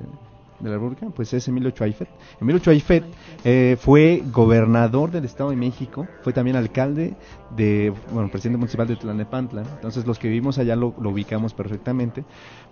de 0.62 0.70
la 0.70 0.76
República? 0.76 1.08
Pues 1.16 1.34
es 1.34 1.48
Emilio 1.48 1.72
Chuaifet. 1.72 2.08
Emilio 2.40 2.60
Chuaifet 2.60 3.04
eh, 3.44 3.78
fue 3.80 4.24
gobernador 4.32 5.12
del 5.12 5.26
Estado 5.26 5.50
de 5.50 5.56
México, 5.56 6.08
fue 6.24 6.34
también 6.34 6.56
alcalde 6.56 7.16
de, 7.56 7.94
bueno, 8.12 8.30
presidente 8.30 8.58
municipal 8.58 8.88
de 8.88 8.96
Tlanepantla. 8.96 9.62
Entonces 9.62 10.06
los 10.06 10.20
que 10.20 10.28
vivimos 10.28 10.58
allá 10.58 10.76
lo, 10.76 10.88
ubicamos 10.88 11.54
perfectamente. 11.54 12.24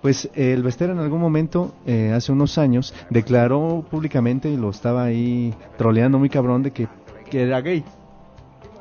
Pues 0.01 0.29
el 0.35 0.63
Bester 0.63 0.89
en 0.89 0.99
algún 0.99 1.19
momento, 1.19 1.73
eh, 1.85 2.11
hace 2.15 2.31
unos 2.31 2.57
años, 2.57 2.93
declaró 3.09 3.85
públicamente 3.89 4.49
y 4.49 4.57
lo 4.57 4.69
estaba 4.69 5.03
ahí 5.03 5.53
troleando 5.77 6.19
muy 6.19 6.29
cabrón 6.29 6.63
de 6.63 6.71
que, 6.71 6.87
que 7.29 7.43
era 7.43 7.61
gay. 7.61 7.83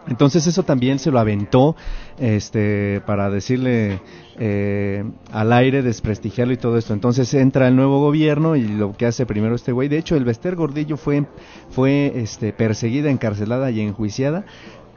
Entonces 0.08 0.46
eso 0.46 0.62
también 0.62 0.98
se 0.98 1.10
lo 1.10 1.18
aventó 1.18 1.76
este, 2.18 3.00
para 3.06 3.30
decirle 3.30 4.00
eh, 4.38 5.04
al 5.32 5.52
aire, 5.52 5.82
desprestigiarlo 5.82 6.54
y 6.54 6.56
todo 6.56 6.78
esto. 6.78 6.94
Entonces 6.94 7.32
entra 7.34 7.68
el 7.68 7.76
nuevo 7.76 8.00
gobierno 8.00 8.56
y 8.56 8.66
lo 8.66 8.96
que 8.96 9.06
hace 9.06 9.26
primero 9.26 9.54
este 9.54 9.72
güey. 9.72 9.88
De 9.88 9.98
hecho, 9.98 10.16
el 10.16 10.24
Bester 10.24 10.56
Gordillo 10.56 10.96
fue, 10.96 11.26
fue 11.70 12.12
este, 12.16 12.52
perseguida, 12.52 13.10
encarcelada 13.10 13.70
y 13.70 13.80
enjuiciada 13.80 14.44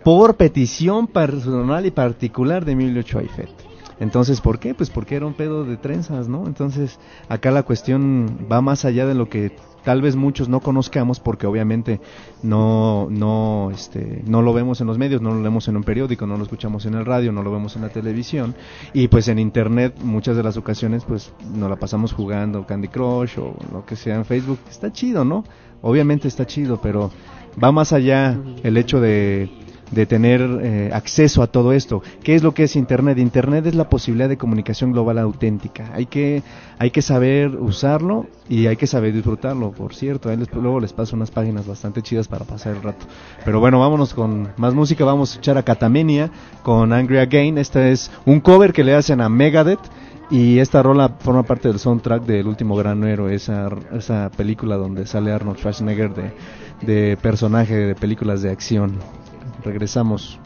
por 0.04 0.36
petición 0.36 1.08
personal 1.08 1.86
y 1.86 1.92
particular 1.92 2.66
de 2.66 2.72
Emilio 2.72 3.04
Choaifet. 3.04 3.71
Entonces, 4.02 4.42
¿por 4.42 4.58
qué? 4.58 4.74
Pues 4.74 4.90
porque 4.90 5.16
era 5.16 5.28
un 5.28 5.36
pedo 5.36 5.64
de 5.64 5.78
trenzas, 5.78 6.28
¿no? 6.28 6.48
Entonces, 6.48 7.00
acá 7.30 7.52
la 7.52 7.62
cuestión 7.62 8.48
va 8.52 8.60
más 8.60 8.84
allá 8.84 9.06
de 9.06 9.14
lo 9.14 9.30
que 9.30 9.56
tal 9.84 10.02
vez 10.02 10.16
muchos 10.16 10.50
no 10.50 10.60
conozcamos 10.60 11.20
porque 11.20 11.46
obviamente 11.46 12.02
no 12.42 13.08
no 13.12 13.70
este 13.72 14.24
no 14.26 14.42
lo 14.42 14.54
vemos 14.54 14.82
en 14.82 14.88
los 14.88 14.98
medios, 14.98 15.22
no 15.22 15.36
lo 15.36 15.42
leemos 15.42 15.68
en 15.68 15.78
un 15.78 15.84
periódico, 15.84 16.26
no 16.26 16.36
lo 16.36 16.44
escuchamos 16.44 16.88
en 16.88 16.96
el 16.96 17.06
radio, 17.06 17.32
no 17.32 17.44
lo 17.44 17.52
vemos 17.52 17.76
en 17.76 17.84
la 17.84 17.90
televisión 17.90 18.56
y 18.92 19.08
pues 19.08 19.28
en 19.28 19.38
internet 19.38 19.96
muchas 20.04 20.36
de 20.36 20.44
las 20.44 20.58
ocasiones 20.58 21.06
pues 21.06 21.32
nos 21.54 21.70
la 21.70 21.76
pasamos 21.76 22.12
jugando 22.12 22.66
Candy 22.66 22.88
Crush 22.88 23.38
o 23.38 23.56
lo 23.72 23.86
que 23.86 23.96
sea 23.96 24.16
en 24.16 24.26
Facebook. 24.26 24.60
Está 24.68 24.92
chido, 24.92 25.24
¿no? 25.24 25.44
Obviamente 25.84 26.28
está 26.28 26.48
chido, 26.48 26.80
pero 26.82 27.12
va 27.64 27.72
más 27.72 27.94
allá 27.94 28.36
el 28.64 28.78
hecho 28.78 29.00
de 29.00 29.61
de 29.92 30.06
tener 30.06 30.42
eh, 30.64 30.90
acceso 30.94 31.44
a 31.44 31.48
todo 31.48 31.74
esto. 31.74 32.02
¿Qué 32.24 32.34
es 32.36 32.44
lo 32.44 32.54
que 32.54 32.64
es 32.64 32.76
Internet? 32.76 33.18
Internet 33.18 33.66
es 33.66 33.76
la 33.76 33.90
posibilidad 33.90 34.30
de 34.30 34.38
comunicación 34.38 34.92
global 34.94 35.20
auténtica. 35.20 35.92
Hay 35.94 36.06
que, 36.06 36.42
hay 36.80 36.92
que 36.92 37.02
saber 37.02 37.50
usarlo 37.56 38.26
y 38.48 38.68
hay 38.68 38.78
que 38.78 38.88
saber 38.88 39.14
disfrutarlo, 39.14 39.72
por 39.72 39.94
cierto. 39.94 40.30
Ahí 40.30 40.38
les- 40.38 40.52
luego 40.54 40.80
les 40.80 40.94
paso 40.94 41.16
unas 41.16 41.30
páginas 41.32 41.68
bastante 41.68 42.02
chidas 42.02 42.28
para 42.28 42.46
pasar 42.46 42.76
el 42.76 42.82
rato. 42.82 43.06
Pero 43.44 43.60
bueno, 43.60 43.80
vámonos 43.80 44.14
con 44.14 44.50
más 44.58 44.74
música. 44.74 45.04
Vamos 45.06 45.30
a 45.30 45.34
escuchar 45.34 45.58
a 45.58 45.64
Catamenia 45.64 46.32
con 46.64 46.94
Angry 46.94 47.18
Again. 47.18 47.58
Esta 47.58 47.88
es 47.90 48.10
un 48.26 48.40
cover 48.40 48.72
que 48.74 48.84
le 48.84 48.96
hacen 48.96 49.20
a 49.22 49.30
Megadeth. 49.30 49.80
Y 50.30 50.60
esta 50.60 50.82
rola 50.82 51.10
forma 51.20 51.44
parte 51.44 51.68
del 51.68 51.78
soundtrack 51.78 52.24
del 52.24 52.48
último 52.48 52.78
gran 52.78 53.04
héroe, 53.04 53.36
esa, 53.36 53.68
esa 53.92 54.32
película 54.38 54.78
donde 54.78 55.06
sale 55.06 55.30
Arnold 55.34 55.58
Schwarzenegger 55.58 56.14
de, 56.14 56.32
de 56.88 57.18
personaje 57.18 57.76
de 57.76 57.96
películas 57.96 58.42
de 58.42 58.50
acción. 58.50 58.94
Regresamos. 59.64 60.40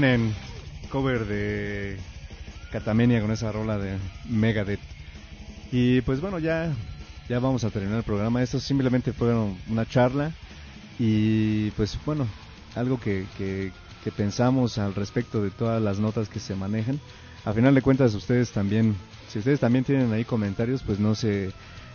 Tienen. 0.00 0.34
Cover 0.90 1.24
de 1.24 1.96
Catamenia 2.72 3.20
con 3.20 3.30
esa 3.30 3.52
rola 3.52 3.78
de 3.78 3.96
Megadeth. 4.28 4.80
Y 5.70 6.00
pues 6.00 6.20
bueno, 6.20 6.40
ya, 6.40 6.72
ya 7.28 7.38
vamos 7.38 7.62
a 7.62 7.70
terminar 7.70 7.98
el 7.98 8.02
programa. 8.02 8.42
Esto 8.42 8.58
simplemente 8.58 9.12
fue 9.12 9.32
una 9.68 9.86
charla. 9.86 10.32
Y 10.98 11.70
pues 11.72 11.96
bueno, 12.04 12.26
algo 12.74 12.98
que, 12.98 13.70
pensamos 14.16 14.78
al 14.78 14.96
respecto 14.96 15.40
de 15.40 15.50
todas 15.50 15.80
las 15.80 16.00
notas 16.00 16.28
que 16.28 16.40
se 16.40 16.56
manejan. 16.56 16.98
A 17.44 17.52
final 17.52 17.72
de 17.72 17.82
cuentas, 17.82 18.12
ustedes 18.14 18.50
también, 18.50 18.96
si 19.28 19.38
ustedes 19.38 19.60
también 19.60 19.84
tienen 19.84 20.12
ahí 20.12 20.24
comentarios, 20.24 20.82
pues 20.82 20.98
no 20.98 21.14
se... 21.14 21.52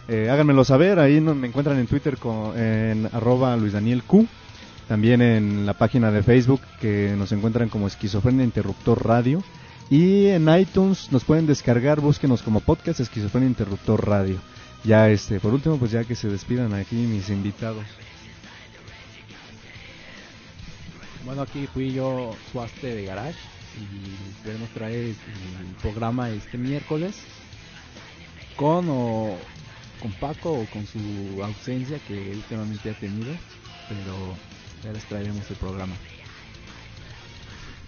Eh, 0.08 0.30
háganmelo 0.30 0.64
saber, 0.64 1.00
ahí 1.00 1.20
me 1.20 1.48
encuentran 1.48 1.78
en 1.78 1.88
Twitter 1.88 2.16
con, 2.16 2.58
en 2.58 3.10
arroba 3.12 3.58
Luis 3.58 3.74
Daniel 3.74 4.04
también 4.90 5.22
en 5.22 5.68
la 5.68 5.76
página 5.76 6.10
de 6.10 6.24
Facebook 6.24 6.62
que 6.82 7.14
nos 7.16 7.32
encuentran 7.32 7.70
como 7.70 7.86
Esquizofrenia 7.86 8.44
Interruptor 8.44 9.06
Radio 9.06 9.44
y 9.88 10.26
en 10.26 10.50
iTunes 10.50 11.12
nos 11.12 11.24
pueden 11.24 11.46
descargar, 11.46 12.02
búsquenos 12.02 12.42
como 12.42 12.60
podcast 12.60 13.00
Esquizofrenia 13.00 13.50
Interruptor 13.50 14.08
Radio. 14.08 14.40
Ya 14.84 15.08
este, 15.10 15.40
por 15.40 15.54
último, 15.54 15.78
pues 15.78 15.92
ya 15.92 16.06
que 16.06 16.16
se 16.16 16.28
despidan 16.28 16.74
aquí 16.74 16.96
mis 16.96 17.30
invitados. 17.30 17.86
Bueno, 21.24 21.44
aquí 21.44 21.68
fui 21.72 21.94
yo 21.94 22.36
Suaste 22.52 22.96
de 22.96 23.06
Garage 23.06 23.38
y 23.78 24.32
esperemos 24.32 24.70
traer 24.70 25.06
el 25.06 25.16
programa 25.84 26.32
este 26.32 26.58
miércoles 26.58 27.16
con 28.56 28.88
o 28.90 29.38
con 30.02 30.12
Paco 30.14 30.52
o 30.52 30.66
con 30.74 30.88
su 30.88 31.44
ausencia 31.44 32.00
que 32.08 32.32
últimamente 32.32 32.90
ha 32.90 32.94
tenido, 32.94 33.32
pero 33.88 34.36
ya 34.84 34.92
les 34.92 35.04
traeremos 35.06 35.50
el 35.50 35.58
programa. 35.58 35.96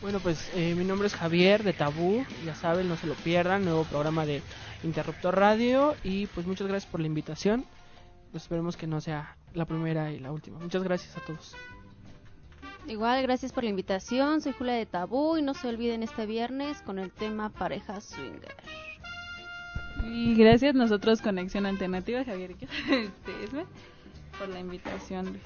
Bueno, 0.01 0.19
pues 0.19 0.49
eh, 0.55 0.73
mi 0.75 0.83
nombre 0.83 1.07
es 1.07 1.13
Javier 1.13 1.63
de 1.63 1.73
Tabú, 1.73 2.25
ya 2.43 2.55
saben, 2.55 2.89
no 2.89 2.97
se 2.97 3.05
lo 3.05 3.13
pierdan, 3.13 3.63
nuevo 3.63 3.83
programa 3.83 4.25
de 4.25 4.41
Interruptor 4.83 5.37
Radio 5.37 5.95
y 6.03 6.25
pues 6.27 6.47
muchas 6.47 6.67
gracias 6.67 6.91
por 6.91 7.01
la 7.01 7.07
invitación. 7.07 7.65
Pues 8.31 8.43
esperemos 8.43 8.77
que 8.77 8.87
no 8.87 8.99
sea 8.99 9.35
la 9.53 9.65
primera 9.65 10.11
y 10.11 10.19
la 10.19 10.31
última. 10.31 10.57
Muchas 10.59 10.83
gracias 10.83 11.15
a 11.17 11.19
todos. 11.21 11.55
Igual, 12.87 13.21
gracias 13.21 13.51
por 13.51 13.63
la 13.63 13.69
invitación. 13.69 14.41
Soy 14.41 14.53
Julia 14.53 14.73
de 14.73 14.87
Tabú 14.87 15.37
y 15.37 15.43
no 15.43 15.53
se 15.53 15.67
olviden 15.67 16.01
este 16.01 16.25
viernes 16.25 16.81
con 16.81 16.97
el 16.97 17.11
tema 17.11 17.49
pareja 17.49 18.01
swinger. 18.01 18.55
Y 20.05 20.33
gracias 20.33 20.73
nosotros 20.73 21.21
Conexión 21.21 21.67
Alternativa, 21.67 22.25
Javier, 22.25 22.55
este, 22.89 23.43
Esme, 23.43 23.65
por 24.39 24.49
la 24.49 24.59
invitación. 24.59 25.39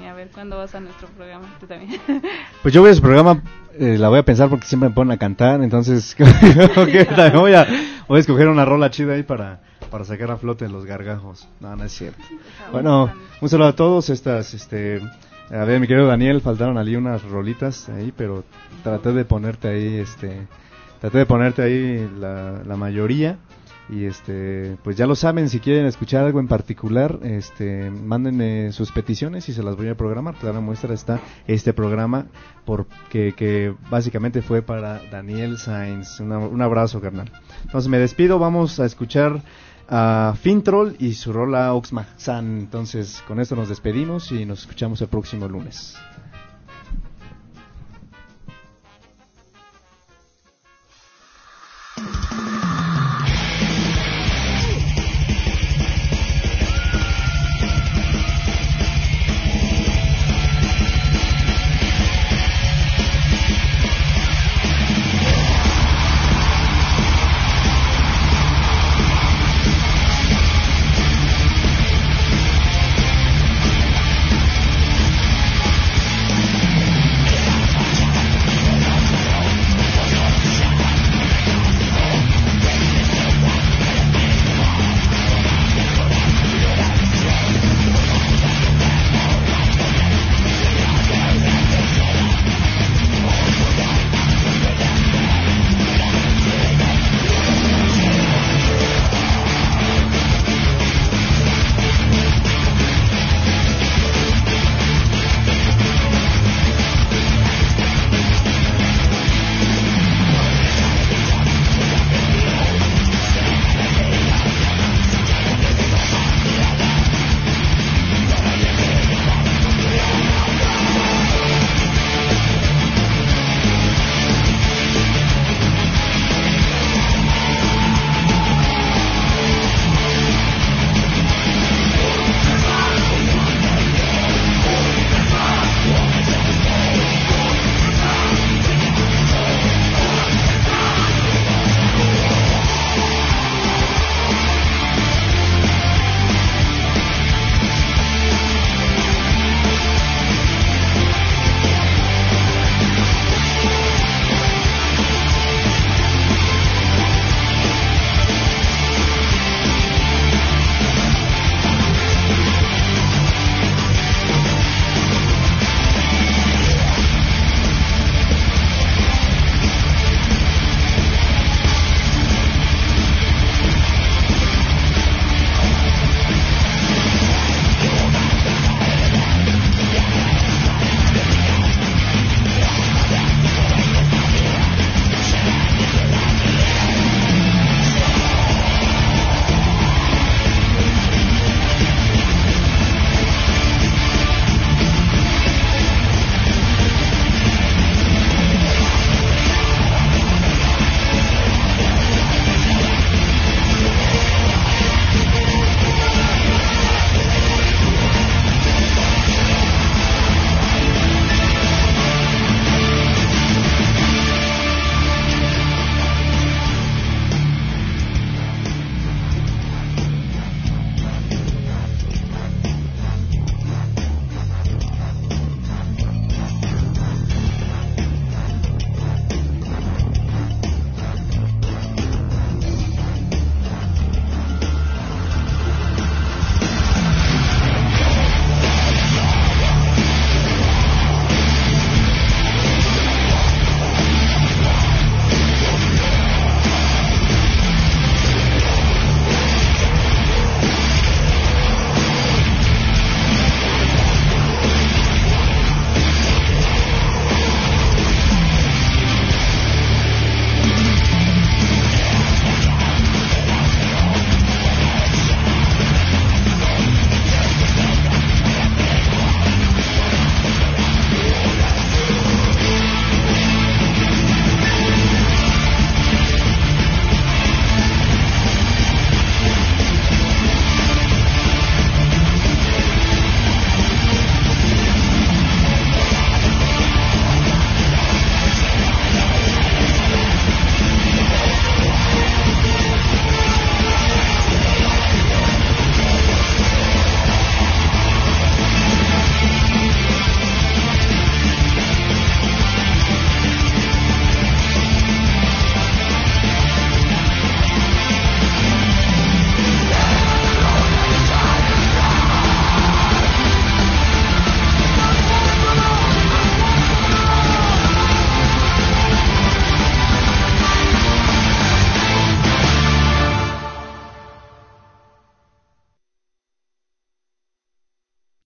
Y 0.00 0.04
a 0.04 0.14
ver 0.14 0.28
cuándo 0.32 0.56
vas 0.56 0.74
a 0.74 0.80
nuestro 0.80 1.08
programa, 1.08 1.46
tú 1.60 1.66
también. 1.66 2.00
Pues 2.62 2.72
yo 2.72 2.80
voy 2.80 2.90
a 2.90 2.92
ese 2.92 3.00
programa, 3.00 3.42
eh, 3.78 3.96
la 3.98 4.08
voy 4.08 4.18
a 4.18 4.24
pensar 4.24 4.48
porque 4.48 4.66
siempre 4.66 4.88
me 4.88 4.94
ponen 4.94 5.12
a 5.12 5.18
cantar, 5.18 5.62
entonces 5.62 6.16
okay, 6.76 7.04
también 7.06 7.40
voy, 7.40 7.54
a, 7.54 7.66
voy 8.06 8.18
a 8.18 8.20
escoger 8.20 8.48
una 8.48 8.64
rola 8.64 8.90
chida 8.90 9.14
ahí 9.14 9.22
para, 9.24 9.60
para 9.90 10.04
sacar 10.04 10.30
a 10.30 10.36
flote 10.36 10.68
los 10.68 10.84
gargajos. 10.84 11.48
No, 11.60 11.74
no 11.74 11.84
es 11.84 11.92
cierto. 11.92 12.22
Bueno, 12.70 13.12
un 13.40 13.48
saludo 13.48 13.68
a 13.68 13.76
todos. 13.76 14.10
Estas, 14.10 14.54
este, 14.54 15.00
a 15.50 15.64
ver, 15.64 15.80
mi 15.80 15.86
querido 15.86 16.06
Daniel, 16.06 16.40
faltaron 16.40 16.78
allí 16.78 16.96
unas 16.96 17.22
rolitas 17.24 17.88
ahí, 17.88 18.12
pero 18.16 18.44
traté 18.82 19.12
de 19.12 19.24
ponerte 19.24 19.68
ahí, 19.68 19.98
este, 19.98 20.46
traté 21.00 21.18
de 21.18 21.26
ponerte 21.26 21.62
ahí 21.62 22.10
la, 22.18 22.62
la 22.64 22.76
mayoría. 22.76 23.38
Y 23.88 24.04
este, 24.04 24.76
pues 24.84 24.96
ya 24.96 25.06
lo 25.06 25.14
saben, 25.14 25.48
si 25.48 25.60
quieren 25.60 25.86
escuchar 25.86 26.24
algo 26.24 26.40
en 26.40 26.48
particular, 26.48 27.18
este, 27.22 27.90
mándenme 27.90 28.72
sus 28.72 28.92
peticiones 28.92 29.48
y 29.48 29.52
se 29.52 29.62
las 29.62 29.76
voy 29.76 29.88
a 29.88 29.96
programar. 29.96 30.34
Clara 30.36 30.60
muestra 30.60 30.94
está 30.94 31.20
este 31.46 31.72
programa 31.72 32.26
porque 32.64 33.34
que 33.36 33.74
básicamente 33.90 34.40
fue 34.40 34.62
para 34.62 35.00
Daniel 35.10 35.58
Sainz. 35.58 36.20
Un 36.20 36.62
abrazo, 36.62 37.00
carnal. 37.00 37.30
Entonces 37.64 37.88
me 37.90 37.98
despido, 37.98 38.38
vamos 38.38 38.78
a 38.80 38.86
escuchar 38.86 39.42
a 39.88 40.34
Fintroll 40.40 40.96
y 40.98 41.14
su 41.14 41.32
rola 41.32 41.74
Oxmaxan. 41.74 42.60
Entonces 42.60 43.22
con 43.26 43.40
esto 43.40 43.56
nos 43.56 43.68
despedimos 43.68 44.30
y 44.32 44.46
nos 44.46 44.60
escuchamos 44.60 45.00
el 45.02 45.08
próximo 45.08 45.48
lunes. 45.48 45.96